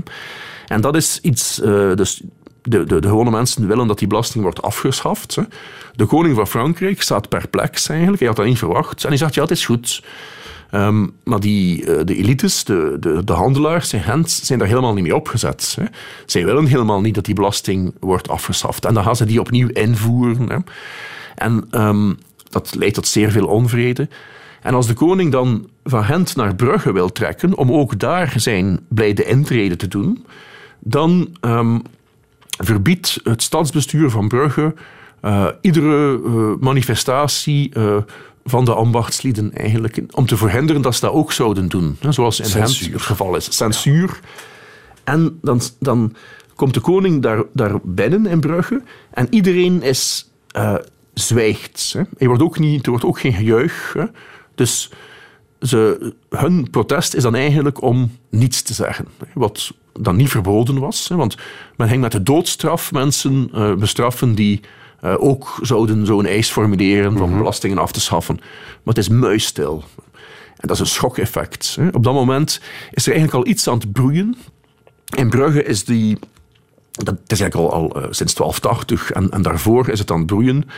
En 0.67 0.81
dat 0.81 0.95
is 0.95 1.19
iets, 1.21 1.59
uh, 1.59 1.93
dus 1.95 2.21
de, 2.61 2.83
de, 2.83 2.99
de, 2.99 3.07
gewone 3.07 3.31
mensen 3.31 3.67
willen 3.67 3.87
dat 3.87 3.99
die 3.99 4.07
belasting 4.07 4.43
wordt 4.43 4.61
afgeschaft. 4.61 5.35
Hè. 5.35 5.43
De 5.95 6.05
koning 6.05 6.35
van 6.35 6.47
Frankrijk 6.47 7.01
staat 7.01 7.29
perplex 7.29 7.89
eigenlijk, 7.89 8.19
hij 8.19 8.27
had 8.27 8.37
dat 8.37 8.45
niet 8.45 8.57
verwacht. 8.57 9.03
En 9.03 9.09
hij 9.09 9.17
zegt, 9.17 9.33
ja, 9.33 9.41
het 9.41 9.51
is 9.51 9.65
goed. 9.65 10.03
Um, 10.71 11.13
maar 11.23 11.39
die, 11.39 11.81
uh, 11.81 11.99
de 12.03 12.15
elites, 12.15 12.63
de, 12.63 12.97
de, 12.99 13.23
de 13.23 13.33
handelaars 13.33 13.93
in 13.93 14.01
Gent, 14.01 14.29
zijn 14.31 14.59
daar 14.59 14.67
helemaal 14.67 14.93
niet 14.93 15.03
mee 15.03 15.15
opgezet. 15.15 15.77
Hè. 15.79 15.85
Zij 16.25 16.45
willen 16.45 16.65
helemaal 16.65 17.01
niet 17.01 17.15
dat 17.15 17.25
die 17.25 17.35
belasting 17.35 17.93
wordt 17.99 18.29
afgeschaft. 18.29 18.85
En 18.85 18.93
dan 18.93 19.03
gaan 19.03 19.15
ze 19.15 19.25
die 19.25 19.39
opnieuw 19.39 19.67
invoeren. 19.67 20.49
Hè. 20.49 20.57
En 21.35 21.67
um, 21.71 22.17
dat 22.49 22.75
leidt 22.75 22.95
tot 22.95 23.07
zeer 23.07 23.31
veel 23.31 23.47
onvrede. 23.47 24.07
En 24.61 24.73
als 24.73 24.87
de 24.87 24.93
koning 24.93 25.31
dan 25.31 25.69
van 25.83 26.03
Gent 26.03 26.35
naar 26.35 26.55
Brugge 26.55 26.93
wil 26.93 27.11
trekken, 27.11 27.57
om 27.57 27.71
ook 27.71 27.99
daar 27.99 28.33
zijn 28.35 28.79
blijde 28.89 29.25
intrede 29.25 29.75
te 29.75 29.87
doen, 29.87 30.25
dan 30.79 31.35
um, 31.41 31.81
verbiedt 32.57 33.19
het 33.23 33.43
stadsbestuur 33.43 34.09
van 34.09 34.27
Brugge 34.27 34.73
uh, 35.21 35.47
iedere 35.61 36.19
uh, 36.25 36.53
manifestatie 36.59 37.71
uh, 37.73 37.97
van 38.45 38.65
de 38.65 38.73
ambachtslieden 38.73 39.53
eigenlijk, 39.53 40.01
om 40.11 40.25
te 40.25 40.37
verhinderen 40.37 40.81
dat 40.81 40.95
ze 40.95 41.01
dat 41.01 41.11
ook 41.13 41.31
zouden 41.31 41.67
doen. 41.67 41.97
Hè, 41.99 42.11
zoals 42.11 42.39
in 42.39 42.61
het 42.61 43.01
geval 43.01 43.35
is. 43.35 43.55
Censuur. 43.55 44.19
En 45.03 45.39
dan, 45.41 45.61
dan 45.79 46.15
komt 46.55 46.73
de 46.73 46.79
koning 46.79 47.21
daar, 47.21 47.43
daar 47.53 47.79
binnen 47.83 48.25
in 48.25 48.39
Brugge 48.39 48.81
en 49.11 49.27
iedereen 49.29 49.81
is 49.81 50.31
zwijgt. 51.13 51.93
Hè. 51.97 52.01
Er, 52.17 52.27
wordt 52.27 52.43
ook 52.43 52.59
niet, 52.59 52.83
er 52.83 52.89
wordt 52.89 53.05
ook 53.05 53.19
geen 53.19 53.33
gejuich. 53.33 53.93
Hè. 53.93 54.05
Dus 54.55 54.91
ze, 55.61 56.13
hun 56.29 56.69
protest 56.69 57.13
is 57.13 57.23
dan 57.23 57.35
eigenlijk 57.35 57.81
om 57.81 58.11
niets 58.29 58.61
te 58.61 58.73
zeggen. 58.73 59.07
Wat 59.33 59.71
dan 59.99 60.15
niet 60.15 60.29
verboden 60.29 60.79
was. 60.79 61.07
Want 61.07 61.37
men 61.75 61.87
ging 61.87 62.01
met 62.01 62.11
de 62.11 62.23
doodstraf 62.23 62.91
mensen 62.91 63.49
uh, 63.55 63.73
bestraffen 63.73 64.35
die 64.35 64.61
uh, 65.03 65.15
ook 65.19 65.59
zouden 65.61 66.05
zo'n 66.05 66.25
eis 66.25 66.49
formuleren 66.49 67.21
om 67.21 67.29
mhm. 67.29 67.37
belastingen 67.37 67.77
af 67.77 67.91
te 67.91 67.99
schaffen. 67.99 68.35
Maar 68.83 68.95
het 68.95 68.97
is 68.97 69.09
muisstil. 69.09 69.83
En 70.57 70.67
dat 70.67 70.71
is 70.71 70.79
een 70.79 70.85
schokeffect. 70.85 71.77
Op 71.91 72.03
dat 72.03 72.13
moment 72.13 72.61
is 72.91 73.07
er 73.07 73.13
eigenlijk 73.13 73.45
al 73.45 73.51
iets 73.51 73.67
aan 73.67 73.77
het 73.77 73.91
broeien. 73.91 74.35
In 75.15 75.29
Brugge 75.29 75.63
is 75.63 75.85
die... 75.85 76.19
Dat 76.91 77.15
is 77.27 77.39
eigenlijk 77.39 77.71
al, 77.71 77.73
al 77.73 77.97
uh, 77.97 78.03
sinds 78.09 78.33
1280 78.33 79.11
en, 79.11 79.29
en 79.29 79.41
daarvoor 79.41 79.89
is 79.89 79.99
het 79.99 80.11
aan 80.11 80.17
het 80.17 80.27
broeien. 80.27 80.69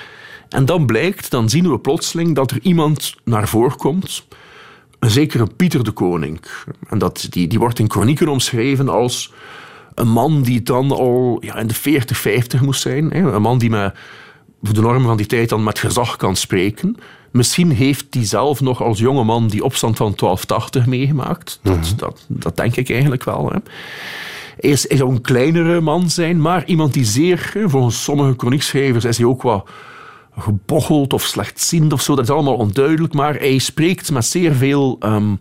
En 0.49 0.65
dan 0.65 0.85
blijkt, 0.85 1.31
dan 1.31 1.49
zien 1.49 1.69
we 1.69 1.79
plotseling 1.79 2.35
dat 2.35 2.51
er 2.51 2.59
iemand 2.61 3.15
naar 3.23 3.47
voren 3.47 3.77
komt 3.77 4.27
een 4.99 5.09
zekere 5.09 5.47
Pieter 5.55 5.83
de 5.83 5.91
Koning. 5.91 6.39
En 6.87 6.97
dat, 6.97 7.27
die, 7.29 7.47
die 7.47 7.59
wordt 7.59 7.79
in 7.79 7.91
chronieken 7.91 8.27
omschreven 8.27 8.89
als 8.89 9.33
een 9.93 10.09
man 10.09 10.41
die 10.41 10.63
dan 10.63 10.91
al 10.91 11.37
ja, 11.41 11.55
in 11.55 11.67
de 11.67 11.73
40, 11.73 12.17
50 12.17 12.61
moest 12.61 12.81
zijn. 12.81 13.11
Hè? 13.11 13.31
Een 13.31 13.41
man 13.41 13.57
die 13.57 13.69
met 13.69 13.93
voor 14.61 14.73
de 14.73 14.81
normen 14.81 15.07
van 15.07 15.17
die 15.17 15.25
tijd 15.25 15.49
dan 15.49 15.63
met 15.63 15.79
gezag 15.79 16.15
kan 16.15 16.35
spreken. 16.35 16.95
Misschien 17.31 17.71
heeft 17.71 18.05
hij 18.09 18.25
zelf 18.25 18.61
nog 18.61 18.81
als 18.81 18.99
jonge 18.99 19.23
man 19.23 19.47
die 19.47 19.63
opstand 19.63 19.97
van 19.97 20.13
1280 20.15 20.85
meegemaakt. 20.85 21.59
Dat, 21.63 21.77
mhm. 21.77 21.95
dat, 21.95 22.25
dat 22.27 22.55
denk 22.55 22.75
ik 22.75 22.89
eigenlijk 22.89 23.23
wel. 23.23 23.49
Hè. 23.49 23.57
Hij, 24.59 24.69
is, 24.69 24.87
hij 24.87 24.97
zou 24.97 25.11
een 25.11 25.21
kleinere 25.21 25.81
man 25.81 26.09
zijn, 26.09 26.41
maar 26.41 26.65
iemand 26.65 26.93
die 26.93 27.05
zeer, 27.05 27.53
volgens 27.65 28.03
sommige 28.03 28.33
chroniekschrijvers, 28.37 29.05
is 29.05 29.17
hij 29.17 29.25
ook 29.25 29.41
wat 29.41 29.69
gebocheld 30.39 31.13
of 31.13 31.23
slechtziend 31.23 31.93
of 31.93 32.01
zo. 32.01 32.15
Dat 32.15 32.23
is 32.23 32.29
allemaal 32.29 32.55
onduidelijk, 32.55 33.13
maar 33.13 33.35
hij 33.35 33.57
spreekt 33.57 34.11
met 34.11 34.25
zeer 34.25 34.53
veel... 34.53 34.97
Um, 34.99 35.37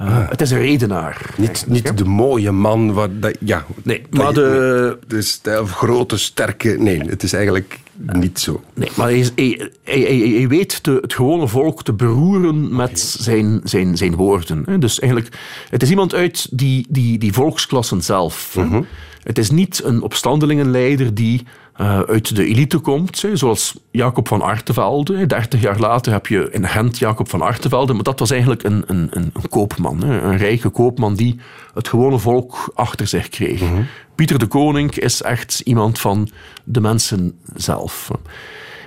uh, 0.00 0.28
Het 0.28 0.40
is 0.40 0.50
een 0.50 0.60
redenaar. 0.60 1.30
Niet, 1.36 1.64
niet 1.68 1.98
de 1.98 2.04
mooie 2.04 2.52
man. 2.52 2.92
Waar 2.92 3.08
dat, 3.20 3.36
ja, 3.40 3.64
nee, 3.82 4.02
maar 4.10 4.32
de... 4.32 4.98
De 5.06 5.22
stijl, 5.22 5.66
grote, 5.66 6.16
sterke... 6.16 6.76
Nee, 6.78 7.00
het 7.00 7.22
is 7.22 7.32
eigenlijk 7.32 7.78
niet 8.12 8.40
zo. 8.40 8.62
Nee, 8.74 8.90
maar 8.94 9.08
hij, 9.08 9.30
hij, 9.34 9.70
hij, 9.84 10.32
hij 10.36 10.48
weet 10.48 10.82
te, 10.82 10.98
het 11.00 11.14
gewone 11.14 11.48
volk 11.48 11.82
te 11.84 11.92
beroeren 11.92 12.76
met 12.76 13.00
zijn, 13.00 13.60
zijn, 13.64 13.96
zijn 13.96 14.14
woorden. 14.14 14.80
Dus 14.80 14.98
eigenlijk, 14.98 15.36
het 15.70 15.82
is 15.82 15.90
iemand 15.90 16.14
uit 16.14 16.48
die, 16.50 16.86
die, 16.88 17.18
die 17.18 17.32
volksklassen 17.32 18.02
zelf. 18.02 18.56
Mm 18.56 18.86
Het 19.28 19.38
is 19.38 19.50
niet 19.50 19.82
een 19.84 20.02
opstandelingenleider 20.02 21.14
die 21.14 21.46
uh, 21.80 22.00
uit 22.00 22.36
de 22.36 22.44
elite 22.44 22.78
komt, 22.78 23.24
zoals 23.32 23.78
Jacob 23.90 24.28
van 24.28 24.42
Artevelde. 24.42 25.26
Dertig 25.26 25.60
jaar 25.60 25.78
later 25.78 26.12
heb 26.12 26.26
je 26.26 26.48
in 26.50 26.68
Gent 26.68 26.98
Jacob 26.98 27.28
van 27.28 27.42
Artevelde, 27.42 27.92
maar 27.92 28.02
dat 28.02 28.18
was 28.18 28.30
eigenlijk 28.30 28.62
een, 28.62 28.82
een, 28.86 29.08
een, 29.10 29.32
koopman, 29.48 30.02
een 30.02 30.36
rijke 30.36 30.68
koopman 30.68 31.14
die 31.14 31.40
het 31.74 31.88
gewone 31.88 32.18
volk 32.18 32.70
achter 32.74 33.06
zich 33.06 33.28
kreeg. 33.28 33.60
Mhm. 33.60 33.82
Pieter 34.14 34.38
de 34.38 34.46
Koning 34.46 34.96
is 34.96 35.22
echt 35.22 35.60
iemand 35.60 35.98
van 35.98 36.28
de 36.64 36.80
mensen 36.80 37.38
zelf. 37.54 38.10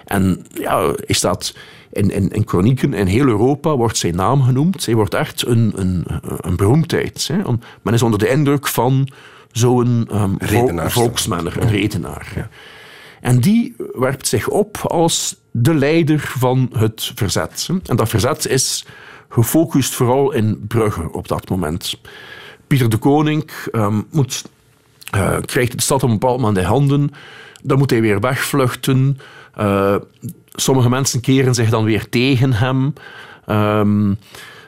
En 0.05 0.45
ja, 0.53 0.81
hij 0.81 1.15
staat 1.15 1.55
in, 1.91 2.11
in, 2.11 2.29
in 2.29 2.47
chronieken 2.47 2.93
in 2.93 3.07
heel 3.07 3.27
Europa, 3.27 3.75
wordt 3.75 3.97
zijn 3.97 4.15
naam 4.15 4.41
genoemd. 4.43 4.85
Hij 4.85 4.95
wordt 4.95 5.13
echt 5.13 5.45
een, 5.45 5.71
een, 5.75 6.05
een 6.37 6.55
beroemdheid. 6.55 7.29
Hè. 7.33 7.37
Men 7.81 7.93
is 7.93 8.01
onder 8.01 8.19
de 8.19 8.29
indruk 8.29 8.67
van 8.67 9.07
zo'n 9.51 10.09
um, 10.11 10.37
volksmanner, 10.89 11.61
een 11.61 11.69
redenaar. 11.69 12.31
Ja. 12.35 12.49
En 13.21 13.39
die 13.39 13.75
werpt 13.93 14.27
zich 14.27 14.47
op 14.47 14.77
als 14.77 15.35
de 15.51 15.73
leider 15.73 16.19
van 16.37 16.69
het 16.73 17.11
verzet. 17.15 17.69
En 17.85 17.95
dat 17.95 18.09
verzet 18.09 18.47
is 18.47 18.85
gefocust 19.29 19.93
vooral 19.93 20.31
in 20.31 20.65
Brugge 20.67 21.11
op 21.11 21.27
dat 21.27 21.49
moment. 21.49 21.99
Pieter 22.67 22.89
de 22.89 22.97
Koning 22.97 23.51
um, 23.71 24.05
moet, 24.11 24.43
uh, 25.15 25.37
krijgt 25.45 25.71
de 25.71 25.81
stad 25.81 26.03
op 26.03 26.09
een 26.09 26.19
bepaald 26.19 26.39
moment 26.39 26.57
in 26.57 26.63
handen. 26.63 27.11
Dan 27.63 27.77
moet 27.77 27.89
hij 27.89 28.01
weer 28.01 28.19
wegvluchten. 28.19 29.19
Uh, 29.59 29.95
sommige 30.53 30.89
mensen 30.89 31.21
keren 31.21 31.53
zich 31.53 31.69
dan 31.69 31.83
weer 31.83 32.09
tegen 32.09 32.53
hem. 32.53 32.93
Um, 33.49 34.17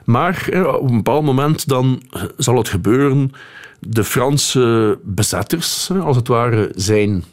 maar 0.04 0.48
uh, 0.50 0.68
op 0.68 0.90
een 0.90 0.96
bepaald 0.96 1.26
moment 1.26 1.68
dan 1.68 2.04
zal 2.38 2.58
het 2.58 2.70
gebeuren. 2.70 3.32
De 3.88 4.04
Franse 4.04 5.00
bezetters, 5.04 5.92
als 5.92 6.16
het 6.16 6.28
ware, 6.28 6.72
zijn 6.76 7.24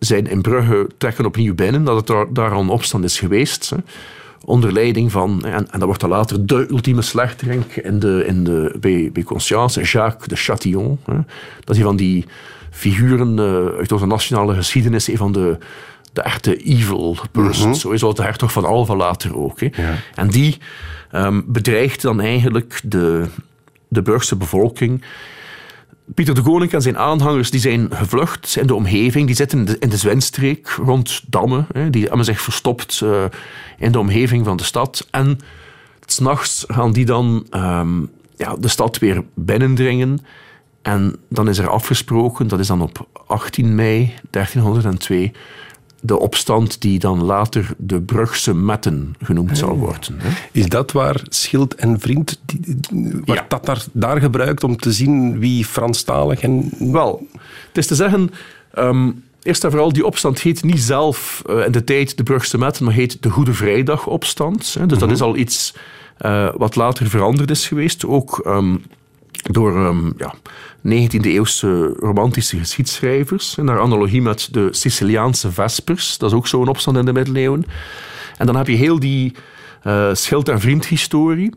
zijn 0.00 0.26
in 0.26 0.40
Brugge 0.40 0.88
trekken 0.98 1.26
opnieuw 1.26 1.54
binnen, 1.54 1.84
dat 1.84 1.96
het 1.96 2.06
daar, 2.06 2.32
daar 2.32 2.50
al 2.50 2.60
een 2.60 2.68
opstand 2.68 3.04
is 3.04 3.18
geweest. 3.18 3.70
Hè, 3.70 3.76
onder 4.44 4.72
leiding 4.72 5.12
van, 5.12 5.44
en, 5.44 5.70
en 5.70 5.78
dat 5.78 5.82
wordt 5.82 6.00
dan 6.00 6.10
later 6.10 6.46
de 6.46 6.66
ultieme 6.70 7.02
slechterik 7.02 7.76
in 7.76 7.98
de, 7.98 8.24
in 8.26 8.44
de, 8.44 8.76
bij, 8.80 9.10
bij 9.12 9.22
Conscience, 9.22 9.82
Jacques 9.82 10.28
de 10.28 10.36
Chatillon. 10.36 10.98
Hè. 11.04 11.14
Dat 11.64 11.74
is 11.74 11.76
een 11.76 11.86
van 11.86 11.96
die 11.96 12.24
figuren 12.70 13.38
uh, 13.38 13.78
uit 13.78 13.92
onze 13.92 14.06
nationale 14.06 14.54
geschiedenis, 14.54 15.08
een 15.08 15.16
van 15.16 15.32
de, 15.32 15.58
de 16.12 16.22
echte 16.22 16.56
evil 16.56 17.16
person. 17.32 17.74
Zo 17.74 17.90
is 17.90 18.00
de 18.00 18.22
hertog 18.22 18.52
van 18.52 18.64
Alva 18.64 18.96
later 18.96 19.36
ook. 19.36 19.60
Hè. 19.60 19.68
En 20.14 20.28
die 20.28 20.58
um, 21.12 21.44
bedreigt 21.46 22.02
dan 22.02 22.20
eigenlijk 22.20 22.80
de, 22.84 23.26
de 23.88 24.02
Burgse 24.02 24.36
bevolking. 24.36 25.04
Pieter 26.14 26.34
de 26.34 26.42
Koning 26.42 26.72
en 26.72 26.82
zijn 26.82 26.98
aanhangers 26.98 27.50
die 27.50 27.60
zijn 27.60 27.88
gevlucht 27.90 28.56
in 28.56 28.66
de 28.66 28.74
omgeving. 28.74 29.26
Die 29.26 29.36
zitten 29.36 29.58
in 29.58 29.64
de, 29.64 29.76
in 29.78 29.88
de 29.88 29.96
Zwinstreek 29.96 30.68
rond 30.68 31.22
Damme. 31.26 31.64
Hè. 31.72 31.90
Die 31.90 32.06
hebben 32.06 32.24
zich 32.24 32.40
verstopt 32.40 33.00
uh, 33.04 33.24
in 33.78 33.92
de 33.92 33.98
omgeving 33.98 34.44
van 34.44 34.56
de 34.56 34.64
stad. 34.64 35.08
En 35.10 35.38
s'nachts 36.06 36.64
gaan 36.68 36.92
die 36.92 37.04
dan 37.04 37.46
um, 37.50 38.10
ja, 38.36 38.56
de 38.58 38.68
stad 38.68 38.98
weer 38.98 39.24
binnendringen. 39.34 40.18
En 40.82 41.16
dan 41.28 41.48
is 41.48 41.58
er 41.58 41.68
afgesproken, 41.68 42.48
dat 42.48 42.58
is 42.58 42.66
dan 42.66 42.82
op 42.82 43.06
18 43.26 43.74
mei 43.74 44.14
1302, 44.30 45.32
de 46.00 46.18
opstand 46.18 46.80
die 46.80 46.98
dan 46.98 47.22
later 47.22 47.74
de 47.76 48.00
Brugse 48.00 48.54
Metten 48.54 49.14
genoemd 49.22 49.58
zal 49.58 49.76
worden. 49.76 50.16
Is 50.52 50.68
dat 50.68 50.92
waar 50.92 51.20
Schild 51.28 51.74
en 51.74 52.00
Vriend, 52.00 52.40
waar 53.24 53.44
dat 53.48 53.66
daar, 53.66 53.84
daar 53.92 54.20
gebruikt 54.20 54.64
om 54.64 54.76
te 54.76 54.92
zien 54.92 55.38
wie 55.38 55.64
Franstalig 55.64 56.40
en... 56.40 56.70
Wel, 56.78 57.26
het 57.68 57.78
is 57.78 57.86
te 57.86 57.94
zeggen... 57.94 58.30
Um, 58.78 59.22
Eerst 59.42 59.64
en 59.64 59.70
vooral, 59.70 59.92
die 59.92 60.06
opstand 60.06 60.40
heet 60.40 60.62
niet 60.62 60.80
zelf 60.80 61.42
uh, 61.50 61.64
in 61.66 61.72
de 61.72 61.84
tijd 61.84 62.16
de 62.16 62.22
Brugse 62.22 62.58
Metten, 62.58 62.84
maar 62.84 62.94
heet 62.94 63.22
de 63.22 63.30
Goede 63.30 63.52
Vrijdagopstand. 63.52 64.58
Dus 64.58 64.98
dat 64.98 65.00
mhm. 65.00 65.10
is 65.10 65.20
al 65.20 65.36
iets 65.36 65.74
uh, 66.20 66.48
wat 66.56 66.76
later 66.76 67.06
veranderd 67.06 67.50
is 67.50 67.68
geweest. 67.68 68.06
Ook 68.06 68.42
um, 68.46 68.82
door 69.32 69.76
um, 69.76 70.12
ja, 70.16 70.34
19e-eeuwse 70.88 71.92
romantische 71.98 72.58
geschiedschrijvers. 72.58 73.54
Naar 73.54 73.80
analogie 73.80 74.22
met 74.22 74.48
de 74.50 74.68
Siciliaanse 74.70 75.52
Vespers. 75.52 76.18
Dat 76.18 76.30
is 76.30 76.36
ook 76.36 76.46
zo'n 76.46 76.68
opstand 76.68 76.96
in 76.96 77.04
de 77.04 77.12
middeleeuwen. 77.12 77.64
En 78.38 78.46
dan 78.46 78.56
heb 78.56 78.66
je 78.66 78.76
heel 78.76 78.98
die 78.98 79.34
uh, 79.84 80.14
schild- 80.14 80.48
en 80.48 80.60
vriend-historie. 80.60 81.52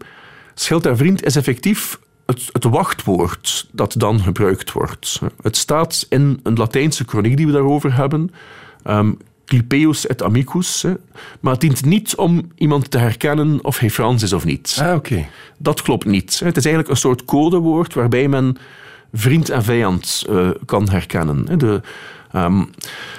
Schild 0.53 0.85
en 0.85 0.97
vriend 0.97 1.25
is 1.25 1.35
effectief 1.35 1.99
het, 2.25 2.49
het, 2.51 2.63
wachtwoord 2.63 3.67
dat 3.71 3.95
dan 3.97 4.19
gebruikt 4.19 4.71
wordt. 4.71 5.21
Het 5.41 5.57
staat 5.57 6.05
in 6.09 6.39
een 6.43 6.55
Latijnse 6.55 7.03
chroniek 7.07 7.37
die 7.37 7.45
we 7.45 7.51
daarover 7.51 7.95
hebben. 7.95 8.31
Um, 8.87 9.17
Clipeus 9.45 10.07
et 10.07 10.23
amicus. 10.23 10.85
Maar 11.39 11.51
het 11.51 11.61
dient 11.61 11.85
niet 11.85 12.15
om 12.15 12.51
iemand 12.55 12.91
te 12.91 12.97
herkennen 12.97 13.59
of 13.61 13.79
hij 13.79 13.89
Frans 13.89 14.23
is 14.23 14.33
of 14.33 14.45
niet. 14.45 14.77
Ah, 14.81 14.95
oké. 14.95 15.25
Dat 15.57 15.81
klopt 15.81 16.05
niet. 16.05 16.39
Het 16.43 16.57
is 16.57 16.65
eigenlijk 16.65 16.89
een 16.89 17.01
soort 17.01 17.25
codewoord 17.25 17.93
waarbij 17.93 18.27
men 18.27 18.57
vriend 19.13 19.49
en 19.49 19.63
vijand 19.63 20.25
uh, 20.29 20.49
kan 20.65 20.89
herkennen. 20.89 21.59
De, 21.59 21.81
um, 22.35 22.69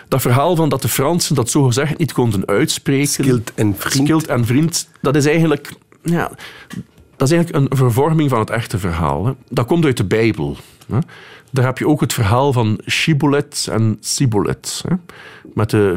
dat 0.09 0.21
verhaal 0.21 0.57
van 0.57 0.69
dat 0.69 0.83
de 0.83 0.89
Fransen 0.89 1.35
dat 1.35 1.51
zo 1.51 1.63
gezegd 1.63 1.99
niet 1.99 2.13
konden 2.13 2.47
uitspreken. 2.47 3.09
Skild 3.09 3.55
en 3.55 3.75
vriend. 3.79 4.27
En 4.27 4.45
vriend, 4.45 4.89
dat 5.01 5.17
is 5.17 5.27
eigenlijk... 5.27 5.73
Ja, 6.03 6.31
dat 7.17 7.29
is 7.29 7.35
eigenlijk 7.35 7.73
een 7.73 7.77
vervorming 7.77 8.31
van 8.31 8.39
het 8.39 8.51
echte 8.51 8.79
verhaal. 8.79 9.27
Hè. 9.27 9.33
Dat 9.49 9.67
komt 9.67 9.85
uit 9.85 9.97
de 9.97 10.05
Bijbel. 10.05 10.57
Hè. 10.87 10.99
Daar 11.55 11.65
heb 11.65 11.79
je 11.79 11.89
ook 11.89 12.01
het 12.01 12.13
verhaal 12.13 12.53
van 12.53 12.81
Shibboleth 12.91 13.69
en 13.71 13.97
Sibolet. 14.01 14.85
Hè. 14.89 14.95
Met 15.55 15.71
de, 15.71 15.97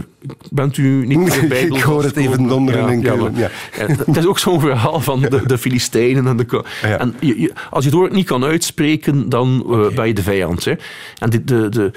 bent 0.51 0.77
u 0.77 1.05
niet 1.05 1.31
de 1.41 1.47
Bijbel? 1.47 1.77
Ik 1.77 1.83
hoor 1.83 2.03
het 2.03 2.15
even 2.15 2.47
donderen. 2.47 3.01
Ja, 3.01 3.13
ja, 3.13 3.29
ja. 3.35 3.49
Het 4.05 4.17
is 4.17 4.25
ook 4.25 4.39
zo'n 4.39 4.59
verhaal 4.59 4.99
van 4.99 5.21
de, 5.21 5.41
de 5.45 5.57
Filistijnen. 5.57 6.27
En, 6.27 6.37
de, 6.37 6.63
en 6.81 7.15
je, 7.19 7.53
als 7.69 7.83
je 7.83 7.89
het 7.89 7.99
woord 7.99 8.11
niet 8.11 8.25
kan 8.25 8.43
uitspreken, 8.43 9.29
dan 9.29 9.63
uh, 9.69 9.95
ben 9.95 10.07
je 10.07 10.13
de 10.13 10.23
vijand. 10.23 10.65
Hè. 10.65 10.73
En 11.17 11.29
de, 11.29 11.43
de, 11.43 11.69
de 11.69 11.91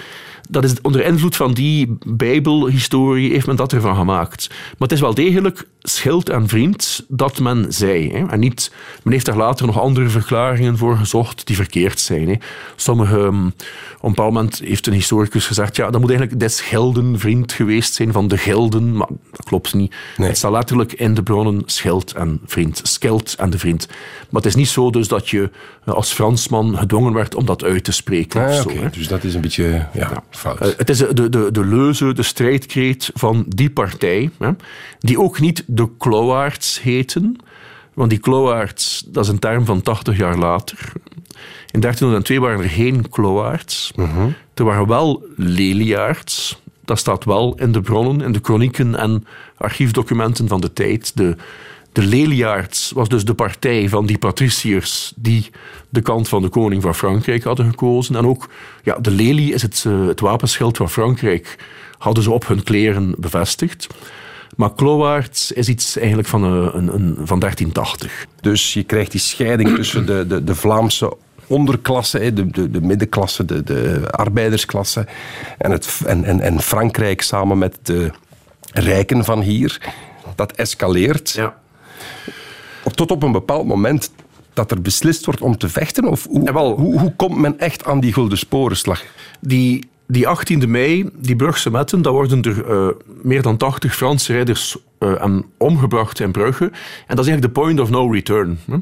dat 0.51 0.64
is 0.64 0.81
onder 0.83 1.05
invloed 1.05 1.37
van 1.37 1.53
die 1.53 1.96
Bijbelhistorie 2.07 3.31
heeft 3.31 3.46
men 3.46 3.57
dat 3.57 3.73
ervan 3.73 3.96
gemaakt. 3.96 4.49
Maar 4.49 4.88
het 4.88 4.92
is 4.92 5.01
wel 5.01 5.14
degelijk 5.14 5.66
schild 5.83 6.29
en 6.29 6.49
vriend 6.49 7.05
dat 7.09 7.40
men 7.40 7.66
zei. 7.69 8.12
Hè. 8.12 8.27
En 8.27 8.40
niet, 8.40 8.73
men 9.03 9.12
heeft 9.12 9.27
daar 9.27 9.37
later 9.37 9.66
nog 9.66 9.81
andere 9.81 10.09
verklaringen 10.09 10.77
voor 10.77 10.97
gezocht 10.97 11.47
die 11.47 11.57
verkeerd 11.57 12.01
zijn. 12.01 12.29
Hè. 12.29 12.35
Sommige, 12.77 13.16
um, 13.16 13.47
op 13.47 13.53
een 14.03 14.09
bepaald 14.09 14.33
moment 14.33 14.59
heeft 14.64 14.87
een 14.87 14.93
historicus 14.93 15.47
gezegd, 15.47 15.77
ja, 15.77 15.90
dat 15.90 16.01
moet 16.01 16.11
eigenlijk 16.11 16.40
des 16.40 16.61
gelden 16.61 17.19
vriend 17.19 17.53
geweest 17.53 17.95
zijn 17.95 18.12
van 18.12 18.29
de 18.29 18.38
gelden, 18.38 18.97
maar 18.97 19.09
dat 19.31 19.47
klopt 19.47 19.75
niet. 19.75 19.95
Het 20.16 20.37
staat 20.37 20.53
letterlijk 20.53 20.93
in 20.93 21.14
de 21.14 21.23
bronnen 21.23 21.62
schild 21.66 22.12
en 22.12 22.40
vriend, 22.47 22.81
schild 22.83 23.35
en 23.35 23.51
de 23.51 23.59
vriend. 23.59 23.87
Maar 23.88 24.43
het 24.43 24.51
is 24.51 24.55
niet 24.55 24.69
zo 24.69 24.90
dus 24.90 25.09
dat 25.09 25.29
je 25.29 25.51
eh, 25.85 25.95
als 25.95 26.12
Fransman 26.12 26.79
gedwongen 26.79 27.12
werd 27.12 27.35
om 27.35 27.45
dat 27.45 27.64
uit 27.64 27.85
te 27.85 27.93
spreken. 27.93 28.43
Ah, 28.43 28.49
of 28.49 28.55
zo, 28.55 28.71
dus 28.90 29.09
dat 29.09 29.25
is 29.25 29.35
een 29.35 29.40
beetje 29.40 29.64
ja, 29.64 29.88
ja. 29.93 30.23
fout. 30.31 30.62
Uh, 30.62 30.69
het 30.77 30.88
is 30.88 30.99
de, 30.99 31.29
de, 31.29 31.49
de 31.53 31.64
leuze, 31.64 32.12
de 32.12 32.23
strijdkreet 32.23 33.11
van 33.14 33.45
die 33.49 33.71
partij, 33.71 34.31
hè, 34.38 34.51
die 34.99 35.21
ook 35.21 35.40
niet 35.40 35.64
de 35.74 35.88
Kloaards 35.98 36.83
heten. 36.83 37.37
Want 37.94 38.11
die 38.11 38.18
Kloaards, 38.18 39.04
dat 39.06 39.24
is 39.24 39.30
een 39.30 39.38
term 39.38 39.64
van 39.64 39.83
80 39.83 40.16
jaar 40.16 40.37
later. 40.38 40.92
In 41.70 41.80
1302 41.80 42.40
waren 42.40 42.61
er 42.61 42.70
geen 42.70 43.09
Kloaards. 43.09 43.92
Uh 43.96 44.04
mhm. 44.04 44.16
-huh. 44.16 44.33
Er 44.54 44.64
waren 44.64 44.87
wel 44.87 45.24
Leliaards. 45.37 46.62
Dat 46.85 46.98
staat 46.98 47.24
wel 47.24 47.54
in 47.59 47.72
de 47.72 47.80
bronnen, 47.80 48.20
in 48.20 48.33
de 48.33 48.38
chronieken 48.42 48.94
en 48.94 49.26
archiefdocumenten 49.56 50.48
van 50.48 50.61
de 50.61 50.72
tijd. 50.72 51.16
De, 51.16 51.37
de 51.92 52.02
Leliaards 52.02 52.90
was 52.94 53.09
dus 53.09 53.24
de 53.24 53.35
partij 53.35 53.88
van 53.88 54.06
die 54.06 54.18
patriciërs 54.18 55.12
die 55.16 55.50
de 55.88 56.00
kant 56.00 56.28
van 56.28 56.42
de 56.42 56.48
koning 56.48 56.83
van 56.83 56.94
Frankrijk 56.94 57.44
hadden 57.44 57.70
gekozen. 57.70 58.16
En 58.16 58.26
ook 58.26 58.48
ja, 58.83 58.98
de 58.98 59.11
lelie 59.11 59.52
is 59.54 59.62
het, 59.62 59.85
uh, 59.87 60.06
het 60.06 60.20
wapenschild 60.20 60.76
van 60.76 60.90
Frankrijk, 60.90 61.56
hadden 61.98 62.22
ze 62.22 62.30
op 62.30 62.46
hun 62.46 62.62
kleren 62.62 63.14
bevestigd. 63.18 63.87
Maar 64.61 64.75
Klowaerts 64.75 65.53
is 65.53 65.68
iets 65.68 65.96
eigenlijk 65.96 66.29
van, 66.29 66.42
een, 66.42 66.94
een, 66.94 67.16
van 67.25 67.38
1380. 67.38 68.27
Dus 68.40 68.73
je 68.73 68.83
krijgt 68.83 69.11
die 69.11 69.20
scheiding 69.20 69.75
tussen 69.75 70.07
de, 70.07 70.27
de, 70.27 70.44
de 70.44 70.55
Vlaamse 70.55 71.16
onderklasse, 71.46 72.33
de, 72.33 72.51
de, 72.51 72.70
de 72.70 72.81
middenklasse, 72.81 73.44
de, 73.44 73.62
de 73.62 74.11
arbeidersklasse 74.11 75.07
en, 75.59 75.70
het, 75.70 76.01
en, 76.07 76.25
en, 76.25 76.40
en 76.40 76.61
Frankrijk 76.61 77.23
samen 77.23 77.59
met 77.59 77.79
de 77.83 78.11
rijken 78.73 79.25
van 79.25 79.40
hier. 79.40 79.92
Dat 80.35 80.53
escaleert. 80.53 81.31
Ja. 81.31 81.55
Tot 82.94 83.11
op 83.11 83.23
een 83.23 83.33
bepaald 83.33 83.66
moment 83.66 84.11
dat 84.53 84.70
er 84.70 84.83
beslist 84.83 85.25
wordt 85.25 85.40
om 85.40 85.59
te 85.59 85.68
vechten? 85.68 86.05
Of 86.05 86.27
hoe, 86.27 86.51
hoe, 86.51 86.99
hoe 86.99 87.14
komt 87.16 87.37
men 87.37 87.59
echt 87.59 87.85
aan 87.85 88.01
die 88.01 88.12
Gulden 88.12 88.38
Sporenslag? 88.38 89.05
Die 89.40 89.88
die 90.11 90.27
18e 90.27 90.66
mei, 90.66 91.11
die 91.16 91.37
Brugse 91.37 91.70
metten, 91.70 92.03
daar 92.03 92.12
worden 92.12 92.42
er 92.42 92.70
uh, 92.70 92.88
meer 93.23 93.42
dan 93.42 93.57
80 93.57 93.96
Franse 93.96 94.33
rijders 94.33 94.77
uh, 94.99 95.38
omgebracht 95.59 96.20
in 96.20 96.33
Brugge. 96.33 96.64
En 96.64 97.16
dat 97.16 97.18
is 97.18 97.31
eigenlijk 97.31 97.55
de 97.55 97.61
point 97.61 97.81
of 97.81 97.90
no 97.90 98.11
return. 98.11 98.59
Hè. 98.66 98.77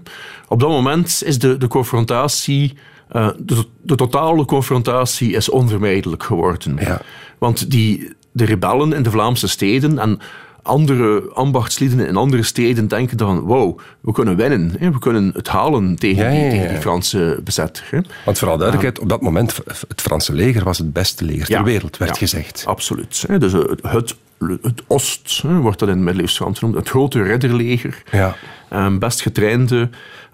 Op 0.48 0.60
dat 0.60 0.68
moment 0.68 1.22
is 1.24 1.38
de, 1.38 1.56
de 1.56 1.68
confrontatie, 1.68 2.74
uh, 3.12 3.28
de, 3.38 3.64
de, 3.82 3.94
totale 3.94 4.44
confrontatie 4.44 5.32
is 5.32 5.48
onvermijdelijk 5.48 6.22
geworden. 6.22 6.76
Ja. 6.80 7.00
Want 7.38 7.70
die, 7.70 8.12
de 8.32 8.44
rebellen 8.44 8.92
in 8.92 9.02
de 9.02 9.10
Vlaamse 9.10 9.48
steden 9.48 9.98
en 9.98 10.18
andere 10.62 11.30
ambachtslieden 11.34 12.06
in 12.06 12.16
andere 12.16 12.42
steden 12.42 12.88
denken 12.88 13.16
dan, 13.16 13.40
wow, 13.40 13.78
we 14.00 14.12
kunnen 14.12 14.36
winnen. 14.36 14.74
Hè? 14.78 14.90
We 14.90 14.98
kunnen 14.98 15.30
het 15.34 15.48
halen 15.48 15.96
tegen, 15.96 16.30
die, 16.30 16.50
tegen 16.50 16.68
die, 16.68 16.78
Franse 16.78 17.40
bezetter. 17.44 17.84
Hè? 17.90 18.00
Want 18.24 18.38
vooral 18.38 18.56
duidelijkheid, 18.56 18.98
op 18.98 19.08
dat 19.08 19.20
moment, 19.20 19.56
het 19.88 20.00
Franse 20.00 20.32
leger 20.32 20.64
was 20.64 20.78
het 20.78 20.92
beste 20.92 21.24
leger 21.24 21.46
ter 21.46 21.64
wereld, 21.64 21.96
werd 21.96 22.18
gezegd. 22.18 22.62
Absoluut. 22.66 23.24
Hè? 23.26 23.38
Dus 23.38 23.52
het, 23.52 24.16
het, 24.38 24.82
Oost, 24.86 25.42
wordt 25.42 25.78
dat 25.78 25.88
in 25.88 25.94
het 25.94 26.04
middeleeuws 26.04 26.36
genoemd, 26.36 26.74
het 26.74 26.88
grote 26.88 27.22
ridderleger. 27.22 28.02
Ja. 28.10 28.36
Um, 28.72 28.98
best 28.98 29.20
getrainde. 29.20 29.88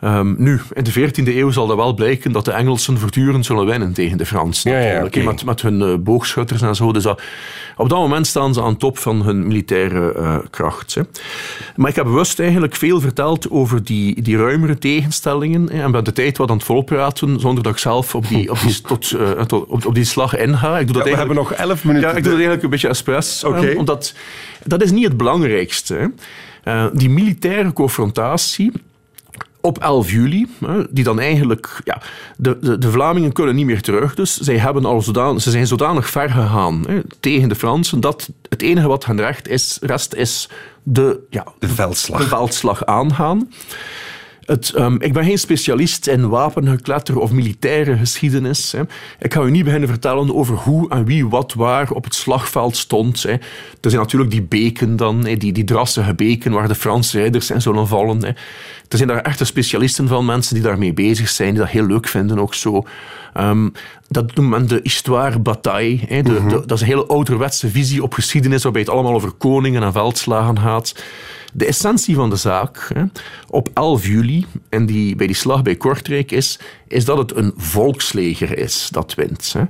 Um, 0.05 0.35
nu, 0.39 0.61
in 0.73 0.85
de 0.85 0.93
14e 0.93 1.37
eeuw 1.37 1.51
zal 1.51 1.67
dat 1.67 1.77
wel 1.77 1.95
blijken 1.95 2.33
dat 2.33 2.45
de 2.45 2.53
Engelsen 2.53 2.99
voortdurend 2.99 3.47
zullen 3.47 3.67
winnen 3.67 3.93
tegen 3.93 4.19
de 4.19 4.27
Fransen. 4.27 4.71
Ja, 4.71 4.79
ja, 4.79 5.05
okay. 5.05 5.25
met, 5.25 5.45
met 5.45 5.63
hun 5.63 5.81
uh, 5.81 5.95
boogschutters 5.99 6.63
en 6.63 6.75
zo. 6.75 6.93
Dus 6.93 7.03
dat, 7.03 7.23
op 7.77 7.89
dat 7.89 7.99
moment 7.99 8.27
staan 8.27 8.55
ze 8.55 8.63
aan 8.63 8.77
top 8.77 8.99
van 8.99 9.23
hun 9.23 9.47
militaire 9.47 10.15
uh, 10.17 10.37
kracht. 10.51 10.95
Hè. 10.95 11.03
Maar 11.77 11.91
ik 11.91 11.97
heb 11.97 12.05
bewust 12.05 12.41
eigenlijk 12.41 12.77
veel 12.77 13.01
verteld 13.01 13.51
over 13.51 13.85
die, 13.85 14.23
die 14.23 14.37
ruimere 14.37 14.79
tegenstellingen. 14.79 15.69
Hè, 15.73 15.83
en 15.83 15.91
ben 15.91 16.05
de 16.05 16.13
tijd 16.13 16.37
wat 16.37 16.51
aan 16.51 16.57
het 16.57 16.65
volpraten, 16.67 17.41
zonder 17.41 17.63
dat 17.63 17.73
ik 17.73 17.79
zelf 17.79 18.15
op 18.15 18.29
die, 18.29 18.51
op 18.51 18.61
die, 18.61 18.81
tot, 18.87 19.11
uh, 19.11 19.31
tot, 19.31 19.67
op, 19.67 19.87
op, 19.87 19.95
die 19.95 20.05
slag 20.05 20.37
inga. 20.37 20.79
Ik 20.79 20.87
doe 20.87 20.97
dat 20.97 21.05
ja, 21.05 21.11
we 21.11 21.19
hebben 21.19 21.37
nog 21.37 21.53
elf 21.53 21.85
minuten. 21.85 22.09
Ja, 22.09 22.15
ik 22.15 22.23
doe 22.23 22.33
dat 22.33 22.41
eigenlijk 22.41 22.63
een 22.63 22.71
beetje 22.71 22.89
expres. 22.89 23.45
Okay. 23.45 23.75
omdat 23.75 23.94
dat 24.65 24.83
is 24.83 24.91
niet 24.91 25.05
het 25.05 25.17
belangrijkste. 25.17 26.13
Uh, 26.65 26.87
die 26.93 27.11
militaire 27.11 27.73
confrontatie 27.73 28.73
op 29.61 29.79
11 29.79 30.11
juli, 30.11 30.47
die 30.91 31.05
dan 31.05 31.21
eigenlijk... 31.21 31.81
Ja, 31.85 32.03
de, 32.37 32.59
de, 32.61 32.79
de, 32.79 32.91
Vlamingen 32.91 33.33
kunnen 33.33 33.55
niet 33.55 33.67
meer 33.67 33.81
terug, 33.81 34.15
dus 34.15 34.37
zij 34.37 34.59
hebben 34.59 34.85
al 34.85 35.03
zodanig, 35.03 35.43
ze 35.43 35.51
zijn 35.51 35.67
zodanig 35.67 36.11
ver 36.11 36.31
gegaan 36.31 36.85
hè, 36.89 37.01
tegen 37.21 37.49
de 37.49 37.55
Fransen 37.55 38.01
dat 38.01 38.31
het 38.49 38.63
enige 38.63 38.89
wat 38.89 39.05
hen 39.05 39.21
recht 39.21 39.49
is, 39.49 39.79
rest 39.81 40.15
is 40.15 40.49
de, 40.83 41.21
ja, 41.31 41.47
de 41.59 41.69
veldslag. 41.69 42.21
de 42.21 42.27
veldslag 42.27 42.85
aangaan. 42.85 43.51
Het, 44.47 44.71
ehm, 44.71 44.97
ik 44.99 45.13
ben 45.13 45.25
geen 45.25 45.39
specialist 45.39 46.07
in 46.07 46.29
wapengekletter 46.29 47.19
of 47.19 47.31
militaire 47.31 47.97
geschiedenis. 47.97 48.73
Hè. 48.73 48.81
Ik 49.19 49.35
ga 49.35 49.43
u 49.43 49.51
niet 49.51 49.65
beginnen 49.65 49.89
vertellen 49.89 50.35
over 50.35 50.57
hoe 50.57 50.91
en 50.91 51.05
wie 51.05 51.29
wat 51.29 51.53
waar 51.53 51.91
op 51.91 52.05
het 52.05 52.15
slagveld 52.15 52.77
stond. 52.77 53.23
Hè. 53.23 53.33
Er 53.33 53.91
zijn 53.91 54.03
natuurlijk 54.03 54.31
die 54.31 54.43
beken 54.43 54.97
dan, 54.97 55.27
hè, 55.27 55.37
die, 55.37 55.53
die 55.53 55.65
drassige 55.65 56.15
beken 56.15 56.53
waar 56.53 56.69
de 56.69 56.75
Franse 56.75 57.19
rijders 57.19 57.51
in 57.51 57.63
zullen 57.63 57.89
vallen. 57.89 58.23
Hè. 58.23 58.29
Er 58.89 58.97
zijn 58.97 59.09
daar 59.09 59.21
echte 59.21 59.45
specialisten 59.45 60.09
van, 60.09 60.25
mensen 60.25 60.55
die 60.55 60.65
daarmee 60.65 60.93
bezig 60.93 61.29
zijn, 61.29 61.51
die 61.51 61.59
dat 61.59 61.69
heel 61.69 61.87
leuk 61.87 62.09
vinden 62.09 62.39
ook 62.39 62.55
zo. 62.55 62.87
Um, 63.41 63.73
dat 64.09 64.35
noemt 64.35 64.51
men 64.51 64.69
de 64.69 64.81
histoire 64.83 65.39
bataille. 65.39 66.01
Hè. 66.07 66.23
De, 66.23 66.47
de, 66.47 66.63
dat 66.67 66.73
is 66.73 66.81
een 66.81 66.87
hele 66.87 67.07
ouderwetse 67.07 67.69
visie 67.69 68.03
op 68.03 68.13
geschiedenis, 68.13 68.63
waarbij 68.63 68.81
het 68.81 68.91
allemaal 68.91 69.15
over 69.15 69.31
koningen 69.33 69.83
en 69.83 69.93
veldslagen 69.93 70.59
gaat. 70.59 70.95
De 71.57 71.67
essentie 71.67 72.15
van 72.15 72.31
de 72.31 72.37
zaak 72.37 72.91
hè, 72.95 73.03
op 73.49 73.69
11 73.75 74.07
juli, 74.07 74.47
en 74.69 74.87
die, 74.87 75.17
bij 75.17 75.27
die 75.27 75.37
slag 75.37 75.63
bij 75.63 75.77
Kortrijk, 75.77 76.31
is, 76.33 76.59
is 76.89 77.05
dat 77.05 77.19
het 77.19 77.37
een 77.37 77.53
volksleger 77.57 78.59
is 78.59 78.89
dat 78.91 79.15
wint. 79.15 79.53
Hè. 79.53 79.63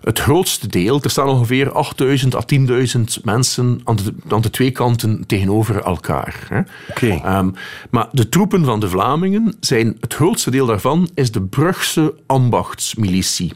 Het 0.00 0.18
grootste 0.18 0.66
deel, 0.66 1.02
er 1.02 1.10
staan 1.10 1.28
ongeveer 1.28 1.72
8000 1.72 2.34
à 2.34 2.40
10.000 2.54 3.02
mensen 3.22 3.80
aan 3.84 3.96
de, 3.96 4.14
aan 4.28 4.40
de 4.40 4.50
twee 4.50 4.70
kanten 4.70 5.26
tegenover 5.26 5.82
elkaar. 5.82 6.46
Hè. 6.48 6.60
Okay. 6.90 7.38
Um, 7.38 7.54
maar 7.90 8.08
de 8.12 8.28
troepen 8.28 8.64
van 8.64 8.80
de 8.80 8.88
Vlamingen 8.88 9.54
zijn, 9.60 9.96
het 10.00 10.14
grootste 10.14 10.50
deel 10.50 10.66
daarvan 10.66 11.08
is 11.14 11.32
de 11.32 11.42
Brugse 11.42 12.14
ambachtsmilitie. 12.26 13.52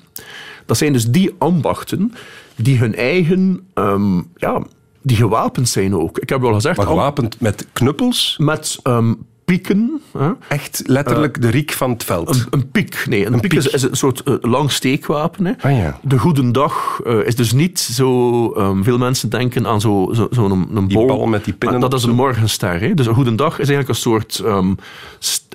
Dat 0.66 0.76
zijn 0.76 0.92
dus 0.92 1.04
die 1.04 1.34
ambachten 1.38 2.12
die 2.56 2.78
hun 2.78 2.94
eigen 2.94 3.60
um, 3.74 4.26
ja, 4.36 4.62
die 5.06 5.16
gewapend 5.16 5.68
zijn 5.68 5.94
ook. 5.94 6.18
Ik 6.18 6.28
heb 6.28 6.40
wel 6.40 6.54
gezegd... 6.54 6.76
Maar 6.76 6.86
gewapend 6.86 7.40
met 7.40 7.66
knuppels? 7.72 8.36
Met 8.38 8.78
um, 8.82 9.26
pieken. 9.44 10.00
Hè? 10.18 10.30
Echt 10.48 10.82
letterlijk 10.86 11.36
uh, 11.36 11.42
de 11.42 11.48
riek 11.48 11.72
van 11.72 11.90
het 11.90 12.04
veld? 12.04 12.28
Een, 12.28 12.46
een 12.50 12.70
piek, 12.70 13.04
nee. 13.08 13.26
Een, 13.26 13.32
een 13.32 13.40
piek, 13.40 13.50
piek. 13.50 13.58
Is, 13.58 13.66
is, 13.66 13.82
een 13.82 13.96
soort 13.96 14.22
uh, 14.24 14.34
lang 14.40 14.70
steekwapen. 14.70 15.44
Hè. 15.44 15.52
Ah, 15.60 15.76
ja. 15.76 15.98
De 16.02 16.18
goede 16.18 16.50
dag 16.50 17.00
uh, 17.06 17.26
is 17.26 17.36
dus 17.36 17.52
niet 17.52 17.78
zo... 17.78 18.52
Um, 18.58 18.84
veel 18.84 18.98
mensen 18.98 19.30
denken 19.30 19.66
aan 19.66 19.80
zo'n 19.80 20.14
zo, 20.14 20.28
zo 20.32 20.44
een, 20.44 20.68
een 20.74 20.88
die 20.88 21.06
bol. 21.06 21.26
met 21.26 21.44
die 21.44 21.54
pinnen. 21.54 21.80
Dat 21.80 21.94
is 21.94 22.02
een 22.02 22.14
morgenster. 22.14 22.80
Hè. 22.80 22.94
Dus 22.94 23.06
een 23.06 23.14
goede 23.14 23.34
dag 23.34 23.52
is 23.52 23.68
eigenlijk 23.68 23.88
een 23.88 23.94
soort... 23.94 24.42
Um, 24.44 24.76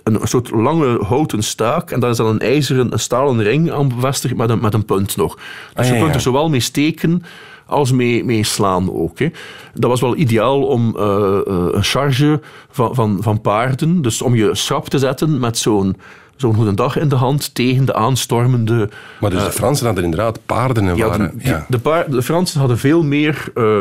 een 0.04 0.20
soort 0.24 0.52
lange 0.52 1.04
houten 1.04 1.44
staak 1.44 1.92
en 1.92 2.00
daar 2.00 2.10
is 2.10 2.18
dan 2.18 2.28
een 2.28 2.40
ijzeren, 2.40 2.92
een 2.92 3.00
stalen 3.00 3.44
ring 3.44 3.72
aan 3.72 3.88
bevestigd 3.88 4.36
met 4.36 4.50
een, 4.50 4.60
met 4.60 4.74
een 4.74 4.86
punt 4.86 5.16
nog. 5.16 5.36
Dus 5.36 5.46
ah, 5.74 5.86
je 5.86 5.94
ja, 5.94 6.02
kunt 6.02 6.16
er 6.16 6.22
zowel 6.22 6.50
mee 6.50 6.60
steken 6.60 7.24
als 7.72 7.92
mee, 7.92 8.24
mee 8.24 8.44
slaan 8.44 8.94
ook. 8.94 9.20
Hè. 9.20 9.30
Dat 9.74 9.90
was 9.90 10.02
wel 10.02 10.16
ideaal 10.16 10.64
om 10.64 10.96
uh, 10.98 11.04
uh, 11.04 11.68
een 11.72 11.84
charge 11.84 12.40
van, 12.72 12.96
van, 12.96 13.18
van 13.22 13.42
paarden, 13.42 14.02
dus 14.02 14.22
om 14.22 14.36
je 14.36 14.56
schrap 14.56 14.90
te 14.90 15.00
zetten 15.00 15.40
met 15.40 15.58
zo'n 15.58 15.96
zo'n 16.36 16.56
goede 16.56 16.74
dag 16.74 16.98
in 16.98 17.10
de 17.10 17.16
hand 17.16 17.56
tegen 17.56 17.86
de 17.86 17.94
aanstormende... 17.94 18.90
Maar 19.20 19.30
dus 19.30 19.44
de 19.44 19.52
Fransen 19.52 19.86
hadden 19.86 20.04
inderdaad 20.04 20.40
paarden 20.46 20.88
en 20.88 20.96
ja, 20.96 21.08
waren... 21.08 21.40
Ja. 21.44 21.66
de, 21.70 22.22
Fransen 22.22 22.60
hadden 22.60 22.78
veel 22.78 23.04
meer 23.04 23.44
uh, 23.56 23.80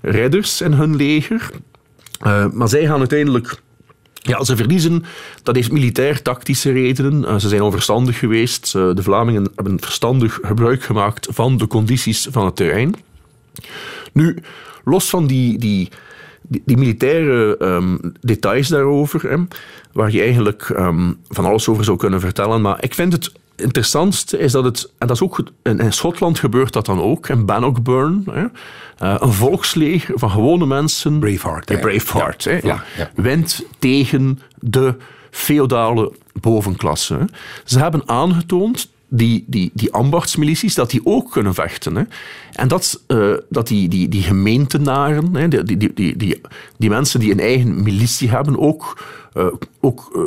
ridders 0.00 0.60
in 0.60 0.72
hun 0.72 0.96
leger, 0.96 1.50
maar 2.52 2.68
zij 2.68 2.86
gaan 2.86 2.98
uiteindelijk... 2.98 3.64
Ja, 4.26 4.44
ze 4.44 4.56
verliezen. 4.56 5.04
Dat 5.42 5.54
heeft 5.54 5.72
militair-tactische 5.72 6.72
redenen. 6.72 7.22
Uh, 7.22 7.36
ze 7.36 7.48
zijn 7.48 7.62
onverstandig 7.62 8.18
geweest. 8.18 8.72
De 8.72 9.02
Vlamingen 9.02 9.48
hebben 9.54 9.80
verstandig 9.80 10.38
gebruik 10.42 10.82
gemaakt 10.82 11.28
van 11.30 11.56
de 11.56 11.66
condities 11.66 12.28
van 12.30 12.44
het 12.44 12.56
terrein. 12.56 12.94
Nu, 14.12 14.36
los 14.84 15.10
van 15.10 15.26
die, 15.26 15.58
die, 15.58 15.88
die, 16.42 16.62
die 16.64 16.76
militaire 16.76 17.56
um, 17.60 18.00
details 18.20 18.68
daarover, 18.68 19.30
hè, 19.30 19.36
waar 19.92 20.10
je 20.10 20.20
eigenlijk 20.20 20.68
um, 20.68 21.18
van 21.28 21.44
alles 21.44 21.68
over 21.68 21.84
zou 21.84 21.96
kunnen 21.96 22.20
vertellen, 22.20 22.60
maar 22.60 22.84
ik 22.84 22.94
vind 22.94 23.12
het 23.12 23.32
interessantste 23.56 24.38
is 24.38 24.52
dat 24.52 24.64
het, 24.64 24.92
en 24.98 25.06
dat 25.06 25.16
is 25.16 25.22
ook 25.22 25.42
in, 25.62 25.92
Schotland 25.92 26.38
gebeurt 26.38 26.72
dat 26.72 26.86
dan 26.86 27.00
ook, 27.00 27.28
in 27.28 27.46
Bannockburn, 27.46 28.24
hè, 28.30 28.42
uh, 28.42 29.16
een 29.18 29.32
volksleger 29.32 30.18
van 30.18 30.30
gewone 30.30 30.66
mensen. 30.66 31.18
Braveheart. 31.18 31.70
Ja, 31.70 31.78
Braveheart, 31.78 32.42
ja. 32.42 32.50
Hè, 32.50 32.58
ja. 32.62 32.84
Ja. 32.96 33.10
wint 33.14 33.64
tegen 33.78 34.38
de 34.60 34.94
feodale 35.30 36.12
bovenklasse. 36.40 37.28
Ze 37.64 37.78
hebben 37.78 38.02
aangetoond 38.08 38.90
die, 39.08 39.44
die, 39.46 39.70
die 39.74 39.92
ambachtsmilities, 39.92 40.74
dat 40.74 40.90
die 40.90 41.00
ook 41.04 41.30
kunnen 41.30 41.54
vechten. 41.54 41.96
Hè. 41.96 42.02
En 42.52 42.68
dat, 42.68 43.02
uh, 43.08 43.34
dat 43.48 43.68
die, 43.68 43.88
die, 43.88 44.08
die 44.08 44.22
gemeentenaren, 44.22 45.34
hè, 45.34 45.48
die, 45.48 45.76
die, 45.76 45.92
die, 45.94 46.16
die, 46.16 46.40
die 46.78 46.90
mensen 46.90 47.20
die 47.20 47.32
een 47.32 47.40
eigen 47.40 47.82
militie 47.82 48.30
hebben, 48.30 48.58
ook, 48.58 49.04
uh, 49.34 49.46
ook 49.80 50.10
uh, 50.16 50.22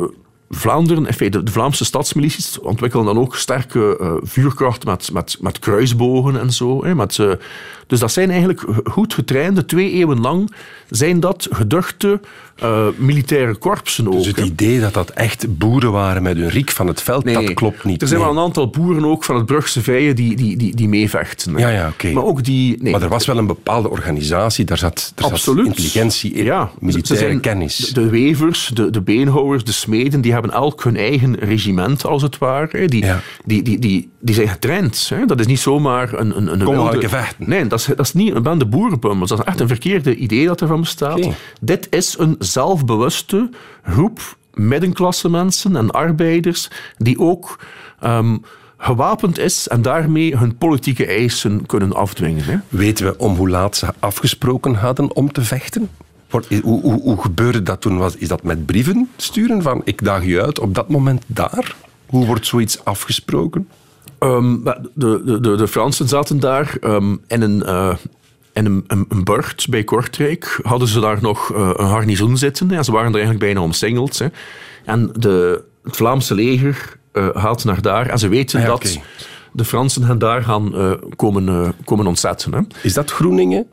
Vlaanderen, 0.49 1.05
in 1.05 1.13
feite 1.13 1.43
de 1.43 1.51
Vlaamse 1.51 1.85
stadsmilities, 1.85 2.59
ontwikkelen 2.59 3.05
dan 3.05 3.17
ook 3.17 3.35
sterke 3.35 4.19
vuurkracht 4.23 4.85
met, 4.85 5.11
met, 5.13 5.37
met 5.41 5.59
kruisbogen 5.59 6.39
en 6.39 6.53
zo. 6.53 6.83
Hè, 6.83 6.95
met, 6.95 7.19
dus 7.89 7.99
dat 7.99 8.11
zijn 8.11 8.29
eigenlijk 8.29 8.61
goed 8.83 9.13
getrainde, 9.13 9.65
twee 9.65 9.91
eeuwen 9.91 10.19
lang 10.21 10.51
zijn 10.89 11.19
dat 11.19 11.47
geduchte 11.51 12.19
uh, 12.63 12.87
militaire 12.97 13.55
korpsen 13.55 14.07
ook. 14.07 14.13
Dus 14.13 14.25
het 14.27 14.37
idee 14.37 14.79
dat 14.79 14.93
dat 14.93 15.09
echt 15.09 15.57
boeren 15.57 15.91
waren 15.91 16.21
met 16.23 16.37
hun 16.37 16.49
riek 16.49 16.69
van 16.71 16.87
het 16.87 17.01
veld, 17.01 17.23
Nee. 17.23 17.33
dat 17.33 17.53
klopt 17.53 17.83
niet. 17.83 18.01
Er 18.01 18.07
zijn 18.07 18.19
Nee. 18.19 18.29
wel 18.29 18.37
een 18.37 18.43
aantal 18.43 18.69
boeren 18.69 19.05
ook 19.05 19.23
van 19.23 19.35
het 19.35 19.45
Brugse 19.45 19.81
Vijen 19.81 20.15
die, 20.15 20.35
die, 20.35 20.57
die, 20.57 20.75
die 20.75 20.87
meevechten. 20.87 21.57
Ja, 21.57 21.69
ja, 21.69 21.87
oké. 21.87 22.11
Maar 22.11 22.23
ook 22.23 22.43
die... 22.43 22.77
Nee, 22.81 22.91
Maar 22.91 23.01
er 23.01 23.09
was 23.09 23.25
wel 23.25 23.37
een 23.37 23.47
bepaalde 23.47 23.89
organisatie, 23.89 24.65
daar 24.65 24.77
zat, 24.77 25.11
daar 25.15 25.37
zat 25.37 25.57
intelligentie 25.57 26.33
in, 26.33 26.43
ja, 26.43 26.71
militaire 26.79 27.25
zijn- 27.27 27.39
kennis. 27.39 27.77
De, 27.77 27.93
de 28.01 28.09
wevers, 28.09 28.71
de, 28.73 28.89
de 28.89 29.01
beenhouwers, 29.01 29.63
de 29.63 29.71
smeden, 29.71 30.21
die 30.21 30.31
hebben 30.31 30.51
elk 30.51 30.83
hun 30.83 30.95
eigen 30.97 31.35
regiment, 31.35 32.05
als 32.05 32.21
het 32.21 32.37
ware. 32.37 32.87
Die, 32.87 33.05
Ja. 33.05 33.19
die, 33.45 33.63
die, 33.63 33.79
die, 33.79 34.09
die 34.19 34.35
zijn 34.35 34.47
getraind. 34.47 35.09
Hè. 35.09 35.25
Dat 35.25 35.39
is 35.39 35.45
niet 35.45 35.59
zomaar 35.59 36.13
een, 36.13 36.37
een, 36.37 36.47
een 36.51 36.63
Kom, 36.63 36.75
wilde... 36.75 37.09
vechten. 37.09 37.49
Nee, 37.49 37.67
dat 37.67 37.79
is, 37.79 37.85
dat 37.85 37.99
is 37.99 38.13
niet 38.13 38.35
een 38.35 38.43
bende 38.43 38.65
boerenpummels. 38.65 39.29
Dat 39.29 39.39
is 39.39 39.45
echt 39.45 39.59
een 39.59 39.67
verkeerde 39.67 40.15
idee 40.15 40.47
dat 40.47 40.61
ervan 40.61 40.79
bestaat. 40.79 41.27
Dit 41.61 41.87
is 41.89 42.15
een 42.17 42.35
zelfbewuste 42.39 43.49
groep 43.83 44.37
middenklasse 44.53 45.29
mensen 45.29 45.75
en 45.75 45.91
arbeiders 45.91 46.69
die 46.97 47.19
ook 47.19 47.59
ehm, 47.99 48.37
gewapend 48.77 49.37
is 49.39 49.67
en 49.67 49.81
daarmee 49.81 50.37
hun 50.37 50.57
politieke 50.57 51.05
eisen 51.05 51.65
kunnen 51.65 51.93
afdwingen. 51.93 52.43
Hè. 52.43 52.57
Weten 52.67 53.05
we 53.05 53.17
om 53.17 53.35
hoe 53.35 53.49
laat 53.49 53.77
ze 53.77 53.87
afgesproken 53.99 54.75
hadden 54.75 55.15
om 55.15 55.31
te 55.31 55.41
vechten? 55.41 55.89
Hoe, 56.61 56.81
hoe 56.81 57.21
gebeurde 57.21 57.63
dat 57.63 57.81
toen? 57.81 57.97
Was, 57.97 58.15
is 58.15 58.27
dat 58.27 58.43
met 58.43 58.65
brieven 58.65 59.09
sturen 59.17 59.61
van 59.61 59.81
ik 59.83 60.03
daag 60.03 60.25
je 60.25 60.41
uit 60.41 60.59
op 60.59 60.75
dat 60.75 60.89
moment 60.89 61.23
daar? 61.27 61.75
Hoe 62.05 62.25
wordt 62.25 62.47
zoiets 62.47 62.85
afgesproken? 62.85 63.67
Um, 64.19 64.63
de, 64.63 65.21
de, 65.25 65.39
de, 65.39 65.55
de 65.55 65.67
Fransen 65.67 66.07
zaten 66.07 66.39
daar 66.39 66.77
um, 66.81 67.21
in 67.27 67.41
een, 67.41 67.63
uh, 67.65 67.95
in 68.53 68.65
een, 68.65 68.83
een, 68.87 69.05
een 69.09 69.23
burcht 69.23 69.69
bij 69.69 69.83
Kortrijk. 69.83 70.59
Hadden 70.61 70.87
ze 70.87 70.99
daar 70.99 71.17
nog 71.21 71.49
uh, 71.53 71.69
een 71.73 71.89
garnizoen 71.89 72.37
zitten. 72.37 72.69
Ja, 72.69 72.83
ze 72.83 72.91
waren 72.91 73.07
er 73.07 73.15
eigenlijk 73.15 73.45
bijna 73.45 73.61
omsingeld. 73.61 74.19
Hè. 74.19 74.27
En 74.85 75.09
de, 75.13 75.63
het 75.83 75.95
Vlaamse 75.95 76.35
leger 76.35 76.97
uh, 77.13 77.27
gaat 77.33 77.63
naar 77.63 77.81
daar. 77.81 78.07
En 78.07 78.19
ze 78.19 78.27
weten 78.27 78.59
Ah 78.59 78.65
ja, 78.65 78.71
dat 78.71 78.99
de 79.51 79.65
Fransen 79.65 80.03
hen 80.03 80.19
daar 80.19 80.43
gaan 80.43 80.75
uh, 80.75 80.91
komen, 81.15 81.73
komen 81.85 82.07
ontzetten. 82.07 82.53
Hè. 82.53 82.61
Is 82.81 82.93
dat 82.93 83.11
Groeningen? 83.11 83.67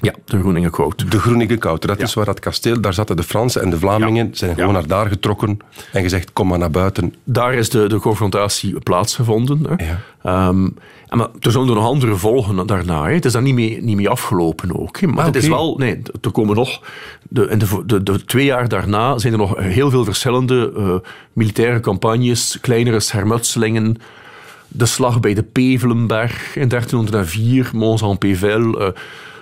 Ja, 0.00 0.14
de 0.24 0.38
Groeningen 0.38 0.70
Quote. 0.70 1.04
De 1.08 1.18
Groeningen 1.18 1.58
Kouter, 1.58 1.88
dat 1.88 1.98
Ja. 1.98 2.04
is 2.04 2.14
waar 2.14 2.24
dat 2.24 2.40
kasteel, 2.40 2.80
daar 2.80 2.94
zaten 2.94 3.16
de 3.16 3.22
Fransen 3.22 3.62
en 3.62 3.70
de 3.70 3.78
Vlamingen, 3.78 4.26
Ja. 4.26 4.34
zijn 4.36 4.50
Ja. 4.50 4.56
gewoon 4.56 4.72
naar 4.72 4.86
daar 4.86 5.06
getrokken 5.06 5.58
en 5.92 6.02
gezegd, 6.02 6.32
kom 6.32 6.48
maar 6.48 6.58
naar 6.58 6.70
buiten. 6.70 7.14
Daar 7.24 7.54
is 7.54 7.70
de, 7.70 7.88
de 7.88 7.98
confrontatie 8.00 8.78
plaatsgevonden. 8.78 9.60
Hè. 9.68 9.74
Ehm, 10.22 10.68
en 11.08 11.18
maar 11.18 11.28
er 11.40 11.50
zullen 11.50 11.74
nog 11.74 11.84
andere 11.84 12.14
volgen 12.16 12.66
daarna. 12.66 13.04
Hè. 13.04 13.14
Het 13.14 13.24
is 13.24 13.32
daar 13.32 13.42
niet 13.42 13.54
mee, 13.54 13.82
niet 13.82 13.96
mee 13.96 14.08
afgelopen 14.08 14.78
ook. 14.80 15.00
Hè. 15.00 15.06
Maar 15.06 15.18
Ah, 15.18 15.24
het 15.26 15.36
is 15.36 15.48
wel... 15.48 15.76
Nee, 15.78 16.02
er 16.22 16.30
komen 16.30 16.56
nog... 16.56 16.80
De, 17.28 17.46
in 17.48 17.58
de, 17.58 17.82
de, 17.86 18.02
de 18.02 18.24
twee 18.24 18.44
jaar 18.44 18.68
daarna 18.68 19.18
zijn 19.18 19.32
er 19.32 19.38
nog 19.38 19.58
heel 19.58 19.90
veel 19.90 20.04
verschillende 20.04 20.72
eh, 20.76 20.94
militaire 21.32 21.80
campagnes, 21.80 22.58
kleinere 22.60 23.00
schermutselingen. 23.00 23.96
De 24.68 24.86
slag 24.86 25.20
bij 25.20 25.34
de 25.34 25.42
Pevelenberg 25.42 26.56
in 26.56 26.68
1304, 26.68 27.70
Mons-en-Pével. 27.74 28.80
eh, 28.80 28.88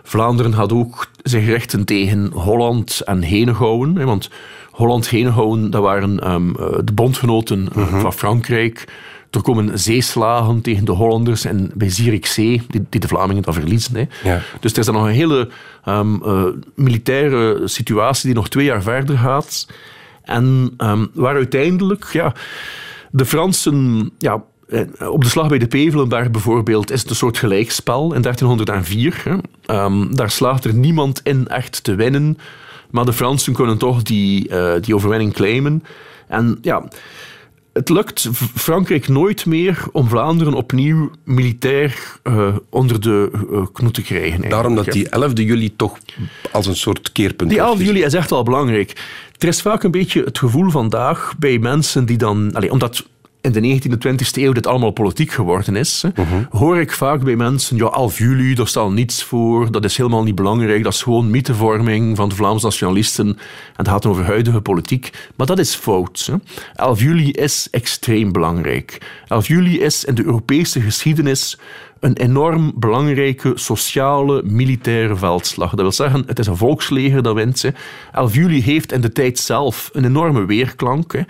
Vlaanderen 0.09 0.53
had 0.53 0.73
ook 0.73 1.07
zich 1.23 1.47
richten 1.47 1.85
tegen 1.85 2.31
Holland 2.33 3.01
en 3.01 3.23
Henegouwen. 3.23 3.97
Hè, 3.97 4.05
want 4.05 4.31
Holland-Henegouwen, 4.71 5.71
dat 5.71 5.83
waren 5.83 6.21
ehm, 6.21 6.55
eh, 6.55 6.79
de 6.85 6.93
bondgenoten 6.93 7.69
eh, 7.75 8.01
van 8.01 8.13
Frankrijk. 8.13 8.85
Er 9.31 9.43
komen 9.43 9.79
zeeslagen 9.79 10.61
tegen 10.61 10.85
de 10.85 10.93
Hollanders 10.93 11.45
en 11.45 11.71
bij 11.75 11.91
Zierikzee, 11.91 12.63
die, 12.69 12.87
die 12.89 13.01
de 13.01 13.09
Vlamingen 13.09 13.43
dan 13.43 13.55
verliezen. 13.55 13.95
Hè. 13.95 14.31
Ja. 14.31 14.41
Dus 14.61 14.73
er 14.73 14.79
is 14.79 14.85
dan 14.85 14.95
nog 14.95 15.05
een 15.05 15.11
hele 15.11 15.49
ehm, 15.85 16.23
eh, 16.23 16.45
militaire 16.75 17.61
situatie 17.65 18.27
die 18.27 18.35
nog 18.35 18.49
twee 18.49 18.65
jaar 18.65 18.83
verder 18.83 19.19
gaat. 19.19 19.69
En 20.23 20.75
ehm, 20.77 21.07
waar 21.13 21.35
uiteindelijk 21.35 22.05
ja, 22.13 22.35
de 23.11 23.25
Fransen... 23.25 24.11
Ja, 24.19 24.43
op 25.09 25.23
de 25.23 25.29
slag 25.29 25.49
bij 25.49 25.59
de 25.59 25.67
Pevelenberg 25.67 26.31
bijvoorbeeld 26.31 26.91
is 26.91 27.01
het 27.01 27.11
een 27.11 27.17
soort 27.17 27.39
gelijkspel 27.39 28.15
in 28.15 28.23
1304. 28.23 29.23
Hè. 29.25 29.37
Ehm, 29.67 30.15
daar 30.15 30.31
slaagt 30.31 30.65
er 30.65 30.75
niemand 30.75 31.21
in 31.25 31.49
echt 31.49 31.85
te 31.85 31.95
winnen. 31.95 32.39
Maar 32.91 33.05
de 33.05 33.13
Fransen 33.13 33.53
kunnen 33.53 33.79
toch 33.79 34.03
die, 34.03 34.49
eh, 34.49 34.83
die 34.83 34.95
overwinning 34.95 35.33
claimen. 35.33 35.83
En 36.29 36.59
ja, 36.63 36.89
het 37.73 37.89
lukt 37.89 38.29
Frankrijk 38.55 39.09
nooit 39.09 39.47
meer 39.47 39.85
om 39.93 40.09
Vlaanderen 40.09 40.55
opnieuw 40.55 41.11
militair 41.25 42.19
uh, 42.25 42.57
onder 42.71 43.01
de 43.01 43.31
uh, 43.51 43.67
knoet 43.73 43.95
te 43.95 44.03
krijgen. 44.03 44.49
Daarom 44.49 44.75
dat 44.75 44.93
die 44.93 45.09
11 45.09 45.33
juli 45.35 45.77
toch 45.77 45.99
als 46.53 46.67
een 46.67 46.77
soort 46.77 47.13
keerpunt 47.13 47.51
Die 47.51 47.59
11 47.59 47.79
juli 47.81 48.03
is 48.03 48.15
echt 48.15 48.31
wel 48.31 48.43
belangrijk. 48.43 49.05
Er 49.39 49.49
is 49.49 49.63
vaak 49.63 49.83
een 49.83 49.91
beetje 49.91 50.23
het 50.23 50.39
gevoel 50.39 50.71
vandaag 50.71 51.35
bij 51.39 51.59
mensen 51.59 52.07
die 52.07 52.17
dan... 52.17 52.51
Allez, 52.53 52.71
omdat 52.71 53.07
in 53.55 53.81
de 53.81 53.89
19e, 53.89 54.09
20e 54.09 54.43
eeuw 54.43 54.53
dit 54.53 54.67
allemaal 54.67 54.91
politiek 54.91 55.31
geworden 55.31 55.77
is, 55.77 56.05
uh-huh. 56.05 56.39
hoor 56.51 56.81
ik 56.81 56.93
vaak 56.93 57.25
bij 57.25 57.37
mensen, 57.37 57.77
ja, 57.77 57.91
11 57.91 58.19
juli, 58.19 58.55
daar 58.55 58.69
staat 58.69 58.91
niets 58.91 59.23
voor, 59.23 59.71
dat 59.71 59.85
is 59.85 59.97
helemaal 59.97 60.23
niet 60.23 60.35
belangrijk, 60.35 60.83
dat 60.83 60.93
is 60.93 61.03
gewoon 61.03 61.31
mythevorming 61.31 62.17
van 62.17 62.29
de 62.29 62.35
Vlaamse 62.35 62.65
nationalisten 62.65 63.27
en 63.27 63.37
het 63.77 63.89
gaat 63.89 64.07
over 64.07 64.25
huidige 64.25 64.61
politiek. 64.61 65.11
Maar 65.37 65.47
dat 65.47 65.59
is 65.59 65.75
fout. 65.75 66.31
Hè. 66.31 66.35
11 66.75 67.01
juli 67.01 67.31
is 67.31 67.69
extreem 67.71 68.33
belangrijk. 68.33 68.99
11 69.29 69.47
juli 69.47 69.81
is 69.81 70.05
in 70.05 70.15
de 70.15 70.25
Europese 70.25 70.81
geschiedenis 70.81 71.59
een 72.01 72.17
enorm 72.17 72.73
belangrijke 72.75 73.53
sociale 73.55 74.43
militaire 74.45 75.17
veldslag. 75.17 75.71
Dat 75.71 75.81
wil 75.81 75.93
zeggen, 75.93 76.23
het 76.27 76.39
is 76.39 76.47
een 76.47 76.57
volksleger 76.57 77.23
dat 77.23 77.35
wint. 77.35 77.65
11 78.13 78.35
juli 78.35 78.63
heeft 78.63 78.93
in 78.93 79.01
de 79.01 79.13
tijd 79.13 79.39
zelf 79.39 79.91
een 79.93 80.05
enorme 80.05 80.47
weerklank. 80.47 81.13
Hè 81.13 81.23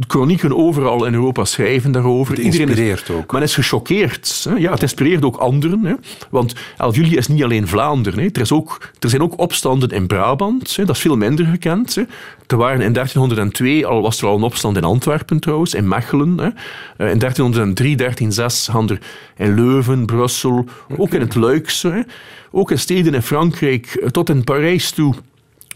de 0.00 0.06
chronieken 0.08 0.56
overal 0.56 1.04
in 1.04 1.14
Europa 1.14 1.44
schrijven 1.44 1.92
daarover. 1.92 2.34
Het 2.34 2.44
inspireert 2.44 2.78
Iedereen 2.78 3.22
ook. 3.22 3.32
Men 3.32 3.42
is 3.42 3.54
gechoqueerd. 3.54 4.48
Ja, 4.58 4.70
het 4.70 4.82
inspireert 4.82 5.24
ook 5.24 5.36
anderen. 5.36 5.84
Hè. 5.84 5.94
Want 6.30 6.54
11 6.76 6.96
juli 6.96 7.16
is 7.16 7.28
niet 7.28 7.42
alleen 7.42 7.68
Vlaanderen. 7.68 8.18
Hè. 8.18 8.28
Er, 8.32 8.40
is 8.40 8.52
ook, 8.52 8.90
er 8.98 9.08
zijn 9.08 9.22
ook 9.22 9.38
opstanden 9.38 9.88
in 9.88 10.06
Brabant. 10.06 10.76
Hè. 10.76 10.84
Dat 10.84 10.96
is 10.96 11.02
veel 11.02 11.16
minder 11.16 11.46
gekend. 11.46 11.94
Hè. 11.94 12.02
Er 12.46 12.56
waren 12.56 12.80
in 12.80 12.92
1302, 12.92 13.86
al 13.86 14.02
was 14.02 14.20
er 14.20 14.26
al 14.26 14.36
een 14.36 14.42
opstand 14.42 14.76
in 14.76 14.84
Antwerpen 14.84 15.40
trouwens, 15.40 15.74
in 15.74 15.88
Mechelen. 15.88 16.38
Hè. 16.38 16.48
Eh, 16.96 17.10
in 17.10 17.18
1303, 17.18 17.96
1306 17.96 18.66
hadden 18.66 19.00
er 19.36 19.46
in 19.46 19.54
Leuven, 19.54 20.06
Brussel, 20.06 20.64
ook 20.96 21.14
in 21.14 21.20
het 21.20 21.34
Luikse. 21.34 21.90
Hè. 21.90 22.00
Ook 22.50 22.70
in 22.70 22.78
steden 22.78 23.14
in 23.14 23.22
Frankrijk, 23.22 23.86
eh, 23.86 24.08
tot 24.08 24.28
in 24.28 24.44
Parijs 24.44 24.90
toe. 24.90 25.14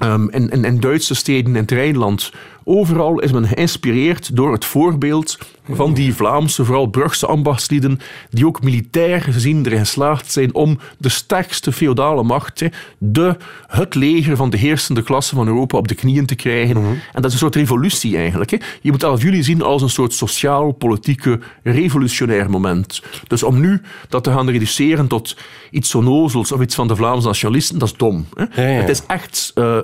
Um, 0.02 0.30
in, 0.30 0.64
in, 0.64 0.80
Duitse 0.80 1.14
steden 1.14 1.50
in 1.50 1.60
het 1.60 1.70
Rijnland 1.70 2.32
Overal 2.64 3.20
is 3.20 3.32
men 3.32 3.46
geïnspireerd 3.46 4.36
door 4.36 4.52
het 4.52 4.64
voorbeeld 4.64 5.38
van 5.70 5.94
die 5.94 6.14
Vlaamse, 6.14 6.64
vooral 6.64 6.86
Brugse 6.86 7.26
ambachtslieden, 7.26 8.00
die 8.30 8.46
ook 8.46 8.62
militair 8.62 9.20
gezien 9.20 9.66
erin 9.66 9.78
geslaagd 9.78 10.32
zijn 10.32 10.54
om 10.54 10.78
de 10.98 11.08
sterkste 11.08 11.72
feodale 11.72 12.22
macht, 12.22 12.62
de, 12.98 13.36
het 13.66 13.94
leger 13.94 14.36
van 14.36 14.50
de 14.50 14.56
heersende 14.56 15.02
klasse 15.02 15.34
van 15.34 15.46
Europa, 15.46 15.78
op 15.78 15.88
de 15.88 15.94
knieën 15.94 16.26
te 16.26 16.34
krijgen. 16.34 16.80
Mhm. 16.80 16.92
En 17.12 17.22
dat 17.22 17.24
is 17.24 17.32
een 17.32 17.38
soort 17.38 17.54
revolutie 17.54 18.16
eigenlijk. 18.16 18.78
Je 18.80 18.90
moet 18.90 19.02
11 19.02 19.22
juli 19.22 19.42
zien 19.42 19.62
als 19.62 19.82
een 19.82 19.90
soort 19.90 20.12
sociaal-politieke 20.12 21.40
revolutionair 21.62 22.50
moment. 22.50 23.02
Dus 23.26 23.42
om 23.42 23.60
nu 23.60 23.80
dat 24.08 24.24
te 24.24 24.30
gaan 24.30 24.50
reduceren 24.50 25.06
tot 25.06 25.36
iets 25.70 25.94
onnozels 25.94 26.52
of 26.52 26.60
iets 26.60 26.74
van 26.74 26.88
de 26.88 26.96
Vlaamse 26.96 27.26
nationalisten, 27.26 27.78
dat 27.78 27.88
is 27.88 27.96
dom. 27.96 28.26
Het 28.50 28.88
is 28.88 29.06
echt... 29.06 29.52
Uh, 29.54 29.78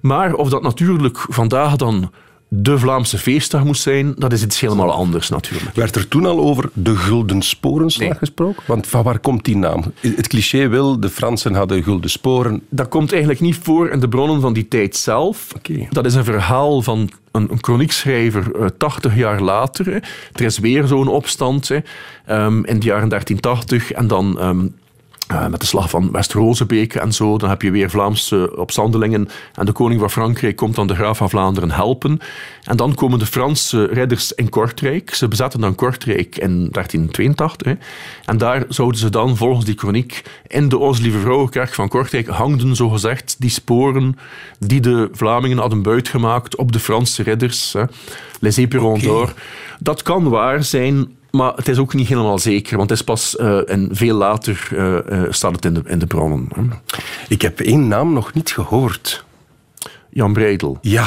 maar 0.00 0.34
of 0.34 0.48
dat 0.48 0.62
natuurlijk 0.62 1.26
vandaag 1.28 1.76
dan 1.76 2.10
de 2.56 2.78
Vlaamse 2.78 3.18
feestdag 3.18 3.64
moest 3.64 3.82
zijn, 3.82 4.14
dat 4.18 4.32
is 4.32 4.42
iets 4.42 4.60
helemaal 4.60 4.92
anders 4.92 5.28
natuurlijk. 5.28 5.74
Werd 5.74 5.96
er 5.96 6.08
toen 6.08 6.26
al 6.26 6.38
over 6.38 6.70
de 6.72 6.96
Gulden 6.96 7.42
Sporenslag 7.42 8.18
gesproken? 8.18 8.62
Want 8.66 8.86
van 8.86 9.02
waar 9.02 9.18
komt 9.18 9.44
die 9.44 9.56
naam? 9.56 9.84
Het 10.00 10.28
cliché 10.28 10.68
wil, 10.68 11.00
de 11.00 11.08
Fransen 11.08 11.54
hadden 11.54 11.82
gulden 11.82 12.10
sporen. 12.10 12.62
Dat 12.68 12.88
komt 12.88 13.10
eigenlijk 13.10 13.40
niet 13.40 13.58
voor 13.62 13.88
in 13.88 14.00
de 14.00 14.08
bronnen 14.08 14.40
van 14.40 14.52
die 14.52 14.68
tijd 14.68 14.96
zelf. 14.96 15.52
Okay. 15.56 15.88
Dat 15.90 16.06
is 16.06 16.14
een 16.14 16.24
verhaal 16.24 16.82
van 16.82 17.10
een, 17.32 17.50
een 17.50 17.58
chroniekschrijver 17.60 18.56
uh, 18.56 18.64
eh, 18.64 18.70
80 18.78 19.16
jaar 19.16 19.40
later. 19.40 19.92
Er 20.32 20.42
is 20.42 20.58
weer 20.58 20.86
zo'n 20.86 21.08
opstand 21.08 21.68
hè, 21.68 21.76
um, 22.44 22.64
in 22.64 22.78
de 22.78 22.86
jaren 22.86 23.08
1380 23.08 23.92
en 23.92 24.06
dan... 24.06 24.72
Uh, 25.32 25.46
met 25.46 25.60
de 25.60 25.66
slag 25.66 25.90
van 25.90 26.10
West-Rozebeek 26.12 26.94
en 26.94 27.12
zo. 27.12 27.38
Dan 27.38 27.48
heb 27.48 27.62
je 27.62 27.70
weer 27.70 27.90
Vlaamse 27.90 28.56
opstandelingen. 28.56 29.28
En 29.54 29.66
de 29.66 29.72
koning 29.72 30.00
van 30.00 30.10
Frankrijk 30.10 30.56
komt 30.56 30.74
dan 30.74 30.86
de 30.86 30.94
graaf 30.94 31.16
van 31.16 31.30
Vlaanderen 31.30 31.70
helpen. 31.70 32.18
En 32.64 32.76
dan 32.76 32.94
komen 32.94 33.18
de 33.18 33.26
Franse 33.26 33.84
ridders 33.84 34.32
in 34.32 34.48
Kortrijk. 34.48 35.14
Ze 35.14 35.28
bezetten 35.28 35.60
dan 35.60 35.74
Kortrijk 35.74 36.36
in 36.36 36.68
1382. 36.70 37.66
Hè. 37.66 37.74
En 38.24 38.38
daar 38.38 38.64
zouden 38.68 39.00
ze 39.00 39.10
dan, 39.10 39.36
volgens 39.36 39.64
die 39.64 39.78
chroniek, 39.78 40.22
in 40.46 40.68
de 40.68 40.78
Onze 40.78 41.02
Lieve 41.02 41.18
Vrouwenkerk 41.18 41.74
van 41.74 41.88
Kortrijk 41.88 42.26
hangden, 42.26 42.76
zogezegd, 42.76 43.36
die 43.38 43.50
sporen 43.50 44.18
die 44.58 44.80
de 44.80 45.08
Vlamingen 45.12 45.58
hadden 45.58 45.82
buitgemaakt 45.82 46.56
op 46.56 46.72
de 46.72 46.80
Franse 46.80 47.22
ridders. 47.22 47.72
Hè. 47.72 47.84
Les 48.40 48.56
Éperons 48.56 49.02
d'Or. 49.02 49.32
Dat 49.78 50.02
kan 50.02 50.28
waar 50.28 50.64
zijn 50.64 51.16
maar 51.34 51.52
het 51.54 51.68
is 51.68 51.78
ook 51.78 51.94
niet 51.94 52.08
helemaal 52.08 52.38
zeker, 52.38 52.76
want 52.76 52.90
het 52.90 52.98
is 52.98 53.04
pas 53.04 53.36
uh, 53.40 53.70
en 53.70 53.88
veel 53.92 54.16
later 54.16 54.68
uh, 54.72 54.96
uh, 55.10 55.22
staat 55.30 55.54
het 55.54 55.64
in 55.64 55.74
de, 55.74 55.82
in 55.86 55.98
de 55.98 56.06
bronnen. 56.06 56.48
Ik 57.28 57.42
heb 57.42 57.60
één 57.60 57.88
naam 57.88 58.12
nog 58.12 58.32
niet 58.32 58.52
gehoord. 58.52 59.24
Jan 60.10 60.32
Breidel. 60.32 60.78
Ja. 60.80 61.06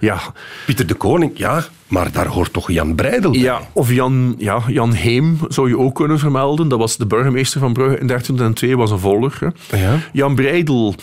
Ja. 0.00 0.18
Pieter 0.66 0.86
de 0.86 0.94
Koning, 0.94 1.32
ja, 1.34 1.64
maar 1.86 2.12
daar 2.12 2.26
hoort 2.26 2.52
toch 2.52 2.70
Jan 2.70 2.94
Breidel 2.94 3.30
bij? 3.30 3.40
Ja, 3.40 3.60
of 3.72 3.92
Jan, 3.92 4.34
ja, 4.38 4.62
Jan 4.66 4.92
Heem 4.92 5.38
zou 5.48 5.68
je 5.68 5.78
ook 5.78 5.94
kunnen 5.94 6.18
vermelden. 6.18 6.68
Dat 6.68 6.78
was 6.78 6.96
de 6.96 7.06
burgemeester 7.06 7.60
van 7.60 7.72
Brugge 7.72 7.98
in 7.98 8.06
1302, 8.06 8.76
was 8.76 8.90
een 8.90 8.98
volger. 8.98 9.52
Ja. 9.70 9.98
Jan 10.12 10.34
Breidel, 10.34 10.94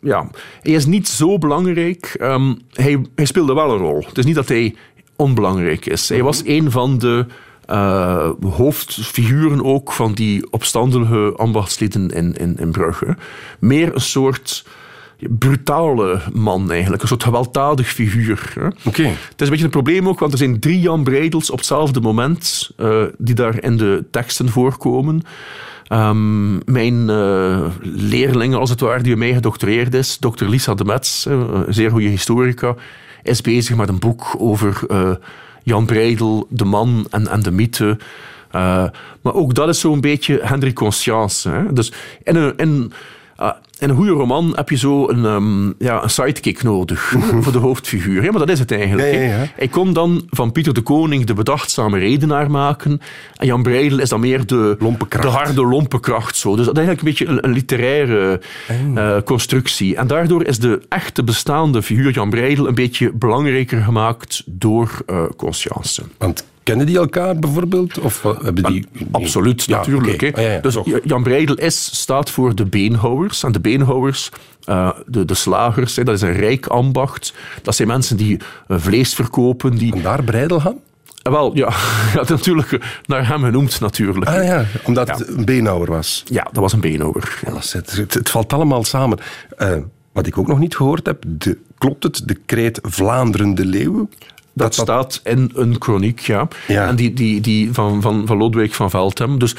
ja, 0.00 0.30
hij 0.62 0.72
is 0.72 0.86
niet 0.86 1.08
zo 1.08 1.38
belangrijk. 1.38 2.16
Um, 2.20 2.58
hij, 2.72 3.06
hij 3.14 3.24
speelde 3.24 3.54
wel 3.54 3.70
een 3.70 3.78
rol. 3.78 4.04
Het 4.08 4.18
is 4.18 4.24
niet 4.24 4.34
dat 4.34 4.48
hij 4.48 4.74
onbelangrijk 5.16 5.86
is. 5.86 6.08
Hij 6.08 6.22
was 6.22 6.42
een 6.44 6.70
van 6.70 6.98
de 6.98 7.26
uh, 7.70 8.30
hoofdfiguren 8.40 9.64
ook 9.64 9.92
van 9.92 10.12
die 10.12 10.52
opstandige 10.52 11.32
ambachtslieden 11.36 12.10
in, 12.10 12.34
in, 12.34 12.56
in 12.56 12.70
Brugge. 12.70 13.16
Meer 13.58 13.94
een 13.94 14.00
soort 14.00 14.64
brutale 15.18 16.20
man 16.32 16.70
eigenlijk, 16.70 17.02
een 17.02 17.08
soort 17.08 17.22
gewelddadig 17.22 17.88
figuur. 17.88 18.72
Oké. 18.84 19.02
Het 19.02 19.40
is 19.40 19.46
een 19.46 19.48
beetje 19.48 19.64
een 19.64 19.70
probleem 19.70 20.08
ook, 20.08 20.18
want 20.18 20.32
er 20.32 20.38
zijn 20.38 20.60
drie 20.60 20.80
Jan 20.80 21.04
Breidels 21.04 21.50
op 21.50 21.58
hetzelfde 21.58 22.00
moment 22.00 22.70
uh, 22.76 23.02
die 23.18 23.34
daar 23.34 23.62
in 23.62 23.76
de 23.76 24.04
teksten 24.10 24.48
voorkomen. 24.48 25.22
Um, 25.92 26.60
mijn 26.64 27.08
uh, 27.08 27.66
leerling, 27.82 28.54
als 28.54 28.70
het 28.70 28.80
ware, 28.80 29.02
die 29.02 29.16
mij 29.16 29.34
gedoctoreerd 29.34 29.94
is, 29.94 30.18
dokter 30.18 30.48
Lisa 30.48 30.74
de 30.74 30.84
Metz, 30.84 31.24
een 31.26 31.64
zeer 31.68 31.90
goede 31.90 32.08
historica, 32.08 32.74
is 33.22 33.40
bezig 33.40 33.76
met 33.76 33.88
een 33.88 33.98
boek 33.98 34.34
over 34.38 34.80
uh, 34.90 35.10
Jan 35.66 35.86
Breidel, 35.86 36.46
de 36.48 36.64
man 36.64 37.06
en, 37.10 37.28
en 37.28 37.42
de 37.42 37.50
mythe. 37.50 37.98
Uh, 38.56 38.84
maar 39.22 39.34
ook 39.34 39.54
dat 39.54 39.68
is 39.68 39.80
zo'n 39.80 40.00
beetje 40.00 40.40
Hendrik 40.42 40.74
Conscience. 40.74 41.48
Hè? 41.48 41.72
Dus 41.72 41.92
in 42.22 42.36
een, 42.36 42.56
in, 42.56 42.92
uh, 43.40 43.50
in 43.78 43.88
een 43.88 43.96
goede 43.96 44.10
roman 44.10 44.52
heb 44.54 44.68
je 44.68 44.76
zo 44.76 45.08
een, 45.08 45.24
um, 45.24 45.74
ja, 45.78 46.02
een 46.02 46.10
sidekick 46.10 46.62
nodig 46.62 47.14
voor 47.42 47.52
de 47.52 47.58
hoofdfiguur. 47.58 48.22
Ja, 48.22 48.30
maar 48.30 48.40
dat 48.40 48.48
is 48.48 48.58
het 48.58 48.72
eigenlijk. 48.72 49.12
Ja, 49.12 49.20
ja, 49.20 49.38
ja. 49.38 49.46
Hij 49.56 49.68
kon 49.68 49.92
dan 49.92 50.26
van 50.30 50.52
Pieter 50.52 50.74
de 50.74 50.80
Koning 50.80 51.24
de 51.24 51.34
bedachtzame 51.34 51.98
redenaar 51.98 52.50
maken. 52.50 53.00
En 53.34 53.46
Jan 53.46 53.62
Breidel 53.62 53.98
is 53.98 54.08
dan 54.08 54.20
meer 54.20 54.46
de, 54.46 54.76
de 55.08 55.28
harde 55.28 55.64
lompenkracht. 55.64 56.36
Zo. 56.36 56.56
Dus 56.56 56.66
dat 56.66 56.78
is 56.78 56.86
eigenlijk 56.86 57.00
een 57.00 57.26
beetje 57.26 57.26
een, 57.26 57.44
een 57.44 57.54
literaire 57.54 58.40
uh, 58.94 59.16
constructie. 59.24 59.96
En 59.96 60.06
daardoor 60.06 60.44
is 60.44 60.58
de 60.58 60.82
echte 60.88 61.24
bestaande 61.24 61.82
figuur 61.82 62.12
Jan 62.12 62.30
Breidel 62.30 62.68
een 62.68 62.74
beetje 62.74 63.12
belangrijker 63.12 63.82
gemaakt 63.82 64.42
door 64.46 64.90
uh, 65.06 65.24
Conscience. 65.36 66.02
Want 66.18 66.44
Kennen 66.66 66.86
die 66.86 66.96
elkaar 66.96 67.38
bijvoorbeeld? 67.38 67.98
Of 67.98 68.22
hebben 68.22 68.64
die... 68.64 68.86
Absoluut, 69.10 69.68
natuurlijk. 69.68 70.22
Okay. 70.22 70.56
Ah, 70.56 70.62
dus 70.62 70.78
Jan 71.04 71.22
Breidel 71.22 71.54
is, 71.54 71.98
staat 72.00 72.30
voor 72.30 72.54
de 72.54 72.64
beenhouwers. 72.64 73.42
En 73.42 73.52
de 73.52 73.60
beenhouwers, 73.60 74.30
uh, 74.68 74.90
de, 75.06 75.24
de 75.24 75.34
slagers, 75.34 75.94
dat 75.94 76.08
is 76.08 76.20
een 76.20 76.32
rijk 76.32 76.66
ambacht. 76.66 77.34
Dat 77.62 77.74
zijn 77.76 77.88
mensen 77.88 78.16
die 78.16 78.38
uh, 78.68 78.78
vlees 78.78 79.14
verkopen. 79.14 79.76
Die... 79.76 79.94
En 79.94 80.02
daar 80.02 80.24
Breidelham? 80.24 80.80
Uh, 81.26 81.32
wel, 81.32 81.56
ja, 81.56 81.68
ja, 82.14 82.24
natuurlijk 82.28 83.00
naar 83.06 83.28
hem 83.28 83.42
genoemd 83.42 83.80
natuurlijk. 83.80 84.26
Ah 84.26 84.44
ja, 84.44 84.64
omdat 84.82 85.08
het 85.08 85.28
een 85.28 85.44
beenhouwer 85.44 85.90
was. 85.90 86.22
Ja, 86.24 86.42
dat 86.42 86.62
was 86.62 86.72
een 86.72 86.80
beenhouwer. 86.80 87.38
Ja, 87.46 87.54
het, 87.54 87.72
het, 87.72 88.14
het, 88.14 88.30
valt 88.30 88.52
allemaal 88.52 88.84
samen. 88.84 89.18
wat 90.12 90.26
ik 90.26 90.38
ook 90.38 90.46
nog 90.46 90.58
niet 90.58 90.76
gehoord 90.76 91.06
heb, 91.06 91.24
de, 91.26 91.58
klopt 91.78 92.02
het, 92.02 92.22
de 92.24 92.36
kreet 92.46 92.78
Vlaanderen 92.82 93.54
de 93.54 93.64
Leeuwen? 93.64 94.08
Dat, 94.58 94.74
staat 94.74 95.20
in 95.24 95.50
een 95.54 95.76
chroniek, 95.78 96.20
ja. 96.20 96.48
En 96.66 96.96
die, 96.96 97.12
die, 97.12 97.40
die 97.40 97.72
van, 97.72 98.02
van, 98.02 98.26
van 98.26 98.36
Lodewijk 98.36 98.74
van 98.74 98.90
Velthem. 98.90 99.38
Dus 99.38 99.54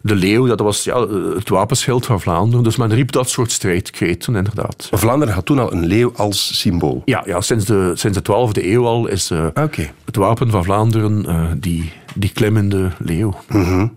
de 0.00 0.14
leeuw, 0.14 0.46
dat 0.46 0.60
was 0.60 0.84
ja, 0.84 1.08
het 1.34 1.48
wapenschild 1.48 2.06
van 2.06 2.20
Vlaanderen. 2.20 2.64
Dus 2.64 2.76
men 2.76 2.94
riep 2.94 3.12
dat 3.12 3.30
soort 3.30 3.52
strijdkreten, 3.52 4.36
inderdaad. 4.36 4.88
Vlaanderen 4.90 5.34
had 5.34 5.46
toen 5.46 5.58
al 5.58 5.72
een 5.72 5.86
leeuw 5.86 6.12
als 6.16 6.60
symbool? 6.60 7.02
Ja, 7.04 7.22
ja 7.26 7.40
sinds, 7.40 7.64
de, 7.64 7.92
sinds 7.94 8.18
de 8.22 8.24
12e 8.32 8.64
eeuw 8.64 8.86
al 8.86 9.06
is 9.06 9.30
uh, 9.30 9.46
het 10.04 10.16
wapen 10.16 10.50
van 10.50 10.64
Vlaanderen 10.64 11.24
uh, 11.28 11.44
die, 11.56 11.92
die 12.14 12.30
klimmende 12.32 12.90
leeuw. 12.98 13.34
Mm 13.48 13.64
-hmm. 13.64 13.92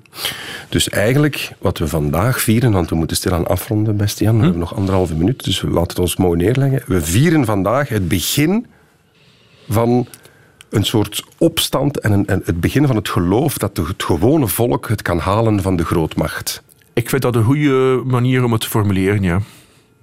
Dus 0.70 0.90
eigenlijk, 0.90 1.52
wat 1.60 1.78
we 1.78 1.88
vandaag 1.88 2.42
vieren, 2.42 2.72
want 2.72 2.90
we 2.90 2.96
moeten 2.96 3.18
stilaan 3.18 3.48
afronden, 3.48 3.98
beste 3.98 4.24
Jan. 4.24 4.34
We 4.34 4.40
hm? 4.40 4.44
hebben 4.46 4.62
nog 4.62 4.76
anderhalve 4.76 5.16
minuut, 5.16 5.44
dus 5.44 5.62
laten 5.62 5.88
het 5.88 6.00
ons 6.00 6.16
mooi 6.16 6.38
neerleggen. 6.38 6.84
We 6.88 7.02
vieren 7.02 7.46
vandaag 7.46 7.90
het 7.90 8.08
begin 8.08 8.66
van 9.70 10.08
een 10.76 10.86
soort 10.86 11.24
opstand 11.38 12.00
en, 12.00 12.12
een, 12.12 12.28
en 12.28 12.42
het 12.46 12.60
begin 12.60 12.88
van 12.88 12.96
het 12.96 13.10
geloof 13.10 13.58
dat 13.58 13.78
het 13.78 14.04
gewone 14.04 14.48
volk 14.48 14.88
het 14.88 15.02
kan 15.02 15.20
halen 15.20 15.62
van 15.62 15.76
de 15.76 15.86
grootmacht. 15.86 16.64
Ik 16.94 17.10
vind 17.10 17.22
dat 17.22 17.36
een 17.36 17.44
goede 17.44 18.02
manier 18.06 18.44
om 18.44 18.52
het 18.52 18.62
te 18.62 18.70
formuleren, 18.70 19.22
ja. 19.22 19.42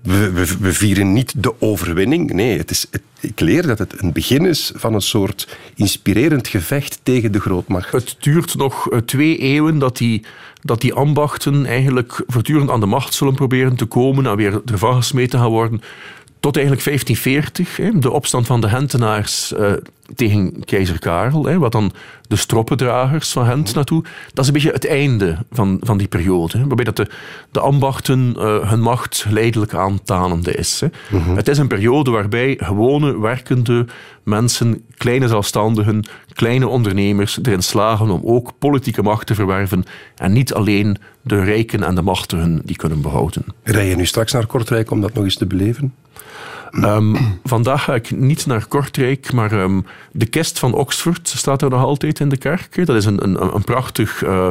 We, 0.03 0.33
we, 0.33 0.57
we 0.61 0.73
vieren 0.73 1.13
niet 1.13 1.43
de 1.43 1.61
overwinning. 1.61 2.33
Nee, 2.33 2.59
het 2.59 2.71
is, 2.71 2.87
het, 2.91 3.03
ik 3.21 3.41
leer 3.41 3.67
dat 3.67 3.79
het 3.79 4.03
een 4.03 4.13
begin 4.13 4.47
is 4.47 4.73
van 4.75 4.95
een 4.95 5.01
soort 5.01 5.57
inspirerend 5.75 6.49
gevecht 6.49 7.01
tegen 7.03 7.33
de 7.33 7.41
grootmacht. 7.41 7.93
Het 7.93 8.17
duurt 8.21 8.57
nog 8.57 8.91
eh, 8.91 8.99
twee 8.99 9.39
eeuwen 9.39 9.79
dat 9.79 9.97
die, 9.97 10.25
dat 10.61 10.81
die 10.81 10.95
ambachten 10.95 11.67
eigenlijk 11.67 12.23
voortdurend 12.27 12.71
aan 12.71 12.81
de 12.81 12.87
macht 12.87 13.15
zullen 13.15 13.35
proberen 13.35 13.77
te 13.77 13.85
komen 13.85 14.27
en 14.27 14.37
weer 14.37 14.61
ervan 14.67 14.95
gesmeten 14.95 15.39
gaan 15.39 15.51
worden 15.51 15.83
tot 16.43 16.57
eigenlijk 16.57 16.87
1540, 16.87 18.01
de 18.01 18.11
opstand 18.11 18.47
van 18.47 18.61
de 18.61 18.69
Hentenaars 18.69 19.53
eh, 19.53 19.73
tegen 20.15 20.65
keizer 20.65 20.99
Karel, 20.99 21.59
wat 21.59 21.73
dan 21.73 21.93
de 22.29 22.37
stroppendragers 22.37 23.33
van 23.33 23.47
Gent 23.47 23.75
naartoe. 23.75 24.05
Dat 24.33 24.39
is 24.39 24.47
een 24.47 24.53
beetje 24.53 24.73
het 24.73 24.87
einde 24.87 25.39
van, 25.51 25.81
van 25.81 25.99
die 25.99 26.09
periode, 26.09 26.67
waarbij 26.67 26.85
dat 26.85 26.97
de, 26.97 27.07
de 27.51 27.61
ambachten 27.61 28.35
uh, 28.37 28.71
hun 28.71 28.81
macht 28.81 29.27
leidelijk 29.31 29.75
aantanende 29.75 30.53
is. 30.53 30.83
Mhm. 31.11 31.37
Het 31.37 31.49
is 31.49 31.59
een 31.59 31.69
periode 31.69 32.11
waarbij 32.11 32.57
gewone 32.59 33.21
werkende 33.21 33.87
mensen, 34.23 34.85
kleine 34.97 35.29
zelfstandigen, 35.29 36.05
kleine 36.33 36.69
ondernemers 36.69 37.39
erin 37.43 37.63
slagen 37.63 38.11
om 38.11 38.21
ook 38.25 38.53
politieke 38.59 39.03
macht 39.03 39.27
te 39.27 39.35
verwerven 39.35 39.85
en 40.17 40.33
niet 40.33 40.55
alleen 40.55 40.97
de 41.23 41.45
rijken 41.45 41.83
en 41.83 41.95
de 41.95 42.03
machtigen 42.03 42.61
die 42.65 42.77
kunnen 42.77 43.01
behouden. 43.01 43.45
Rij 43.63 43.89
je 43.89 43.97
nu 43.97 44.07
straks 44.07 44.33
naar 44.33 44.47
Kortrijk 44.47 44.91
om 44.91 45.01
dat 45.01 45.15
nog 45.15 45.25
eens 45.25 45.37
te 45.37 45.47
beleven? 45.47 45.95
Um, 46.73 47.17
vandaag 47.45 47.85
ga 47.85 47.95
ik 47.95 48.11
niet 48.11 48.47
naar 48.47 48.67
Kortrijk, 48.67 49.33
maar 49.33 49.53
um, 49.53 49.87
de 50.13 50.27
kist 50.27 50.59
van 50.59 50.75
Oxford 50.75 51.29
staat 51.29 51.63
er 51.63 51.71
nog 51.71 51.83
altijd 51.83 52.21
in 52.21 52.29
de 52.29 52.37
kerk. 52.37 52.87
Dat 52.87 52.97
is 52.97 53.05
een, 53.05 53.25
een, 53.25 53.55
een 53.55 53.65
prachtig 53.65 54.23
uh, 54.23 54.49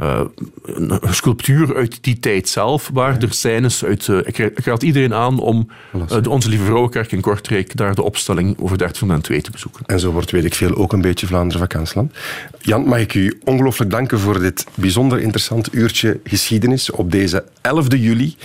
uh, 0.00 0.20
een 0.64 1.00
sculptuur 1.10 1.76
uit 1.76 1.98
die 2.00 2.18
tijd 2.18 2.48
zelf, 2.48 2.90
waar 2.92 3.22
er 3.22 3.32
scènes 3.32 3.84
uit... 3.84 4.06
Uh, 4.06 4.18
ik, 4.18 4.38
ik, 4.38 4.64
raad 4.64 4.82
iedereen 4.82 5.14
aan 5.14 5.38
om 5.38 5.68
de 6.22 6.30
Onze 6.30 6.48
Lieve 6.48 6.64
Vrouwenkerk 6.64 7.12
in 7.12 7.20
Kortrijk 7.20 7.76
daar 7.76 7.94
de 7.94 8.02
opstelling 8.02 8.58
over 8.58 8.78
1302 8.78 9.40
te 9.40 9.50
bezoeken. 9.50 9.86
En 9.86 10.00
zo 10.00 10.10
wordt, 10.10 10.30
weet 10.30 10.44
ik 10.44 10.54
veel, 10.54 10.74
ook 10.74 10.92
een 10.92 11.00
beetje 11.00 11.26
Vlaanderen 11.26 11.60
vakantieland. 11.60 12.12
Jan, 12.58 12.84
mag 12.84 12.98
ik 12.98 13.14
u 13.14 13.40
ongelooflijk 13.44 13.90
danken 13.90 14.18
voor 14.18 14.40
dit 14.40 14.66
bijzonder 14.74 15.20
interessant 15.20 15.74
uurtje 15.74 16.20
geschiedenis 16.24 16.90
op 16.90 17.10
deze 17.10 17.44
11 17.60 17.86
juli 17.94 18.36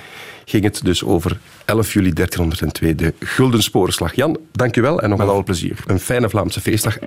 ging 0.46 0.64
het 0.64 0.80
dus 0.84 1.04
over 1.04 1.38
11 1.66 1.94
juli 1.94 2.14
1302, 2.14 2.96
de 2.96 3.14
Gulden 3.20 3.64
Sporenslag. 3.64 4.16
Jan, 4.16 4.38
dank 4.52 4.76
u 4.76 4.82
wel 4.82 5.02
en 5.02 5.10
nog 5.10 5.18
Met 5.18 5.28
alle 5.28 5.44
plezier. 5.44 5.80
een 5.88 6.00
fijne 6.00 6.30
Vlaamse 6.30 6.62
feestdag. 6.62 6.98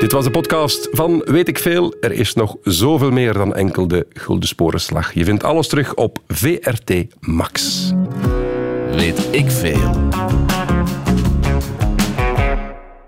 Dit 0.00 0.12
was 0.12 0.24
de 0.24 0.30
podcast 0.30 0.88
van 0.92 1.22
Weet 1.24 1.48
ik 1.48 1.58
Veel. 1.58 1.94
Er 2.00 2.12
is 2.12 2.34
nog 2.34 2.56
zoveel 2.62 3.10
meer 3.10 3.32
dan 3.32 3.54
enkel 3.54 3.88
de 3.88 4.06
Gulden 4.12 4.48
Sporenslag. 4.48 5.12
Je 5.12 5.24
vindt 5.24 5.44
alles 5.44 5.68
terug 5.68 5.94
op 5.94 6.18
VRT 6.28 6.92
Max. 7.20 7.92
Weet 8.90 9.28
ik 9.30 9.50
Veel. 9.50 10.08